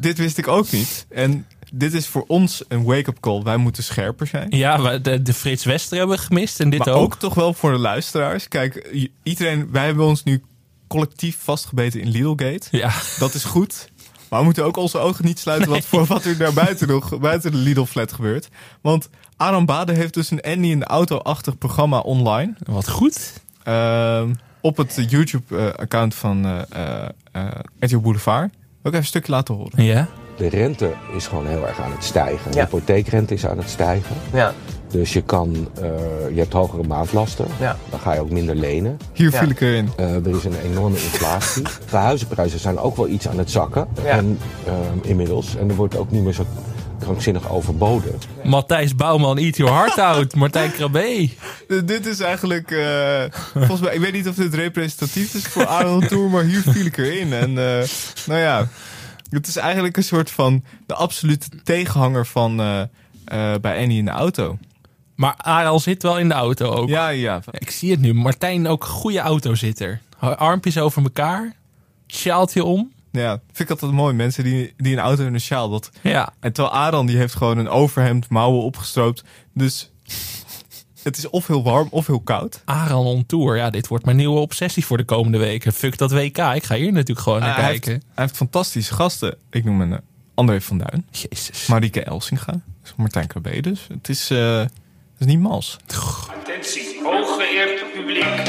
dit 0.00 0.18
wist 0.18 0.38
ik 0.38 0.48
ook 0.48 0.70
niet. 0.70 1.06
En 1.08 1.46
dit 1.78 1.94
is 1.94 2.06
voor 2.06 2.24
ons 2.26 2.64
een 2.68 2.84
wake-up 2.84 3.20
call. 3.20 3.42
Wij 3.42 3.56
moeten 3.56 3.82
scherper 3.82 4.26
zijn. 4.26 4.46
Ja, 4.50 4.82
we- 4.82 5.00
de, 5.00 5.22
de 5.22 5.34
Frits 5.34 5.64
Wester 5.64 5.98
hebben 5.98 6.16
we 6.16 6.22
gemist 6.22 6.60
en 6.60 6.70
dit 6.70 6.84
maar 6.84 6.94
ook. 6.94 7.02
ook. 7.02 7.14
toch 7.18 7.34
wel 7.34 7.54
voor 7.54 7.70
de 7.72 7.78
luisteraars. 7.78 8.48
Kijk, 8.48 9.06
iedereen, 9.22 9.68
wij 9.72 9.84
hebben 9.84 10.04
ons 10.04 10.22
nu 10.22 10.42
collectief 10.88 11.36
vastgebeten 11.40 12.00
in 12.00 12.08
Lidlgate. 12.08 12.66
Ja, 12.70 12.92
Dat 13.18 13.34
is 13.34 13.44
goed. 13.44 13.88
Maar 14.28 14.38
we 14.38 14.44
moeten 14.44 14.64
ook 14.64 14.76
onze 14.76 14.98
ogen 14.98 15.24
niet 15.24 15.38
sluiten 15.38 15.70
wat, 15.70 15.84
voor 15.84 16.04
wat 16.04 16.24
er 16.24 16.36
daar 16.38 16.52
buiten 16.52 16.88
nog 16.88 17.18
buiten 17.18 17.50
de 17.50 17.56
Lidl-flat 17.56 18.12
gebeurt. 18.12 18.48
Want 18.80 19.08
Aram 19.36 19.66
Bade 19.66 19.92
heeft 19.92 20.14
dus 20.14 20.30
een 20.30 20.40
Andy 20.40 20.66
in 20.68 20.78
de 20.78 20.84
auto-achtig 20.86 21.58
programma 21.58 21.98
online. 21.98 22.54
wat 22.64 22.88
goed. 22.88 23.32
Ehm, 23.62 24.32
op 24.60 24.76
het 24.76 25.04
YouTube-account 25.08 26.14
van 26.14 26.44
eh 26.44 26.60
eh 27.02 27.08
eh, 27.32 27.46
RTL 27.78 27.98
Boulevard. 27.98 28.52
Ook 28.52 28.86
even 28.86 28.98
een 28.98 29.04
stukje 29.04 29.32
laten 29.32 29.54
horen. 29.54 29.84
Ja. 29.84 30.08
De 30.36 30.48
rente 30.48 30.92
is 31.16 31.26
gewoon 31.26 31.46
heel 31.46 31.66
erg 31.66 31.80
aan 31.80 31.92
het 31.92 32.04
stijgen. 32.04 32.50
De 32.50 32.56
Ja. 32.56 32.64
hypotheekrente 32.64 33.34
is 33.34 33.46
aan 33.46 33.58
het 33.58 33.68
stijgen. 33.70 34.16
Ja, 34.32 34.52
Dus 34.90 35.12
je, 35.12 35.22
kan, 35.22 35.68
eh, 35.80 35.88
je 36.34 36.38
hebt 36.40 36.52
hogere 36.52 36.82
maandlasten. 36.82 37.46
ja. 37.60 37.76
Dan 37.90 38.00
ga 38.00 38.12
je 38.14 38.20
ook 38.20 38.30
minder 38.30 38.54
lenen. 38.54 38.98
Hier 39.12 39.30
Ja. 39.32 39.38
viel 39.38 39.48
ik 39.50 39.60
erin. 39.60 39.90
Eh, 39.96 40.14
er 40.14 40.36
is 40.36 40.44
een 40.44 40.60
enorme 40.64 40.96
inflatie. 40.96 41.62
De 41.90 41.96
huizenprijzen 41.96 42.58
zijn 42.58 42.78
ook 42.78 42.96
wel 42.96 43.08
iets 43.08 43.28
aan 43.28 43.38
het 43.38 43.50
zakken. 43.50 43.86
Ja. 44.04 44.10
En, 44.10 44.38
ehm, 44.66 44.98
inmiddels. 45.02 45.56
En 45.56 45.68
er 45.68 45.74
wordt 45.74 45.96
ook 45.96 46.10
niet 46.10 46.22
meer 46.22 46.32
zo 46.32 46.46
krankzinnig 47.00 47.50
overboden. 47.50 48.14
Matthijs 48.44 48.94
Bouwman, 48.96 49.38
Eat 49.38 49.56
Your 49.56 49.72
Heart 49.74 49.98
Out. 49.98 50.34
Martijn 50.42 50.72
Krabbe. 50.72 51.28
Dit 51.84 52.06
is 52.06 52.20
eigenlijk, 52.20 52.70
eh, 52.70 53.22
volgens 53.54 53.80
mij, 53.80 53.94
ik 53.94 54.00
weet 54.00 54.12
niet 54.12 54.28
of 54.28 54.34
dit 54.34 54.54
representatief 54.54 55.34
is 55.34 55.42
voor 55.46 55.66
Arnold 55.66 56.08
Tour, 56.08 56.30
maar 56.30 56.42
hier 56.44 56.60
viel 56.60 56.86
ik 56.86 56.96
erin. 56.96 57.32
En 57.32 57.48
eh, 57.48 57.86
nou 58.26 58.40
ja, 58.40 58.68
het 59.34 59.46
is 59.46 59.56
eigenlijk 59.56 59.96
een 59.96 60.04
soort 60.04 60.30
van 60.30 60.64
de 60.86 60.94
absolute 60.94 61.46
tegenhanger 61.64 62.26
van 62.26 62.60
eh, 62.60 62.80
eh, 62.80 63.60
bij 63.60 63.78
Annie 63.82 63.98
in 63.98 64.04
de 64.04 64.10
auto. 64.10 64.58
Maar 65.14 65.34
Aral 65.36 65.80
zit 65.80 66.02
wel 66.02 66.18
in 66.18 66.28
de 66.28 66.34
auto 66.34 66.70
ook. 66.70 66.88
Ja, 66.88 67.08
ja. 67.08 67.40
Ik 67.50 67.70
zie 67.70 67.90
het 67.90 68.00
nu. 68.00 68.14
Martijn 68.14 68.66
ook 68.66 68.84
goede 68.84 69.18
autozitter. 69.18 70.00
Armpjes 70.18 70.78
over 70.78 71.02
elkaar. 71.02 71.52
Sjaaltje 72.06 72.64
om. 72.64 72.92
Ja, 73.10 73.30
vind 73.46 73.58
ik 73.58 73.70
altijd 73.70 73.92
mooi. 73.92 74.14
Mensen 74.14 74.44
die, 74.44 74.74
die 74.76 74.92
een 74.92 74.98
auto 75.02 75.26
in 75.26 75.34
een 75.34 75.40
sjaal. 75.40 75.68
Dat, 75.70 75.90
Ja. 76.00 76.32
en 76.40 76.52
terwijl 76.52 76.74
Aran 76.74 77.06
die 77.06 77.16
heeft 77.16 77.34
gewoon 77.34 77.58
een 77.58 77.68
overhemd, 77.68 78.28
mouwen 78.28 78.62
opgestroopt. 78.62 79.24
Dus 79.52 79.90
het 81.04 81.16
is 81.16 81.30
of 81.30 81.46
heel 81.46 81.62
warm 81.62 81.88
of 81.90 82.06
heel 82.06 82.20
koud. 82.20 82.62
Aral 82.64 83.04
on 83.04 83.26
tour. 83.26 83.56
Ja, 83.56 83.70
dit 83.70 83.86
wordt 83.86 84.04
mijn 84.04 84.16
nieuwe 84.16 84.40
obsessie 84.40 84.86
voor 84.86 84.96
de 84.96 85.04
komende 85.04 85.38
weken. 85.38 85.72
Fuck 85.72 85.98
dat 85.98 86.10
WK. 86.10 86.38
Ik 86.38 86.64
ga 86.64 86.74
hier 86.74 86.92
natuurlijk 86.92 87.20
gewoon 87.20 87.40
naar 87.40 87.54
hij, 87.54 87.64
kijken. 87.64 87.92
heeft, 87.92 88.04
hij 88.14 88.24
heeft 88.24 88.36
fantastische 88.36 88.94
gasten. 88.94 89.36
Ik 89.50 89.64
noem 89.64 89.80
hem 89.80 89.92
eh, 89.92 89.98
André 90.34 90.60
van 90.60 90.78
Duin. 90.78 91.06
Jezus. 91.10 91.66
Marieke 91.66 92.02
Elsinga. 92.02 92.60
Martijn 92.96 93.26
Krabbe 93.26 93.60
dus. 93.60 93.86
Het 93.88 94.08
is, 94.08 94.30
eh, 94.30 94.58
het 94.58 94.70
is 95.18 95.26
niet 95.26 95.40
mals. 95.40 95.76
Attentie, 96.38 97.02
hooggeëerd 97.02 97.92
publiek. 97.92 98.44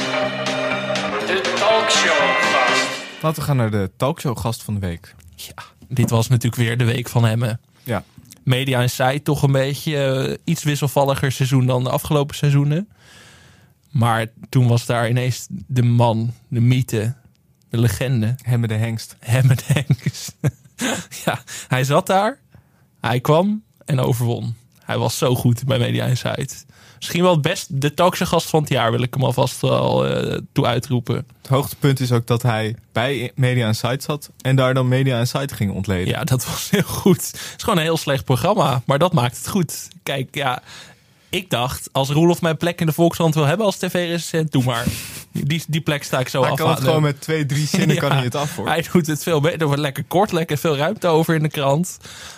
De 1.27 1.53
talkshow 1.59 2.31
gast. 2.41 2.87
Laten 3.21 3.39
we 3.39 3.47
gaan 3.47 3.57
naar 3.57 3.71
de 3.71 3.91
talkshow 3.97 4.37
gast 4.37 4.63
van 4.63 4.73
de 4.73 4.79
week. 4.79 5.15
Ja, 5.35 5.63
dit 5.87 6.09
was 6.09 6.27
natuurlijk 6.27 6.61
weer 6.61 6.77
de 6.77 6.83
week 6.83 7.09
van 7.09 7.25
hem. 7.25 7.57
Ja. 7.83 8.03
Media 8.45 8.81
Insight 8.81 9.23
toch 9.23 9.43
een 9.43 9.51
beetje 9.51 10.03
eh, 10.03 10.33
iets 10.43 10.63
wisselvalliger 10.63 11.31
seizoen 11.31 11.65
dan 11.65 11.83
de 11.83 11.89
afgelopen 11.89 12.35
seizoenen. 12.35 12.89
Maar 13.91 14.27
toen 14.49 14.67
was 14.67 14.85
daar 14.85 15.09
ineens 15.09 15.47
de 15.49 15.83
man, 15.83 16.33
de 16.47 16.61
mythe, 16.61 17.15
de 17.69 17.77
legende. 17.77 18.35
Hemme 18.41 18.67
de 18.67 18.73
hengst. 18.73 19.15
Hemme 19.19 19.55
Denks. 19.73 20.31
ja, 21.25 21.39
hij 21.67 21.83
zat 21.83 22.07
daar. 22.07 22.39
Hij 23.01 23.19
kwam 23.19 23.63
en 23.85 23.99
overwon. 23.99 24.55
Hij 24.85 24.97
was 24.97 25.17
zo 25.17 25.35
goed 25.35 25.65
bij 25.65 25.77
Media 25.77 26.05
Insight. 26.05 26.65
Misschien 26.97 27.21
wel 27.21 27.31
het 27.31 27.41
best 27.41 27.81
de 27.81 27.93
talkshow 27.93 28.27
gast 28.27 28.49
van 28.49 28.59
het 28.61 28.69
jaar 28.69 28.91
wil 28.91 29.01
ik 29.01 29.13
hem 29.13 29.23
alvast 29.23 29.61
wel 29.61 30.07
eh, 30.07 30.39
toe 30.51 30.65
uitroepen. 30.65 31.15
Het 31.15 31.47
hoogtepunt 31.47 31.99
is 31.99 32.11
ook 32.11 32.27
dat 32.27 32.41
hij 32.41 32.75
bij 32.91 33.31
Media 33.35 33.67
Insight 33.67 34.03
zat 34.03 34.29
en 34.41 34.55
daar 34.55 34.73
dan 34.73 34.87
Media 34.87 35.19
Insight 35.19 35.51
ging 35.51 35.71
ontleden. 35.71 36.07
Ja, 36.07 36.23
dat 36.23 36.45
was 36.45 36.69
heel 36.69 36.81
goed. 36.83 37.25
Het 37.25 37.53
is 37.57 37.63
gewoon 37.63 37.77
een 37.77 37.83
heel 37.83 37.97
slecht 37.97 38.25
programma, 38.25 38.81
maar 38.85 38.99
dat 38.99 39.13
maakt 39.13 39.37
het 39.37 39.47
goed. 39.47 39.87
Kijk, 40.03 40.35
ja, 40.35 40.61
ik 41.29 41.49
dacht, 41.49 41.89
als 41.91 42.09
Roelof 42.09 42.41
mijn 42.41 42.57
plek 42.57 42.79
in 42.79 42.85
de 42.85 42.93
Volkskrant 42.93 43.35
wil 43.35 43.45
hebben 43.45 43.65
als 43.65 43.77
tv-recensent, 43.77 44.51
doe 44.51 44.63
maar. 44.63 44.85
Die, 45.43 45.63
die 45.67 45.81
plek 45.81 46.03
sta 46.03 46.19
ik 46.19 46.27
zo 46.27 46.41
hij 46.41 46.51
af. 46.51 46.57
kan 46.57 46.69
het 46.69 46.77
aan. 46.77 46.83
gewoon 46.83 47.01
met 47.01 47.21
twee, 47.21 47.45
drie 47.45 47.67
zinnen 47.77 47.97
kan 47.97 48.11
hij 48.11 48.23
het 48.23 48.35
af 48.35 48.55
hoor. 48.55 48.67
Hij 48.67 48.85
doet 48.91 49.07
het 49.07 49.23
veel 49.23 49.41
beter. 49.41 49.59
Er 49.59 49.65
wordt 49.65 49.81
lekker 49.81 50.03
kort, 50.03 50.31
lekker 50.31 50.57
veel 50.57 50.77
ruimte 50.77 51.07
over 51.07 51.35
in 51.35 51.43
de 51.43 51.49
krant. 51.49 51.97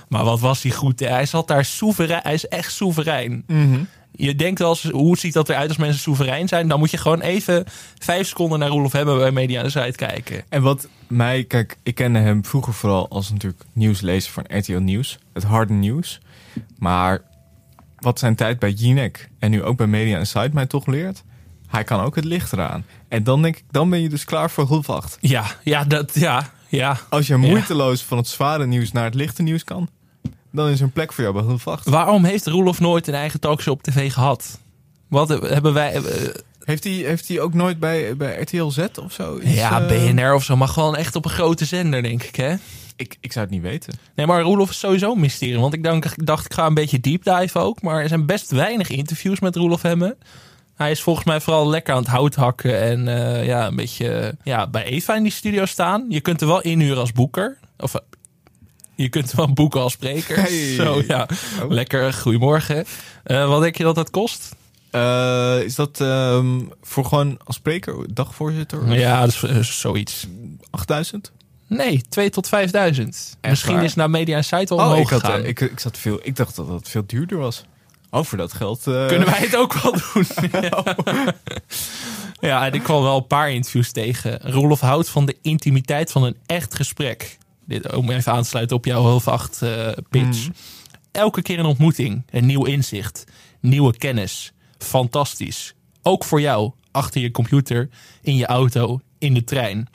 Maar 0.09 0.23
wat 0.23 0.39
was 0.39 0.61
hij 0.61 0.71
goed. 0.71 0.99
Hij 0.99 1.25
zat 1.25 1.47
daar 1.47 1.65
soeverein. 1.65 2.19
Hij 2.23 2.33
is 2.33 2.47
echt 2.47 2.71
soeverein. 2.73 3.43
Mhm. 3.47 3.79
Je 4.11 4.35
denkt 4.35 4.59
wel 4.59 4.69
eens, 4.69 4.83
hoe 4.83 5.17
ziet 5.17 5.33
dat 5.33 5.49
eruit 5.49 5.67
als 5.67 5.77
mensen 5.77 5.99
soeverein 6.01 6.47
zijn? 6.47 6.67
Dan 6.67 6.79
moet 6.79 6.91
je 6.91 6.97
gewoon 6.97 7.21
even 7.21 7.65
vijf 7.99 8.27
seconden 8.27 8.59
naar 8.59 8.69
Roelof 8.69 8.91
hebben 8.91 9.17
bij 9.17 9.31
Media 9.31 9.63
de 9.63 9.69
Site 9.69 9.91
kijken. 9.95 10.43
En 10.49 10.61
wat 10.61 10.87
mij, 11.07 11.43
kijk, 11.43 11.77
ik 11.83 11.95
kende 11.95 12.19
hem 12.19 12.45
vroeger 12.45 12.73
vooral 12.73 13.09
als 13.09 13.31
natuurlijk 13.31 13.63
nieuwslezer 13.73 14.31
van 14.31 14.45
RTL 14.47 14.77
Nieuws. 14.77 15.19
Het 15.33 15.43
harde 15.43 15.73
nieuws. 15.73 16.19
Maar 16.77 17.21
wat 17.99 18.19
zijn 18.19 18.35
tijd 18.35 18.59
bij 18.59 18.71
Jinek 18.71 19.29
en 19.39 19.51
nu 19.51 19.63
ook 19.63 19.77
bij 19.77 19.87
Media 19.87 20.17
Insight 20.17 20.53
mij 20.53 20.65
toch 20.65 20.85
leert. 20.85 21.23
Hij 21.67 21.83
kan 21.83 21.99
ook 22.01 22.15
het 22.15 22.25
licht 22.25 22.53
eraan. 22.53 22.85
En 23.07 23.23
dan 23.23 23.41
denk 23.41 23.55
ik, 23.57 23.63
dan 23.71 23.89
ben 23.89 24.01
je 24.01 24.09
dus 24.09 24.25
klaar 24.25 24.49
voor 24.51 24.65
half 24.67 24.89
acht. 24.89 25.17
Ja, 25.21 25.45
ja, 25.63 25.83
dat, 25.83 26.11
ja, 26.13 26.51
ja. 26.67 26.97
Als 27.09 27.27
je 27.27 27.35
moeiteloos 27.37 28.01
van 28.03 28.17
het 28.17 28.27
zware 28.27 28.65
nieuws 28.65 28.91
naar 28.91 29.03
het 29.03 29.15
lichte 29.15 29.41
nieuws 29.41 29.63
kan, 29.63 29.89
dan 30.51 30.69
is 30.69 30.77
er 30.79 30.83
een 30.85 30.91
plek 30.91 31.13
voor 31.13 31.23
jou 31.23 31.35
bij 31.35 31.45
half 31.45 31.67
acht. 31.67 31.89
Waarom 31.89 32.23
heeft 32.23 32.47
Roelof 32.47 32.79
nooit 32.79 33.07
een 33.07 33.13
eigen 33.13 33.39
talkshow 33.39 33.73
op 33.73 33.83
tv 33.83 34.13
gehad? 34.13 34.59
Wat 35.07 35.29
hebben 35.29 35.73
wij... 35.73 35.93
eh, 35.93 36.01
Heeft 36.63 36.83
hij, 36.83 36.93
heeft 36.93 37.27
hij 37.27 37.39
ook 37.39 37.53
nooit 37.53 37.79
bij, 37.79 38.17
bij 38.17 38.41
RTL 38.41 38.67
Z 38.69 38.85
of 39.03 39.11
zo? 39.13 39.39
iets, 39.39 39.53
ja, 39.53 39.81
eh, 39.81 39.87
BNR 40.13 40.33
of 40.33 40.43
zo, 40.43 40.55
maar 40.55 40.67
gewoon 40.67 40.95
echt 40.95 41.15
op 41.15 41.25
een 41.25 41.31
grote 41.31 41.65
zender, 41.65 42.01
denk 42.03 42.23
ik, 42.23 42.35
hè? 42.35 42.55
Ik, 42.95 43.17
ik 43.19 43.31
zou 43.31 43.45
het 43.45 43.53
niet 43.53 43.63
weten. 43.63 43.93
Nee, 44.15 44.25
maar 44.25 44.41
Roelof 44.41 44.69
is 44.69 44.79
sowieso 44.79 45.11
een 45.13 45.19
mysterie. 45.19 45.59
Want 45.59 45.73
ik 45.73 45.83
dacht, 45.83 46.17
ik 46.17 46.25
dacht, 46.25 46.45
ik 46.45 46.53
ga 46.53 46.65
een 46.65 46.73
beetje 46.73 46.99
deep 46.99 47.23
dive 47.23 47.59
ook. 47.59 47.81
Maar 47.81 48.01
er 48.01 48.07
zijn 48.07 48.25
best 48.25 48.51
weinig 48.51 48.89
interviews 48.89 49.39
met 49.39 49.55
Roelof 49.55 49.81
Hemme. 49.81 50.17
Hij 50.77 50.91
is 50.91 51.01
volgens 51.01 51.25
mij 51.25 51.41
vooral 51.41 51.69
lekker 51.69 51.93
aan 51.93 51.99
het 51.99 52.09
hout 52.09 52.35
hakken. 52.35 52.79
En 52.81 53.07
eh, 53.07 53.45
ja, 53.45 53.67
een 53.67 53.75
beetje 53.75 54.37
ja, 54.43 54.67
bij 54.67 54.83
Eva 54.83 55.15
in 55.15 55.23
die 55.23 55.31
studio 55.31 55.65
staan. 55.65 56.05
Je 56.09 56.21
kunt 56.21 56.41
er 56.41 56.47
wel 56.47 56.61
inhuren 56.61 56.97
als 56.97 57.11
boeker. 57.11 57.57
Of 57.77 57.93
eh, 57.93 58.01
je 58.95 59.09
kunt 59.09 59.31
er 59.31 59.37
wel 59.37 59.53
boeken 59.53 59.81
als 59.81 59.93
spreker. 59.93 60.37
Hey. 60.41 60.73
Zo 60.73 61.01
ja, 61.07 61.27
Oh. 61.61 61.69
lekker. 61.69 62.13
Goedemorgen. 62.13 62.85
Eh, 63.23 63.47
wat 63.47 63.61
denk 63.61 63.77
je 63.77 63.83
dat 63.83 63.95
dat 63.95 64.09
kost? 64.09 64.55
Is 65.65 65.75
dat 65.75 66.01
ehm, 66.01 66.59
voor 66.81 67.05
gewoon 67.05 67.37
als 67.43 67.55
spreker, 67.55 68.13
dagvoorzitter? 68.13 68.93
Ja, 68.93 69.21
dat 69.25 69.43
is 69.43 69.79
zoiets. 69.79 70.27
8000? 70.69 71.31
Nee, 71.67 72.01
2 72.09 72.29
tot 72.29 72.47
5000. 72.47 73.37
Misschien 73.41 73.75
waar? 73.75 73.83
is 73.83 73.95
naar 73.95 74.09
Media 74.09 74.37
en 74.37 74.43
Site 74.43 74.73
al 74.73 74.79
Oh, 74.79 74.85
omhoog 74.85 75.11
ik, 75.11 75.21
had, 75.21 75.43
ik, 75.43 75.59
ik, 75.59 75.79
zat 75.79 75.97
veel, 75.97 76.19
ik 76.23 76.35
dacht 76.35 76.55
dat 76.55 76.67
het 76.67 76.89
veel 76.89 77.03
duurder 77.05 77.37
was. 77.37 77.63
Oh, 78.17 78.23
voor 78.25 78.37
dat 78.37 78.53
geld. 78.53 78.87
eh, 78.87 79.07
Kunnen 79.07 79.27
wij 79.27 79.39
het 79.39 79.55
ook 79.55 79.73
wel 79.73 79.91
doen? 80.13 80.25
ja, 82.39 82.65
en 82.65 82.73
ik 82.73 82.83
kwam 82.83 83.01
wel 83.01 83.17
een 83.17 83.27
paar 83.27 83.51
interviews 83.51 83.91
tegen. 83.91 84.39
Roelof 84.41 84.79
houdt 84.79 85.09
van 85.09 85.25
de 85.25 85.37
intimiteit 85.41 86.11
van 86.11 86.23
een 86.23 86.37
echt 86.45 86.75
gesprek. 86.75 87.37
Dit 87.65 87.95
om 87.95 88.09
even 88.11 88.31
aan 88.31 88.41
te 88.41 88.47
sluiten 88.49 88.75
op 88.77 88.85
jouw 88.85 89.01
half 89.01 89.27
acht 89.27 89.61
eh, 89.61 89.87
pitch. 90.09 90.47
Elke 91.11 91.41
keer 91.41 91.59
een 91.59 91.65
ontmoeting, 91.65 92.23
een 92.29 92.45
nieuw 92.45 92.65
inzicht, 92.65 93.23
nieuwe 93.59 93.97
kennis. 93.97 94.51
Fantastisch. 94.77 95.73
Ook 96.03 96.23
voor 96.23 96.41
jou, 96.41 96.71
achter 96.91 97.21
je 97.21 97.31
computer, 97.31 97.89
in 98.21 98.35
je 98.35 98.45
auto, 98.45 98.99
in 99.19 99.33
de 99.33 99.43
trein. 99.43 99.87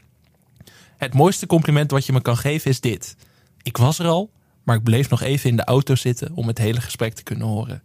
Het 0.97 1.15
mooiste 1.15 1.47
compliment 1.47 1.91
wat 1.91 2.07
je 2.07 2.13
me 2.13 2.21
kan 2.21 2.37
geven 2.37 2.71
is 2.71 2.81
dit. 2.81 3.17
Ik 3.63 3.77
was 3.77 3.99
er 3.99 4.07
al, 4.07 4.31
maar 4.63 4.77
ik 4.77 4.83
bleef 4.83 5.11
nog 5.11 5.23
even 5.23 5.51
in 5.51 5.57
de 5.57 5.65
auto 5.65 5.95
zitten 5.95 6.31
om 6.35 6.47
het 6.47 6.59
hele 6.59 6.81
gesprek 6.81 7.15
te 7.15 7.23
kunnen 7.23 7.47
horen. 7.47 7.83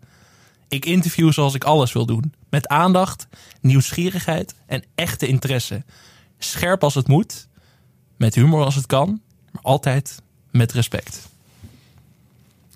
Ik 0.68 0.86
interview 0.86 1.32
zoals 1.32 1.54
ik 1.54 1.64
alles 1.64 1.94
wil 1.94 2.06
doen. 2.06 2.34
Met 2.50 2.68
aandacht, 2.68 3.28
nieuwsgierigheid 3.62 4.56
en 4.66 4.84
echte 4.96 5.28
interesse. 5.28 5.84
Scherp 6.38 6.84
als 6.84 6.96
het 6.96 7.08
moet, 7.08 7.48
met 8.18 8.36
humor 8.36 8.64
als 8.66 8.76
het 8.76 8.86
kan, 8.86 9.22
maar 9.52 9.62
altijd 9.64 10.22
met 10.52 10.72
respect. 10.72 11.28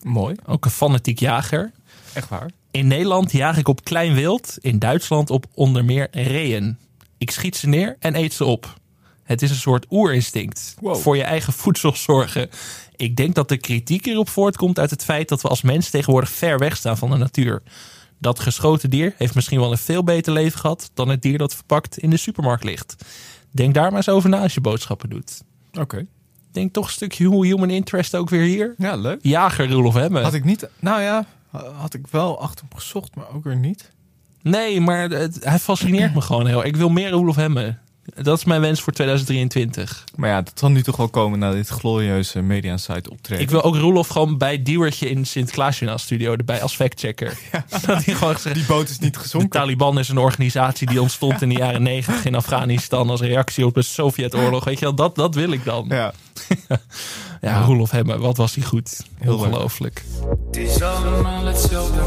Mooi, 0.03 0.35
Ook 0.45 0.65
een 0.65 0.71
fanatiek 0.71 1.19
jager. 1.19 1.71
echt 2.13 2.29
waar. 2.29 2.49
In 2.71 2.87
Nederland 2.87 3.31
jaag 3.31 3.57
ik 3.57 3.67
op 3.67 3.83
klein 3.83 4.13
wild, 4.13 4.57
in 4.61 4.79
Duitsland 4.79 5.29
op 5.29 5.45
onder 5.53 5.85
meer 5.85 6.07
reeën. 6.11 6.77
Ik 7.17 7.31
schiet 7.31 7.55
ze 7.55 7.67
neer 7.67 7.95
en 7.99 8.15
eet 8.15 8.33
ze 8.33 8.45
op. 8.45 8.79
Het 9.31 9.41
is 9.41 9.49
een 9.49 9.55
soort 9.55 9.85
oerinstinct. 9.89 10.75
Wow. 10.79 10.95
Voor 10.95 11.17
je 11.17 11.23
eigen 11.23 11.53
voedsel 11.53 11.95
zorgen. 11.95 12.49
Ik 12.95 13.15
denk 13.15 13.35
dat 13.35 13.49
de 13.49 13.57
kritiek 13.57 14.05
hierop 14.05 14.29
voortkomt 14.29 14.79
uit 14.79 14.89
het 14.89 15.03
feit 15.03 15.29
dat 15.29 15.41
we 15.41 15.47
als 15.47 15.61
mens 15.61 15.89
tegenwoordig 15.89 16.29
ver 16.29 16.57
weg 16.57 16.77
staan 16.77 16.97
van 16.97 17.09
de 17.09 17.17
natuur. 17.17 17.61
Dat 18.17 18.39
geschoten 18.39 18.89
dier 18.89 19.13
heeft 19.17 19.35
misschien 19.35 19.59
wel 19.59 19.71
een 19.71 19.77
veel 19.77 20.03
beter 20.03 20.33
leven 20.33 20.59
gehad 20.59 20.91
dan 20.93 21.09
het 21.09 21.21
dier 21.21 21.37
dat 21.37 21.55
verpakt 21.55 21.97
in 21.97 22.09
de 22.09 22.17
supermarkt 22.17 22.63
ligt. 22.63 22.95
Denk 23.51 23.73
daar 23.73 23.87
maar 23.87 23.95
eens 23.95 24.09
over 24.09 24.29
na 24.29 24.41
als 24.41 24.53
je 24.53 24.61
boodschappen 24.61 25.09
doet. 25.09 25.41
Oké. 25.79 26.05
Denk 26.51 26.73
toch 26.73 26.85
een 26.85 26.91
stukje 26.91 27.45
human 27.45 27.69
interest 27.69 28.15
ook 28.15 28.29
weer 28.29 28.45
hier. 28.45 28.73
Ja, 28.77 28.95
leuk. 28.95 29.19
Jager 29.21 29.71
Roelof 29.71 29.93
Hemme. 29.93 30.21
Had 30.21 30.33
ik 30.33 30.43
niet... 30.43 30.69
Nou 30.79 31.01
ja, 31.01 31.25
had 31.77 31.93
ik 31.93 32.07
wel 32.07 32.41
achter 32.41 32.65
hem 32.69 32.79
gezocht, 32.79 33.15
maar 33.15 33.29
ook 33.33 33.43
weer 33.43 33.55
niet. 33.55 33.91
Nee, 34.41 34.81
maar 34.81 35.09
het, 35.09 35.43
hij 35.43 35.59
fascineert 35.59 36.13
me 36.15 36.21
gewoon 36.21 36.47
heel. 36.47 36.65
Ik 36.65 36.75
wil 36.75 36.89
meer 36.89 37.09
Roelof 37.09 37.35
Hemme. 37.35 37.77
Dat 38.15 38.37
is 38.37 38.43
mijn 38.45 38.61
wens 38.61 38.81
voor 38.81 38.93
2023. 38.93 40.03
Maar 40.15 40.29
ja, 40.29 40.41
dat 40.41 40.53
zal 40.55 40.69
nu 40.71 40.83
toch 40.83 40.95
wel 40.97 41.09
komen 41.09 41.39
na 41.39 41.51
dit 41.51 41.67
glorieuze 41.67 42.41
Media 42.41 42.77
Site 42.77 43.09
optreden. 43.09 43.43
Ik 43.43 43.49
wil 43.49 43.63
ook 43.63 43.75
Roelof 43.75 44.07
gewoon 44.07 44.37
bij 44.37 44.61
Diewertje 44.61 45.09
in 45.09 45.25
Sint-Klaasjournaal 45.25 45.97
studio 45.99 46.31
erbij 46.35 46.61
als 46.61 46.75
factchecker. 46.75 47.37
Dat 47.85 48.05
hij 48.05 48.15
gewoon 48.15 48.35
gezegd, 48.35 48.55
Die 48.55 48.65
boot 48.65 48.89
is 48.89 48.99
niet 48.99 49.13
de 49.13 49.19
gezonken. 49.19 49.49
Taliban 49.49 49.99
is 49.99 50.09
een 50.09 50.17
organisatie 50.17 50.87
die 50.87 51.01
ontstond 51.01 51.41
in 51.41 51.49
de 51.49 51.55
jaren 51.55 51.83
negentig 51.83 52.25
in 52.25 52.35
Afghanistan 52.35 53.09
als 53.09 53.21
reactie 53.21 53.65
op 53.65 53.73
de 53.73 53.81
Sovjetoorlog. 53.81 54.63
Weet 54.63 54.79
je 54.79 54.85
wel, 54.85 54.95
dat, 54.95 55.15
dat 55.15 55.35
wil 55.35 55.51
ik 55.51 55.65
dan. 55.65 55.85
Ja, 55.89 56.13
Ja, 57.41 57.61
Roelof 57.61 57.91
Hemme, 57.91 58.17
wat 58.17 58.37
was 58.37 58.55
hij 58.55 58.63
goed. 58.63 59.01
Heel. 59.17 59.37
Ongelooflijk. 59.37 60.03
Het 60.47 60.57
is 60.57 60.81
allemaal 60.81 61.45
hetzelfde. 61.45 62.01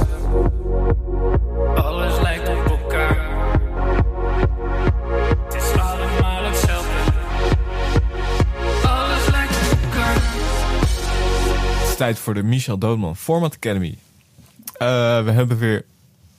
Tijd 11.96 12.18
voor 12.18 12.34
de 12.34 12.42
Michel 12.42 12.78
Doodman 12.78 13.16
Format 13.16 13.54
Academy. 13.54 13.98
Eh, 14.72 14.88
we 15.24 15.30
hebben 15.30 15.58
weer 15.58 15.84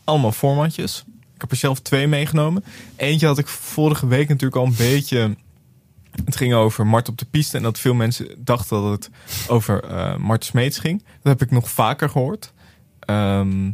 allemaal 0.03 0.31
formatjes. 0.31 1.03
Ik 1.35 1.41
heb 1.41 1.51
er 1.51 1.57
zelf 1.57 1.79
twee 1.79 2.07
meegenomen. 2.07 2.63
Eentje 2.95 3.27
had 3.27 3.37
ik 3.37 3.47
vorige 3.47 4.07
week 4.07 4.27
natuurlijk 4.27 4.55
al 4.55 4.65
een 4.65 4.75
beetje... 4.77 5.35
Het 6.25 6.35
ging 6.35 6.53
over 6.53 6.87
Mart 6.87 7.09
op 7.09 7.17
de 7.17 7.25
piste. 7.25 7.57
En 7.57 7.63
dat 7.63 7.79
veel 7.79 7.93
mensen 7.93 8.27
dachten 8.37 8.81
dat 8.81 8.91
het 8.91 9.09
over 9.47 9.83
eh 9.83 10.15
Mart 10.15 10.45
Smeets 10.45 10.79
ging. 10.79 11.03
Dat 11.21 11.39
heb 11.39 11.41
ik 11.41 11.51
nog 11.51 11.69
vaker 11.69 12.09
gehoord. 12.09 12.53
Ehm, 12.99 13.71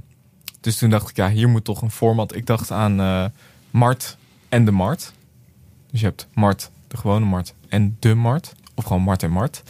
dus 0.62 0.78
toen 0.78 0.90
dacht 0.90 1.10
ik, 1.10 1.16
ja, 1.16 1.30
hier 1.30 1.50
moet 1.50 1.64
toch 1.64 1.82
een 1.82 1.92
format. 1.92 2.36
Ik 2.36 2.46
dacht 2.46 2.72
aan 2.72 3.00
eh, 3.00 3.26
Mart 3.72 4.18
en 4.50 4.66
de 4.66 4.72
Mart. 4.72 5.12
Dus 5.92 6.00
je 6.00 6.06
hebt 6.06 6.28
Mart, 6.34 6.72
de 6.88 6.98
gewone 6.98 7.26
Mart, 7.26 7.54
en 7.70 7.98
de 8.00 8.16
Mart. 8.16 8.54
Of 8.76 8.84
gewoon 8.84 9.02
Mart 9.02 9.24
en 9.24 9.32
Mart. 9.32 9.64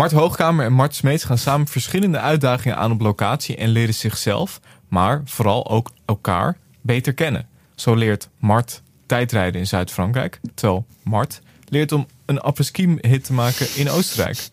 Mart 0.00 0.12
Hoogkamer 0.12 0.64
en 0.64 0.72
Mart 0.72 0.94
Smeets 0.94 1.24
gaan 1.24 1.38
samen 1.38 1.66
verschillende 1.66 2.18
uitdagingen 2.18 2.76
aan 2.76 2.92
op 2.92 3.00
locatie 3.00 3.56
en 3.56 3.68
leren 3.68 3.94
zichzelf, 3.94 4.60
maar 4.88 5.22
vooral 5.24 5.70
ook 5.70 5.90
elkaar 6.04 6.56
beter 6.80 7.12
kennen. 7.12 7.48
Zo 7.74 7.94
leert 7.94 8.28
Mart 8.38 8.82
tijdrijden 9.06 9.60
in 9.60 9.66
Zuid-Frankrijk, 9.66 10.40
terwijl 10.54 10.86
Mart 11.02 11.40
leert 11.68 11.92
om 11.92 12.06
een 12.26 12.40
apres-ski 12.40 12.96
hit 13.00 13.24
te 13.24 13.32
maken 13.32 13.66
in 13.76 13.90
Oostenrijk. 13.90 14.48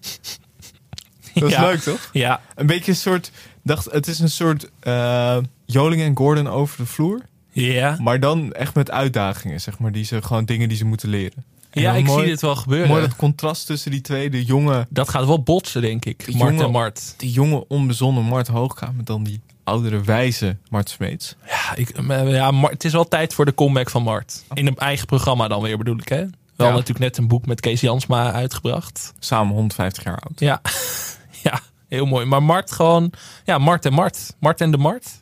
Dat 1.33 1.43
is 1.43 1.55
Ja. 1.55 1.61
leuk, 1.61 1.79
toch? 1.79 2.09
Ja, 2.11 2.41
Een 2.55 2.65
beetje 2.67 2.91
een 2.91 2.97
soort, 2.97 3.31
dacht, 3.63 3.91
het 3.91 4.07
is 4.07 4.19
een 4.19 4.29
soort 4.29 4.69
eh, 4.79 5.37
Joling 5.65 6.01
en 6.01 6.17
Gordon 6.17 6.47
over 6.47 6.77
de 6.77 6.85
vloer, 6.85 7.21
ja. 7.51 7.97
maar 8.01 8.19
dan 8.19 8.53
echt 8.53 8.75
met 8.75 8.91
uitdagingen, 8.91 9.61
zeg 9.61 9.79
maar, 9.79 9.91
die 9.91 10.05
ze 10.05 10.21
gewoon 10.21 10.45
dingen 10.45 10.67
die 10.67 10.77
ze 10.77 10.85
moeten 10.85 11.09
leren. 11.09 11.43
Ja 11.81 11.93
ik 11.93 12.05
mooi- 12.05 12.19
zie 12.21 12.29
dit 12.31 12.41
wel 12.41 12.55
gebeuren. 12.55 12.87
Mooi 12.87 13.01
dat 13.01 13.15
contrast 13.15 13.65
tussen 13.65 13.91
die 13.91 14.01
twee, 14.01 14.29
de 14.29 14.43
jonge 14.45 14.87
Dat 14.89 15.09
gaat 15.09 15.25
wel 15.25 15.43
botsen, 15.43 15.81
denk 15.81 16.05
ik. 16.05 16.33
Mart 16.35 16.59
en 16.61 16.71
Mart. 16.71 17.13
die 17.17 17.31
jonge 17.31 17.65
onbezonnen 17.67 18.23
Mart 18.23 18.47
Hoogkamer 18.47 19.03
dan 19.05 19.23
die 19.23 19.41
oudere 19.63 20.01
wijze 20.01 20.57
Mart 20.69 20.89
Smeets. 20.89 21.35
Ja, 21.47 21.75
ik, 21.75 21.89
eh, 21.89 22.31
ja 22.33 22.51
Mar- 22.51 22.71
het 22.71 22.83
is 22.85 22.91
wel 22.91 23.07
tijd 23.07 23.33
voor 23.33 23.45
de 23.45 23.53
comeback 23.53 23.89
van 23.89 24.03
Mart. 24.03 24.43
In 24.53 24.67
een 24.67 24.77
eigen 24.77 25.05
programma 25.05 25.47
dan 25.47 25.61
weer 25.61 25.77
bedoel 25.77 25.97
ik 25.97 26.09
hè. 26.09 26.25
Wel 26.55 26.67
Ja. 26.67 26.73
natuurlijk 26.73 26.99
net 26.99 27.17
een 27.17 27.27
boek 27.27 27.45
met 27.45 27.59
Kees 27.59 27.81
Jansma 27.81 28.31
uitgebracht. 28.31 29.13
Samen 29.19 29.53
150 29.53 30.03
jaar 30.03 30.19
oud. 30.19 30.39
Ja, 30.39 30.61
ja 31.43 31.59
heel 31.87 32.05
mooi. 32.05 32.25
Maar 32.25 32.43
Mart 32.43 32.71
gewoon, 32.71 33.11
ja 33.45 33.57
Mart 33.57 33.85
en 33.85 33.93
Mart. 33.93 34.35
Mart 34.39 34.61
en 34.61 34.71
de 34.71 34.77
Mart. 34.77 35.19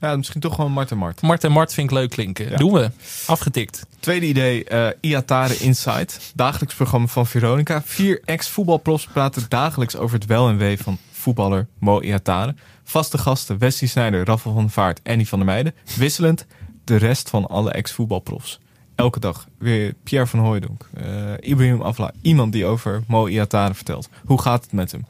Ja, 0.00 0.16
misschien 0.16 0.40
toch 0.40 0.54
gewoon 0.54 0.72
Mart 0.72 0.90
en 0.90 0.98
Mart. 0.98 1.20
Mart 1.22 1.44
en 1.44 1.52
Mart 1.52 1.74
vind 1.74 1.90
ik 1.90 1.96
leuk 1.96 2.10
klinken. 2.10 2.50
Ja. 2.50 2.56
Doen 2.56 2.72
we. 2.72 2.90
Afgetikt. 3.26 3.86
Tweede 4.00 4.26
idee, 4.26 4.64
eh 4.64 4.88
Iatare 5.00 5.56
Insight. 5.56 6.32
Dagelijks 6.34 6.74
programma 6.74 7.06
van 7.06 7.26
Veronica. 7.26 7.82
Vier 7.84 8.20
ex-voetbalprofs 8.24 9.06
praten 9.06 9.44
dagelijks 9.48 9.96
over 9.96 10.18
het 10.18 10.26
wel 10.26 10.48
en 10.48 10.56
wee 10.56 10.78
van 10.78 10.98
voetballer 11.12 11.66
Mo 11.78 12.00
Iatare. 12.00 12.54
Vaste 12.84 13.18
gasten 13.18 13.58
Wesley 13.58 13.88
Sneijder, 13.90 14.24
Raffel 14.24 14.52
van 14.52 14.70
Vaart, 14.70 15.00
Annie 15.04 15.28
van 15.28 15.38
der 15.38 15.48
Meijden. 15.48 15.74
Wisselend 15.96 16.46
de 16.84 16.96
rest 16.96 17.30
van 17.30 17.46
alle 17.46 17.70
ex-voetbalprofs. 17.70 18.60
Elke 18.94 19.20
dag 19.20 19.46
weer 19.58 19.94
Pierre 20.02 20.26
van 20.26 20.40
Hooijdonk, 20.40 20.88
eh 20.94 21.32
Ibrahim 21.40 21.82
Afla. 21.82 22.12
Iemand 22.22 22.52
die 22.52 22.64
over 22.64 23.02
Mo 23.06 23.26
Iatare 23.26 23.74
vertelt. 23.74 24.08
Hoe 24.24 24.40
gaat 24.40 24.62
het 24.62 24.72
met 24.72 24.92
hem? 24.92 25.06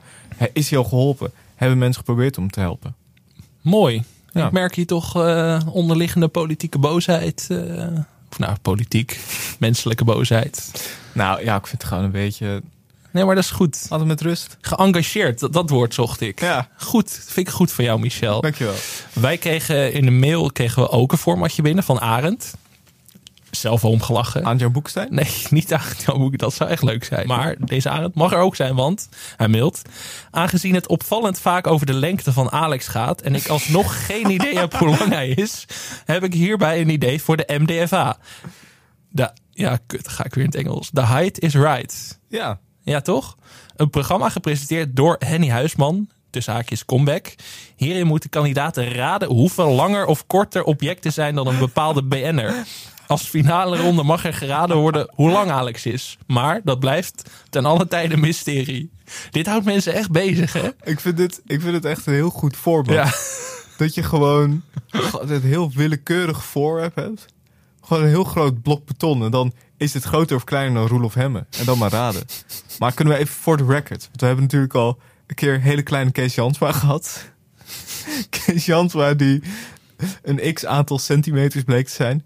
Is 0.52 0.70
hij 0.70 0.78
al 0.78 0.84
geholpen? 0.84 1.32
Hebben 1.54 1.78
mensen 1.78 1.98
geprobeerd 2.04 2.38
om 2.38 2.50
te 2.50 2.60
helpen? 2.60 2.94
Mooi. 3.60 4.04
Ja. 4.38 4.46
Ik 4.46 4.52
merk 4.52 4.74
hier 4.74 4.86
toch 4.86 5.16
eh, 5.16 5.60
onderliggende 5.72 6.28
politieke 6.28 6.78
boosheid. 6.78 7.46
eh, 7.50 7.58
of 8.30 8.38
nou, 8.38 8.56
politiek, 8.62 9.20
menselijke 9.58 10.04
boosheid. 10.04 10.88
Nou 11.12 11.44
ja, 11.44 11.56
ik 11.56 11.66
vind 11.66 11.82
het 11.82 11.90
gewoon 11.90 12.04
een 12.04 12.10
beetje... 12.10 12.62
Nee, 13.10 13.24
maar 13.24 13.34
dat 13.34 13.44
is 13.44 13.50
goed. 13.50 13.86
Hem 13.88 14.06
met 14.06 14.20
rust. 14.20 14.56
Geëngageerd, 14.60 15.38
dat, 15.38 15.52
dat 15.52 15.70
woord 15.70 15.94
zocht 15.94 16.20
ik. 16.20 16.40
Ja. 16.40 16.68
Goed, 16.76 17.10
vind 17.26 17.46
ik 17.46 17.52
goed 17.52 17.72
van 17.72 17.84
jou, 17.84 18.00
Michel. 18.00 18.40
Dankjewel. 18.40 18.74
Wij 19.12 19.38
kregen 19.38 19.92
in 19.92 20.04
de 20.04 20.10
mail 20.10 20.52
kregen 20.52 20.82
we 20.82 20.90
ook 20.90 21.12
een 21.12 21.18
formatje 21.18 21.62
binnen 21.62 21.84
van 21.84 22.00
Arend. 22.00 22.54
Zelf 23.50 23.82
wel 23.82 23.90
omgelachen. 23.90 24.44
Aan 24.44 24.56
Jan 24.56 24.72
Boekstein? 24.72 25.14
Nee, 25.14 25.42
niet 25.50 25.74
aan 25.74 25.82
jouw 26.06 26.18
boek. 26.18 26.38
Dat 26.38 26.54
zou 26.54 26.70
echt 26.70 26.82
leuk 26.82 27.04
zijn. 27.04 27.26
Maar 27.26 27.56
deze 27.58 27.90
Arend 27.90 28.14
mag 28.14 28.32
er 28.32 28.38
ook 28.38 28.56
zijn, 28.56 28.74
want 28.74 29.08
hij 29.36 29.48
mailt. 29.48 29.82
Aangezien 30.30 30.74
het 30.74 30.88
opvallend 30.88 31.40
vaak 31.40 31.66
over 31.66 31.86
de 31.86 31.92
lengte 31.92 32.32
van 32.32 32.50
Alex 32.50 32.88
gaat... 32.88 33.20
en 33.20 33.34
ik 33.34 33.48
alsnog 33.48 33.96
geen 34.06 34.30
idee 34.30 34.58
heb 34.58 34.74
hoe 34.74 34.88
lang 34.88 35.12
hij 35.12 35.28
is... 35.28 35.64
heb 36.04 36.24
ik 36.24 36.32
hierbij 36.32 36.80
een 36.80 36.90
idee 36.90 37.22
voor 37.22 37.36
de 37.36 37.58
MDFA. 37.58 38.16
De, 39.08 39.30
ja, 39.50 39.78
kut, 39.86 40.08
ga 40.08 40.24
ik 40.24 40.34
weer 40.34 40.44
in 40.44 40.50
het 40.50 40.58
Engels. 40.58 40.90
The 40.92 41.06
height 41.06 41.40
is 41.40 41.54
right. 41.54 42.18
Ja. 42.28 42.58
Ja, 42.82 43.00
toch? 43.00 43.36
Een 43.76 43.90
programma 43.90 44.28
gepresenteerd 44.28 44.96
door 44.96 45.16
Henny 45.18 45.48
Huisman. 45.50 46.08
Tussen 46.30 46.52
haakjes 46.52 46.84
comeback. 46.84 47.34
Hierin 47.76 48.06
moeten 48.06 48.30
kandidaten 48.30 48.92
raden 48.92 49.28
hoeveel 49.28 49.70
langer 49.70 50.06
of 50.06 50.26
korter 50.26 50.64
objecten 50.64 51.12
zijn 51.12 51.34
dan 51.34 51.46
een 51.46 51.58
bepaalde 51.58 52.02
BN'er. 52.02 52.66
Als 53.08 53.22
finale 53.22 53.76
ronde 53.76 54.02
mag 54.02 54.24
er 54.24 54.34
geraden 54.34 54.76
worden 54.76 55.10
hoe 55.14 55.30
lang 55.30 55.50
Alex 55.50 55.86
is. 55.86 56.18
Maar 56.26 56.60
dat 56.64 56.80
blijft 56.80 57.30
ten 57.50 57.64
alle 57.64 57.88
tijde 57.88 58.14
een 58.14 58.20
mysterie. 58.20 58.90
Dit 59.30 59.46
houdt 59.46 59.64
mensen 59.64 59.94
echt 59.94 60.10
bezig, 60.10 60.52
hè? 60.52 60.68
Ik 60.82 61.00
vind, 61.00 61.16
dit, 61.16 61.40
ik 61.46 61.60
vind 61.60 61.74
het 61.74 61.84
echt 61.84 62.06
een 62.06 62.12
heel 62.12 62.30
goed 62.30 62.56
voorbeeld. 62.56 62.96
Ja. 62.96 63.12
Dat 63.76 63.94
je 63.94 64.02
gewoon 64.02 64.62
het 65.26 65.42
heel 65.42 65.70
willekeurig 65.74 66.44
voorwerp 66.44 66.94
hebt. 66.94 67.26
Gewoon 67.80 68.02
een 68.02 68.08
heel 68.08 68.24
groot 68.24 68.62
blok 68.62 68.86
beton. 68.86 69.22
En 69.24 69.30
dan 69.30 69.52
is 69.76 69.94
het 69.94 70.04
groter 70.04 70.36
of 70.36 70.44
kleiner 70.44 70.74
dan 70.74 70.88
Roelof 70.88 71.14
Hemme. 71.14 71.46
En 71.58 71.64
dan 71.64 71.78
maar 71.78 71.90
raden. 71.90 72.24
Maar 72.78 72.92
kunnen 72.92 73.14
we 73.14 73.20
even 73.20 73.34
voor 73.34 73.56
de 73.56 73.66
record. 73.66 74.04
Want 74.06 74.20
we 74.20 74.26
hebben 74.26 74.44
natuurlijk 74.44 74.74
al 74.74 74.98
een 75.26 75.34
keer 75.34 75.54
een 75.54 75.60
hele 75.60 75.82
kleine 75.82 76.10
Kees 76.10 76.34
Jansma 76.34 76.72
gehad. 76.72 77.30
Kees 78.46 78.66
Jansma 78.66 79.14
die 79.14 79.42
een 80.22 80.54
x 80.54 80.66
aantal 80.66 80.98
centimeters 80.98 81.64
bleek 81.64 81.86
te 81.86 81.94
zijn. 81.94 82.24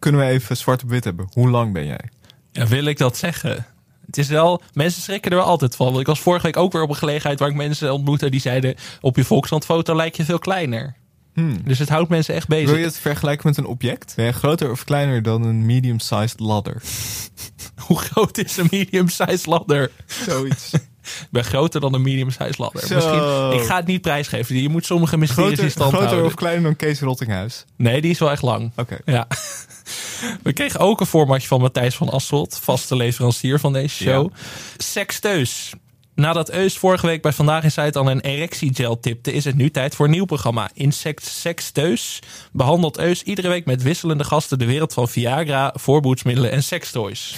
Kunnen 0.00 0.20
we 0.20 0.26
even 0.26 0.56
zwart 0.56 0.82
op 0.82 0.88
wit 0.88 1.04
hebben. 1.04 1.28
Hoe 1.32 1.50
lang 1.50 1.72
ben 1.72 1.86
jij? 1.86 2.08
Ja, 2.52 2.66
wil 2.66 2.84
ik 2.84 2.98
dat 2.98 3.16
zeggen? 3.16 3.66
Het 4.06 4.18
is 4.18 4.28
wel, 4.28 4.62
mensen 4.72 5.02
schrikken 5.02 5.30
er 5.30 5.36
wel 5.36 5.46
altijd 5.46 5.76
van. 5.76 5.86
Want 5.86 6.00
ik 6.00 6.06
was 6.06 6.20
vorige 6.20 6.46
week 6.46 6.56
ook 6.56 6.72
weer 6.72 6.82
op 6.82 6.88
een 6.88 6.96
gelegenheid 6.96 7.38
waar 7.38 7.48
ik 7.48 7.54
mensen 7.54 7.92
ontmoette 7.92 8.30
die 8.30 8.40
zeiden: 8.40 8.74
op 9.00 9.16
je 9.16 9.24
Volkskrant-foto 9.24 9.96
lijk 9.96 10.16
je 10.16 10.24
veel 10.24 10.38
kleiner. 10.38 10.96
Dus 11.64 11.78
het 11.78 11.88
houdt 11.88 12.08
mensen 12.08 12.34
echt 12.34 12.48
bezig. 12.48 12.68
Wil 12.68 12.78
je 12.78 12.84
het 12.84 12.98
vergelijken 12.98 13.48
met 13.48 13.56
een 13.56 13.66
object? 13.66 14.12
Ben 14.16 14.24
je 14.24 14.32
groter 14.32 14.70
of 14.70 14.84
kleiner 14.84 15.22
dan 15.22 15.44
een 15.44 15.66
medium-sized 15.66 16.40
ladder? 16.40 16.82
Hoe 17.86 17.98
groot 17.98 18.38
is 18.38 18.56
een 18.56 18.68
medium-sized 18.70 19.46
ladder? 19.46 19.90
Zoiets. 20.06 20.72
Ik 21.02 21.28
ben 21.30 21.44
groter 21.44 21.80
dan 21.80 21.94
een 21.94 22.02
medium-sized 22.02 22.58
ladder. 22.58 22.86
Zo. 22.86 22.94
Misschien, 22.94 23.60
ik 23.60 23.66
ga 23.66 23.76
het 23.76 23.86
niet 23.86 24.00
prijsgeven. 24.00 24.62
Je 24.62 24.68
moet 24.68 24.86
sommige 24.86 25.16
mysteries 25.16 25.50
in 25.50 25.54
groter, 25.54 25.70
stand 25.70 25.90
groter 25.90 26.08
houden. 26.08 26.26
of 26.26 26.34
kleiner 26.34 26.62
dan 26.62 26.76
Kees 26.76 27.00
Rottinghuis? 27.00 27.64
Nee, 27.76 28.00
die 28.00 28.10
is 28.10 28.18
wel 28.18 28.30
echt 28.30 28.42
lang. 28.42 28.72
Oké. 28.76 28.98
Ja. 29.04 29.26
We 30.42 30.52
kregen 30.52 30.80
ook 30.80 31.00
een 31.00 31.06
formatje 31.06 31.48
van 31.48 31.60
Matthijs 31.60 31.94
van 31.96 32.08
Asselt, 32.08 32.58
vaste 32.62 32.96
leverancier 32.96 33.60
van 33.60 33.72
deze 33.72 34.04
show. 34.04 34.32
Sexteus. 34.76 35.72
Nadat 36.14 36.50
Eus 36.50 36.78
vorige 36.78 37.06
week 37.06 37.22
bij 37.22 37.32
Vandaag 37.32 37.62
in 37.62 37.70
Zuid 37.70 37.96
al 37.96 38.10
een 38.10 38.20
erectiegel 38.20 39.00
tipte, 39.00 39.32
is 39.32 39.44
het 39.44 39.56
nu 39.56 39.70
tijd 39.70 39.94
voor 39.94 40.04
een 40.04 40.10
nieuw 40.10 40.24
programma. 40.24 40.70
Insect 40.74 41.24
Sexteus 41.24 42.18
behandelt 42.52 42.98
Eus 42.98 43.22
iedere 43.22 43.48
week 43.48 43.64
met 43.64 43.82
wisselende 43.82 44.24
gasten 44.24 44.58
de 44.58 44.66
wereld 44.66 44.92
van 44.92 45.08
Viagra, 45.08 45.74
voorboedsmiddelen 45.76 46.50
en 46.50 46.62
sextoys. 46.62 47.36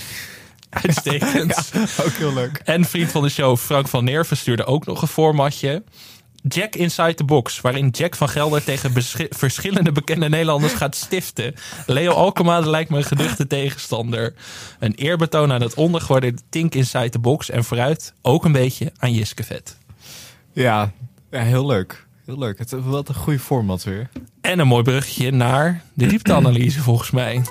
Uitstekend. 0.82 1.72
Ook 2.00 2.12
heel 2.12 2.32
leuk. 2.32 2.60
En 2.64 2.84
vriend 2.84 3.10
van 3.10 3.22
de 3.22 3.28
show 3.28 3.56
Frank 3.56 3.88
van 3.88 4.04
Neerven 4.04 4.36
stuurde 4.36 4.64
ook 4.64 4.86
nog 4.86 5.02
een 5.02 5.08
formatje. 5.08 5.82
Jack 6.48 6.74
Inside 6.74 7.14
the 7.14 7.24
Box, 7.24 7.60
waarin 7.60 7.88
Jack 7.88 8.16
van 8.16 8.28
Gelder 8.28 8.64
tegen 8.64 8.92
verschillende 9.30 9.92
bekende 9.92 10.28
Nederlanders 10.28 10.72
gaat 10.72 10.96
stiften. 10.96 11.54
Leo 11.86 12.12
Alkema 12.12 12.60
lijkt 12.60 12.90
me 12.90 12.96
een 12.96 13.04
geduchte 13.04 13.46
tegenstander. 13.46 14.34
Een 14.78 14.94
eerbetoon 14.94 15.52
aan 15.52 15.62
het 15.62 15.74
ondergewaardeerde 15.74 16.42
Tink 16.48 16.74
Inside 16.74 17.08
the 17.08 17.18
Box 17.18 17.50
en 17.50 17.64
vooruit 17.64 18.14
ook 18.22 18.44
een 18.44 18.52
beetje 18.52 18.92
aan 18.98 19.12
Jiske 19.12 19.44
Vet. 19.44 19.76
Ja, 20.52 20.92
ja, 21.30 21.42
heel 21.42 21.66
leuk. 21.66 22.06
Heel 22.24 22.38
leuk. 22.38 22.58
Het 22.58 22.70
wel 22.70 23.04
een 23.06 23.14
goede 23.14 23.38
format 23.38 23.84
weer. 23.84 24.08
En 24.40 24.58
een 24.58 24.66
mooi 24.66 24.82
bruggetje 24.82 25.30
naar 25.30 25.82
de 25.94 26.06
diepteanalyse 26.06 26.80
volgens 26.80 27.10
mij. 27.10 27.42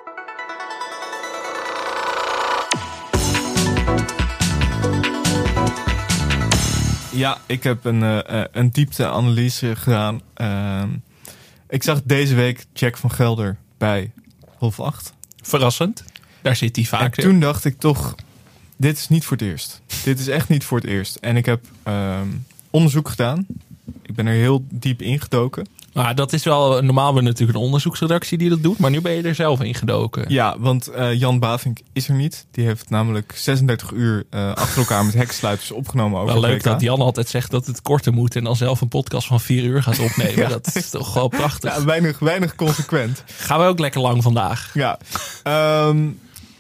Ja, 7.11 7.37
ik 7.45 7.63
heb 7.63 7.85
een, 7.85 8.03
eh, 8.03 8.43
een 8.51 8.69
diepteanalyse 8.71 9.75
gedaan. 9.75 10.21
Ehm, 10.33 10.89
ik 11.69 11.83
zag 11.83 12.01
deze 12.03 12.35
week 12.35 12.65
Jack 12.73 12.97
van 12.97 13.11
Gelder 13.11 13.57
bij 13.77 14.11
half 14.57 14.79
acht. 14.79 15.13
Verrassend. 15.41 16.03
Daar 16.41 16.55
zit 16.55 16.75
hij 16.75 16.85
En 16.85 16.89
vaak. 16.89 17.15
toen 17.15 17.39
dacht 17.39 17.65
ik 17.65 17.79
toch, 17.79 18.15
dit 18.77 18.97
is 18.97 19.07
niet 19.07 19.25
voor 19.25 19.37
het 19.37 19.45
eerst. 19.45 19.81
dit 20.03 20.19
is 20.19 20.27
echt 20.27 20.49
niet 20.49 20.63
voor 20.63 20.77
het 20.77 20.87
eerst. 20.87 21.15
En 21.15 21.37
ik 21.37 21.45
heb 21.45 21.65
ehm, 21.83 22.27
onderzoek 22.69 23.09
gedaan. 23.09 23.45
Ik 24.01 24.15
ben 24.15 24.27
er 24.27 24.33
heel 24.33 24.65
diep 24.69 25.01
ingedoken. 25.01 25.67
Maar 25.93 26.15
dat 26.15 26.33
is 26.33 26.43
wel, 26.43 26.81
normaal 26.83 27.05
hebben 27.05 27.23
we 27.23 27.29
natuurlijk 27.29 27.57
een 27.57 27.63
onderzoeksredactie 27.63 28.37
die 28.37 28.49
dat 28.49 28.63
doet, 28.63 28.77
maar 28.77 28.89
nu 28.91 29.01
ben 29.01 29.11
je 29.11 29.21
er 29.21 29.35
zelf 29.35 29.61
in 29.61 29.75
gedoken. 29.75 30.25
Ja, 30.27 30.55
want 30.59 30.87
eh, 30.87 31.13
Jan 31.13 31.39
Bavink 31.39 31.79
is 31.93 32.07
er 32.07 32.13
niet. 32.15 32.45
Die 32.51 32.65
heeft 32.65 32.89
namelijk 32.89 33.33
36 33.35 33.91
uur 33.91 34.23
eh, 34.29 34.53
achter 34.53 34.77
elkaar 34.79 35.05
met 35.05 35.13
heksensluiters 35.13 35.71
opgenomen 35.71 36.19
over 36.19 36.33
Wel 36.33 36.41
leuk 36.41 36.57
WK. 36.57 36.63
dat 36.63 36.81
Jan 36.81 36.99
altijd 37.01 37.29
zegt 37.29 37.51
dat 37.51 37.65
het 37.65 37.81
korter 37.81 38.13
moet 38.13 38.35
en 38.35 38.43
dan 38.43 38.55
zelf 38.55 38.81
een 38.81 38.87
podcast 38.87 39.27
van 39.27 39.39
vier 39.39 39.63
uur 39.63 39.83
gaat 39.83 39.99
opnemen. 39.99 40.35
Ja. 40.41 40.47
Dat 40.47 40.75
is 40.75 40.89
toch 40.89 41.13
wel 41.13 41.27
prachtig. 41.27 41.75
Ja, 41.75 41.83
weinig, 41.85 42.19
weinig 42.19 42.55
consequent. 42.55 43.23
Gaan 43.27 43.59
we 43.59 43.65
ook 43.65 43.79
lekker 43.79 44.01
lang 44.01 44.23
vandaag. 44.23 44.71
Ja. 44.73 44.99
Ehm, 45.43 46.07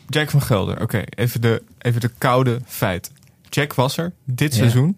Jack 0.07 0.29
van 0.29 0.41
Gelder. 0.41 0.81
Oké, 0.81 1.03
even, 1.09 1.41
de, 1.41 1.63
even 1.79 2.01
de 2.01 2.11
koude 2.17 2.61
feiten. 2.67 3.11
Jack 3.49 3.73
was 3.73 3.97
er 3.97 4.13
dit 4.25 4.51
Ja. 4.53 4.57
seizoen 4.57 4.97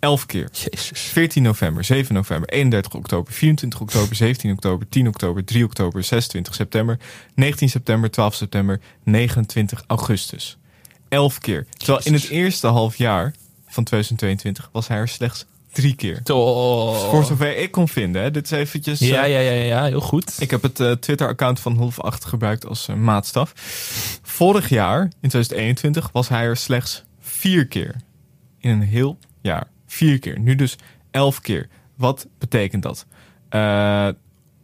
elf 0.00 0.26
keer. 0.26 0.48
Jezus. 0.52 1.00
14 1.00 1.42
november, 1.42 1.84
7 1.84 2.14
november, 2.14 2.48
31 2.48 2.94
oktober, 2.94 3.32
24 3.32 3.80
oktober, 3.80 4.16
17 4.16 4.52
oktober, 4.52 4.88
10 4.88 5.08
oktober, 5.08 5.44
3 5.44 5.64
oktober, 5.64 6.04
26 6.04 6.54
september, 6.54 6.98
19 7.34 7.68
september, 7.68 8.10
12 8.10 8.34
september, 8.34 8.80
29 9.02 9.84
augustus. 9.86 10.58
Elf 11.08 11.38
keer. 11.38 11.66
Terwijl 11.76 12.00
in 12.04 12.12
het 12.12 12.28
eerste 12.28 12.66
half 12.66 12.96
jaar 12.96 13.34
van 13.66 13.84
2022 13.84 14.68
was 14.72 14.88
hij 14.88 14.96
er 14.96 15.08
slechts 15.08 15.46
drie 15.72 15.94
keer. 15.94 16.22
Toch. 16.22 17.10
Voor 17.10 17.24
zover 17.24 17.56
ik 17.56 17.70
kon 17.70 17.88
vinden. 17.88 18.22
Hè. 18.22 18.30
Dit 18.30 18.44
is 18.44 18.50
eventjes... 18.50 18.98
Ja, 18.98 19.24
eh, 19.24 19.30
ja, 19.30 19.38
ja, 19.38 19.62
ja, 19.62 19.84
heel 19.84 20.00
goed. 20.00 20.36
ik 20.38 20.50
heb 20.50 20.62
het 20.62 20.80
eh, 20.80 20.90
Twitter-account 20.90 21.60
van 21.60 21.76
Hulf 21.76 22.00
8 22.00 22.24
gebruikt 22.24 22.66
als 22.66 22.88
eh, 22.88 22.96
maatstaf. 22.96 23.52
Vorig 24.22 24.68
jaar, 24.68 25.02
in 25.02 25.28
2021, 25.28 26.08
was 26.12 26.28
hij 26.28 26.44
er 26.44 26.56
slechts 26.56 27.04
vier 27.20 27.66
keer. 27.66 27.94
In 28.58 28.70
een 28.70 28.82
heel 28.82 29.18
jaar. 29.40 29.66
Vier 29.90 30.18
keer. 30.18 30.38
Nu 30.38 30.54
dus 30.54 30.76
elf 31.10 31.40
keer. 31.40 31.68
Wat 31.96 32.26
betekent 32.38 32.82
dat? 32.82 33.06
Eh, 33.48 34.08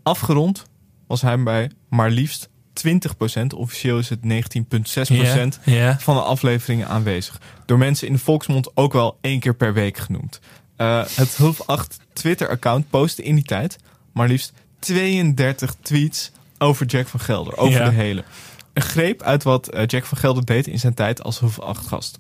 afgerond 0.03 0.64
was 1.07 1.22
hij 1.22 1.43
bij 1.43 1.70
maar 1.89 2.11
liefst 2.11 2.49
20%. 2.72 3.55
Officieel 3.55 3.99
is 3.99 4.09
het 4.09 4.20
19,6% 4.22 5.61
Ja, 5.64 5.74
ja. 5.74 5.99
van 5.99 6.14
de 6.14 6.22
afleveringen 6.22 6.89
aanwezig. 6.89 7.41
Door 7.64 7.79
mensen 7.79 8.07
in 8.07 8.12
de 8.12 8.18
volksmond 8.18 8.77
ook 8.77 8.93
wel 8.93 9.18
één 9.20 9.41
keer 9.41 9.55
per 9.55 9.74
week 9.74 9.97
genoemd. 9.97 10.41
Eh, 10.77 11.05
het 11.14 11.37
Hulp 11.37 11.62
8 11.66 11.99
Twitter-account 12.12 12.91
postte 12.91 13.22
in 13.22 13.35
die 13.35 13.45
tijd 13.45 13.79
maar 14.12 14.29
liefst 14.29 14.53
32 14.79 15.74
tweets 15.83 16.33
over 16.59 16.87
Jack 16.87 17.07
van 17.07 17.20
Gelder. 17.20 17.57
Over 17.57 17.85
de 17.85 17.91
hele. 17.91 18.24
Een 18.72 18.83
greep 18.83 19.22
uit 19.22 19.43
wat 19.43 19.68
eh, 19.68 19.87
Jack 19.87 20.05
van 20.05 20.18
Gelder 20.18 20.45
deed 20.45 20.66
in 20.66 20.79
zijn 20.79 20.95
tijd 20.95 21.22
als 21.22 21.39
hoofdachtgast. 21.39 22.18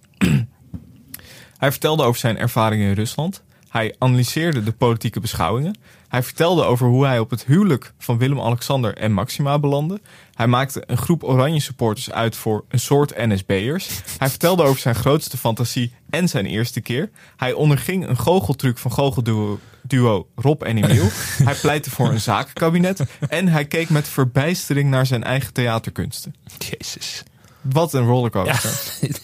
Hij 1.66 1.74
vertelde 1.74 2.02
over 2.02 2.20
zijn 2.20 2.38
ervaringen 2.38 2.88
in 2.88 2.94
Rusland. 2.94 3.42
Hij 3.68 3.94
analyseerde 3.98 4.62
de 4.62 4.72
politieke 4.72 5.20
beschouwingen. 5.20 5.78
Hij 6.08 6.22
vertelde 6.22 6.64
over 6.64 6.86
hoe 6.86 7.06
hij 7.06 7.18
op 7.18 7.30
het 7.30 7.44
huwelijk 7.44 7.92
van 7.98 8.18
Willem-Alexander 8.18 8.96
en 8.96 9.12
Maxima 9.12 9.58
belandde. 9.58 10.00
Hij 10.34 10.46
maakte 10.46 10.82
een 10.86 10.96
groep 10.96 11.24
oranje 11.24 11.60
supporters 11.60 12.10
uit 12.10 12.36
voor 12.36 12.64
een 12.68 12.78
soort 12.78 13.16
NSB'ers. 13.16 13.88
Hij 14.18 14.28
vertelde 14.28 14.62
over 14.62 14.80
zijn 14.80 14.94
grootste 14.94 15.36
fantasie 15.36 15.92
en 16.10 16.28
zijn 16.28 16.46
eerste 16.46 16.80
keer. 16.80 17.10
Hij 17.36 17.52
onderging 17.52 18.08
een 18.08 18.18
goocheltruc 18.18 18.78
van 18.78 18.90
goochelduo 18.90 19.58
duo 19.82 20.26
Rob 20.34 20.62
en 20.62 20.76
Emiel. 20.76 21.08
hij 21.42 21.54
pleitte 21.54 21.90
voor 21.90 22.08
een 22.08 22.20
zakenkabinet. 22.20 23.00
En 23.28 23.48
hij 23.48 23.64
keek 23.64 23.88
met 23.88 24.08
verbijstering 24.08 24.90
naar 24.90 25.06
zijn 25.06 25.24
eigen 25.24 25.52
theaterkunsten. 25.52 26.34
Jezus. 26.58 27.22
Wat 27.60 27.94
een 27.94 28.06
rollercoaster. 28.06 28.70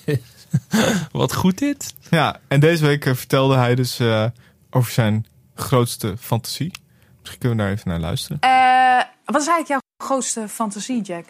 Ja. 0.04 0.14
Wat 1.12 1.34
goed 1.34 1.58
dit. 1.58 1.94
Ja, 2.10 2.40
en 2.48 2.60
deze 2.60 2.86
week 2.86 3.06
eh, 3.06 3.14
vertelde 3.14 3.56
hij 3.56 3.74
dus 3.74 3.98
eh, 3.98 4.24
over 4.70 4.92
zijn 4.92 5.26
grootste 5.54 6.16
fantasie. 6.20 6.72
Misschien 7.20 7.40
kunnen 7.40 7.58
we 7.58 7.64
daar 7.64 7.72
even 7.72 7.88
naar 7.88 8.00
luisteren. 8.00 8.40
Eh, 8.40 9.04
wat 9.24 9.40
is 9.40 9.46
eigenlijk 9.48 9.68
jouw 9.68 10.06
grootste 10.06 10.48
fantasie, 10.48 11.02
Jack? 11.02 11.24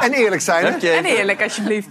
En 0.00 0.12
eerlijk 0.12 0.42
zijn, 0.42 0.64
hè? 0.64 0.88
En 0.88 1.04
eerlijk, 1.04 1.42
alsjeblieft. 1.42 1.88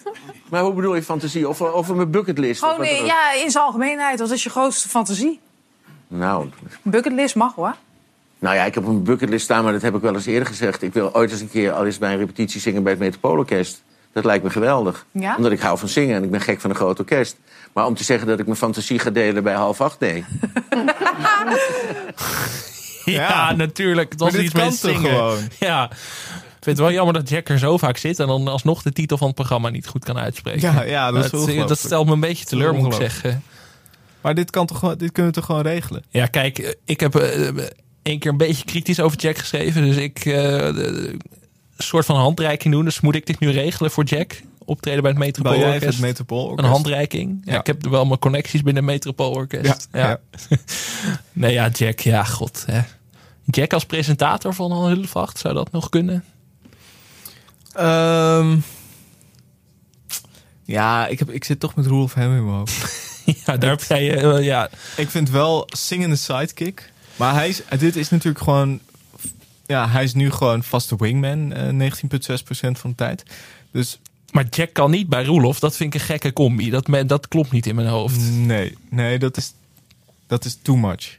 Maar 0.49 0.61
hoe 0.61 0.73
bedoel 0.73 0.95
je 0.95 1.03
fantasie? 1.03 1.49
Of 1.49 1.61
over 1.61 1.95
mijn 1.95 2.11
bucketlist? 2.11 2.63
of 2.63 2.69
Gewoon 2.69 2.85
wat 2.85 2.95
dan 2.95 3.05
ook? 3.05 3.11
ja, 3.11 3.33
in 3.33 3.51
zijn 3.51 3.63
algemeenheid. 3.63 4.19
Wat 4.19 4.31
is 4.31 4.43
je 4.43 4.49
grootste 4.49 4.89
fantasie? 4.89 5.39
Nou, 6.07 6.49
Bucketlist 6.81 7.35
mag 7.35 7.55
hoor. 7.55 7.75
Nou 8.43 8.55
ja, 8.55 8.63
ik 8.65 8.73
heb 8.73 8.83
op 8.83 8.89
mijn 8.89 9.03
bucketlist 9.03 9.43
staan, 9.43 9.63
maar 9.63 9.73
dat 9.73 9.81
heb 9.81 9.95
ik 9.95 10.01
wel 10.01 10.13
eens 10.13 10.25
eerder 10.25 10.47
gezegd. 10.47 10.81
Ik 10.81 10.93
wil 10.93 11.15
ooit 11.15 11.31
eens 11.31 11.41
een 11.41 11.49
keer, 11.49 11.71
al 11.71 11.85
eens 11.85 11.97
bij 11.97 12.11
een 12.11 12.17
repetitie 12.17 12.61
zingen 12.61 12.83
bij 12.83 12.91
het 12.91 13.01
Metropoolorkest. 13.01 13.83
Dat 14.13 14.25
lijkt 14.25 14.43
me 14.43 14.49
geweldig. 14.49 15.05
Ja? 15.11 15.35
Omdat 15.35 15.51
ik 15.51 15.59
hou 15.59 15.77
van 15.77 15.87
zingen 15.87 16.15
en 16.15 16.23
ik 16.23 16.31
ben 16.31 16.41
gek 16.41 16.61
van 16.61 16.69
een 16.69 16.75
groot 16.75 16.99
orkest. 16.99 17.37
Maar 17.73 17.85
om 17.85 17.95
te 17.95 18.03
zeggen 18.03 18.27
dat 18.27 18.39
ik 18.39 18.45
mijn 18.45 18.57
fantasie 18.57 18.99
ga 18.99 19.09
delen 19.09 19.43
bij 19.43 19.53
half 19.53 19.81
acht, 19.81 19.99
nee. 19.99 20.25
Ja, 23.05 23.53
natuurlijk. 23.55 24.11
Het 24.11 24.19
was 24.19 24.31
Maar 24.31 24.41
dit 24.41 24.49
iets 24.49 24.59
met 24.63 24.75
zingen. 24.75 25.11
gewoon? 25.11 25.39
Ja. 25.59 25.89
Ik 25.91 26.69
vind 26.69 26.77
het 26.77 26.87
wel 26.87 26.91
jammer 26.91 27.13
dat 27.13 27.29
Jack 27.29 27.49
er 27.49 27.59
zo 27.59 27.77
vaak 27.77 27.97
zit 27.97 28.19
en 28.19 28.27
dan 28.27 28.47
alsnog 28.47 28.81
de 28.81 28.91
titel 28.91 29.17
van 29.17 29.27
het 29.27 29.35
programma 29.35 29.69
niet 29.69 29.87
goed 29.87 30.05
kan 30.05 30.17
uitspreken. 30.17 30.73
Ja, 30.73 30.83
ja, 30.83 31.11
dat 31.11 31.23
is 31.23 31.31
dat, 31.31 31.39
ongelooflijk. 31.39 31.67
dat 31.67 31.77
stelt 31.77 32.05
me 32.05 32.11
een 32.13 32.19
beetje 32.19 32.45
teleur, 32.45 32.73
moet 32.73 32.93
ik 32.93 32.99
zeggen. 33.01 33.43
Maar 34.21 34.35
dit, 34.35 34.49
kan 34.49 34.65
toch 34.65 34.95
dit 34.95 35.11
kunnen 35.11 35.31
we 35.31 35.37
toch 35.37 35.45
gewoon 35.45 35.61
regelen? 35.61 36.03
Ja, 36.09 36.25
kijk, 36.25 36.57
eh, 36.57 36.71
ik 36.85 36.99
heb 36.99 37.15
eh, 37.15 37.49
één 38.03 38.19
keer 38.19 38.31
een 38.31 38.37
beetje 38.37 38.65
kritisch 38.65 38.99
over 38.99 39.17
Jack 39.19 39.37
geschreven. 39.37 39.81
Dus 39.83 39.95
ik 39.95 40.17
eh, 40.25 40.33
de- 40.33 41.09
een 41.77 41.83
soort 41.83 42.05
van 42.05 42.15
handreiking 42.15 42.73
doen. 42.73 42.85
Dus 42.85 42.99
moet 43.01 43.15
ik 43.15 43.25
dit 43.25 43.39
nu 43.39 43.49
regelen 43.51 43.91
voor 43.91 44.03
Jack? 44.03 44.41
Optreden 44.65 45.01
bij 45.01 45.11
het 45.11 45.19
even 45.21 45.25
Metropoolorkest. 45.43 45.85
het 45.93 45.99
Metropoolorkest? 45.99 46.65
Een 46.67 46.73
handreiking. 46.73 47.41
Ja, 47.45 47.53
Ja. 47.53 47.59
Ik 47.59 47.67
heb 47.67 47.85
wel 47.87 48.05
mijn 48.05 48.19
connecties 48.19 48.61
binnen 48.61 48.83
het 48.83 48.91
Metropoolorkest. 48.91 49.87
Ja, 49.91 50.07
Ja. 50.09 50.19
nee, 51.33 51.53
ja, 51.53 51.69
Jack. 51.69 51.99
Ja, 51.99 52.23
god. 52.23 52.63
Hè. 52.67 52.81
Jack 53.45 53.73
als 53.73 53.85
presentator 53.85 54.53
van 54.53 54.71
Anne 54.71 54.87
Hullevacht, 54.87 55.37
zou 55.39 55.53
dat 55.53 55.71
nog 55.71 55.89
kunnen? 55.89 56.23
Ehm, 57.73 58.57
ja, 60.63 61.07
ik, 61.07 61.19
heb, 61.19 61.29
ik 61.31 61.43
zit 61.43 61.59
toch 61.59 61.75
met 61.75 61.85
Roelof 61.85 62.13
Hem 62.13 62.35
in 62.35 62.45
mijn 62.45 62.57
hoofd. 62.57 63.01
ja, 63.45 63.57
daar 63.57 63.69
heb 63.69 63.83
jij... 63.83 64.17
eh, 64.23 64.43
ja, 64.45 64.69
Ik 64.97 65.09
vind 65.09 65.29
wel 65.29 65.67
zingende 65.77 66.15
sidekick. 66.15 66.91
Maar 67.15 67.33
hij 67.33 67.49
is, 67.49 67.61
dit 67.79 67.95
is 67.95 68.09
natuurlijk 68.09 68.43
gewoon... 68.43 68.79
Ja, 69.65 69.89
hij 69.89 70.03
is 70.03 70.13
nu 70.13 70.31
gewoon 70.31 70.63
vaste 70.63 70.95
wingman. 70.97 71.53
eh 71.53 71.91
19,6% 71.91 71.99
van 72.71 72.89
de 72.89 72.95
tijd. 72.95 73.23
Dus 73.71 73.99
maar 74.31 74.45
Jack 74.49 74.73
kan 74.73 74.91
niet 74.91 75.09
bij 75.09 75.25
Roelof. 75.25 75.59
Dat 75.59 75.75
vind 75.75 75.93
ik 75.93 75.99
een 76.01 76.05
gekke 76.07 76.33
combi. 76.33 76.69
Dat, 76.69 76.87
dat 77.07 77.27
klopt 77.27 77.51
niet 77.51 77.65
in 77.65 77.75
mijn 77.75 77.87
hoofd. 77.87 78.31
nee, 78.31 78.77
nee 78.89 79.19
dat, 79.19 79.37
is, 79.37 79.53
dat 80.27 80.45
is 80.45 80.57
too 80.61 80.75
much. 80.75 81.15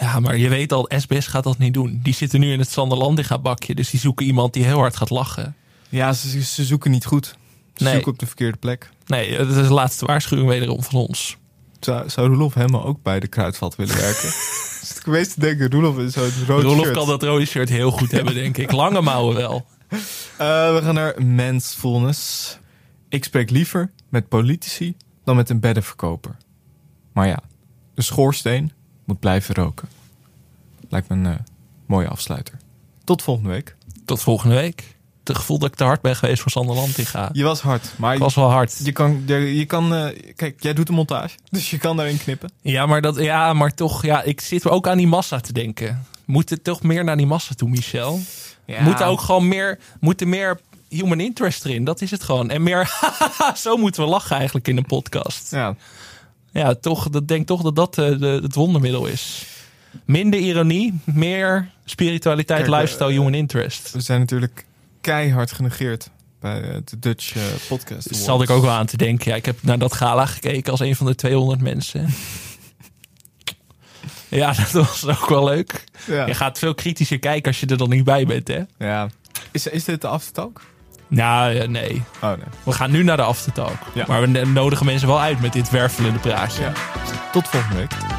Ja, 0.00 0.20
maar 0.20 0.36
je 0.36 0.48
weet 0.48 0.72
al, 0.72 0.90
SBS 0.96 1.26
gaat 1.26 1.44
dat 1.44 1.58
niet 1.58 1.74
doen. 1.74 2.00
Die 2.02 2.14
zitten 2.14 2.40
nu 2.40 2.52
in 2.52 2.58
het 2.58 2.70
Sanderlandiga 2.70 3.38
bakje. 3.38 3.74
Dus 3.74 3.90
die 3.90 4.00
zoeken 4.00 4.26
iemand 4.26 4.52
die 4.52 4.64
heel 4.64 4.78
hard 4.78 4.96
gaat 4.96 5.10
lachen. 5.10 5.56
Ja, 5.88 6.12
ze, 6.12 6.42
ze 6.42 6.64
zoeken 6.64 6.90
niet 6.90 7.04
goed. 7.04 7.36
Ze 7.74 7.82
Nee. 7.84 7.92
zoeken 7.92 8.12
op 8.12 8.18
de 8.18 8.26
verkeerde 8.26 8.56
plek. 8.56 8.90
Nee, 9.06 9.36
dat 9.36 9.48
is 9.48 9.54
de 9.54 9.72
laatste 9.74 10.06
waarschuwing 10.06 10.48
wederom 10.48 10.82
van 10.82 10.94
ons. 11.00 11.36
Zou, 11.80 12.08
zou 12.10 12.28
Roelof 12.28 12.54
helemaal 12.54 12.84
ook 12.84 13.02
bij 13.02 13.20
de 13.20 13.26
kruidvat 13.28 13.76
willen 13.76 13.96
werken? 13.96 14.28
Geweest 15.08 15.34
te 15.34 15.40
denken, 15.40 15.70
Roelof 15.70 15.98
is 15.98 16.12
zo'n 16.12 16.30
rood 16.46 16.62
Roelof 16.62 16.84
shirt. 16.84 16.96
kan 16.96 17.06
dat 17.06 17.22
rode 17.22 17.44
shirt 17.44 17.68
heel 17.68 17.90
goed 17.90 18.10
hebben, 18.10 18.34
denk 18.34 18.56
ik. 18.56 18.72
Lange 18.72 19.00
mouwen 19.00 19.36
wel. 19.36 19.66
Eh, 20.38 20.74
we 20.74 20.80
gaan 20.82 20.94
naar 20.94 21.22
mensfulness. 21.24 22.58
Ik 23.08 23.24
spreek 23.24 23.50
liever 23.50 23.90
met 24.08 24.28
politici 24.28 24.96
dan 25.24 25.36
met 25.36 25.50
een 25.50 25.60
beddenverkoper. 25.60 26.36
Maar 27.12 27.26
ja, 27.26 27.40
de 27.94 28.02
schoorsteen 28.02 28.72
moet 29.04 29.20
blijven 29.20 29.54
roken. 29.54 29.88
Lijkt 30.88 31.08
me 31.08 31.14
een 31.16 31.26
eh, 31.26 31.38
mooie 31.86 32.08
afsluiter. 32.08 32.54
Tot 33.04 33.22
volgende 33.22 33.50
week. 33.50 33.76
Tot 34.04 34.20
volgende 34.20 34.54
week. 34.54 34.96
Het 35.28 35.36
gevoel 35.36 35.58
dat 35.58 35.68
ik 35.68 35.74
te 35.74 35.84
hard 35.84 36.00
ben 36.00 36.16
geweest 36.16 36.42
voor 36.42 36.50
Sanderlandiga. 36.50 37.28
Je 37.32 37.44
was 37.44 37.60
hard, 37.60 37.92
maar 37.96 38.14
Ik 38.14 38.20
was 38.20 38.34
wel 38.34 38.50
hard. 38.50 38.80
je 38.84 38.92
kan, 38.92 39.22
je, 39.26 39.56
je 39.56 39.64
kan 39.64 39.94
eh, 39.94 40.32
kijk, 40.36 40.62
jij 40.62 40.72
doet 40.72 40.86
de 40.86 40.92
montage, 40.92 41.36
dus 41.50 41.70
je 41.70 41.78
kan 41.78 41.96
daarin 41.96 42.18
knippen. 42.18 42.50
Ja, 42.62 42.86
maar, 42.86 43.00
dat, 43.00 43.16
ja, 43.16 43.52
maar 43.52 43.74
toch, 43.74 44.04
ja, 44.04 44.22
ik 44.22 44.40
zit 44.40 44.68
ook 44.68 44.88
aan 44.88 44.96
die 44.96 45.06
massa 45.06 45.40
te 45.40 45.52
denken. 45.52 46.06
Moet 46.24 46.50
het 46.50 46.64
toch 46.64 46.82
meer 46.82 47.04
naar 47.04 47.16
die 47.16 47.26
massa 47.26 47.54
toe, 47.54 47.68
Michel? 47.68 48.20
Ja. 48.64 48.82
Moet 48.82 49.00
er 49.00 49.06
ook 49.06 49.20
gewoon 49.20 49.48
meer, 49.48 49.78
moet 50.00 50.20
er 50.20 50.28
meer 50.28 50.60
human 50.88 51.20
interest 51.20 51.64
erin? 51.64 51.84
Dat 51.84 52.00
is 52.00 52.10
het 52.10 52.22
gewoon. 52.22 52.50
En 52.50 52.62
meer, 52.62 52.90
zo 53.56 53.76
moeten 53.76 54.02
we 54.02 54.08
lachen 54.08 54.36
eigenlijk 54.36 54.68
in 54.68 54.76
een 54.76 54.86
podcast. 54.86 55.50
Ja, 55.50 55.76
Ja, 56.52 56.74
toch, 56.74 57.08
dat 57.08 57.28
denk 57.28 57.46
toch 57.46 57.62
dat 57.62 57.76
dat 57.76 57.98
eh, 57.98 58.18
de, 58.18 58.40
het 58.42 58.54
wondermiddel 58.54 59.06
is. 59.06 59.46
Minder 60.04 60.40
ironie, 60.40 61.00
meer 61.04 61.70
spiritualiteit, 61.84 62.60
Kijk, 62.60 62.72
eh, 62.72 62.80
lifestyle, 62.80 63.10
human 63.10 63.34
interest. 63.34 63.90
we 63.92 64.00
zijn 64.00 64.20
natuurlijk 64.20 64.64
keihard 65.00 65.52
genegeerd 65.52 66.10
bij 66.40 66.62
eh, 66.62 66.76
de 66.84 66.98
Dutch 66.98 67.36
eh, 67.36 67.42
Podcast 67.68 68.06
Awards. 68.06 68.24
zat 68.24 68.42
ik 68.42 68.50
ook 68.50 68.62
wel 68.62 68.72
aan 68.72 68.86
te 68.86 68.96
denken. 68.96 69.30
Ja, 69.30 69.36
ik 69.36 69.44
heb 69.44 69.56
naar 69.62 69.78
dat 69.78 69.94
gala 69.94 70.26
gekeken 70.26 70.70
als 70.70 70.80
een 70.80 70.96
van 70.96 71.06
de 71.06 71.14
200 71.14 71.60
mensen. 71.60 72.08
ja, 74.28 74.52
dat 74.52 74.72
was 74.72 75.06
ook 75.06 75.28
wel 75.28 75.44
leuk. 75.44 75.84
Ja. 76.06 76.26
Je 76.26 76.34
gaat 76.34 76.58
veel 76.58 76.74
kritischer 76.74 77.18
kijken 77.18 77.46
als 77.46 77.60
je 77.60 77.66
er 77.66 77.76
dan 77.76 77.88
niet 77.90 78.04
bij 78.04 78.26
bent, 78.26 78.48
hè? 78.48 78.62
ja. 78.78 79.08
Is, 79.50 79.66
is 79.66 79.84
dit 79.84 80.00
de 80.00 80.08
aftertalk? 80.08 80.60
Nou, 81.08 81.68
nee. 81.68 82.02
Oh 82.22 82.28
nee. 82.28 82.46
We 82.64 82.72
gaan 82.72 82.90
nu 82.90 83.02
naar 83.02 83.16
de 83.16 83.22
aftertalk. 83.22 83.76
Ja. 83.94 84.04
Maar 84.08 84.20
we 84.20 84.44
nodigen 84.46 84.86
mensen 84.86 85.08
wel 85.08 85.20
uit 85.20 85.40
met 85.40 85.52
dit 85.52 85.70
wervelende 85.70 86.18
praatje. 86.18 86.62
Ja. 86.62 86.72
Tot 87.32 87.48
volgende 87.48 87.76
week. 87.76 88.17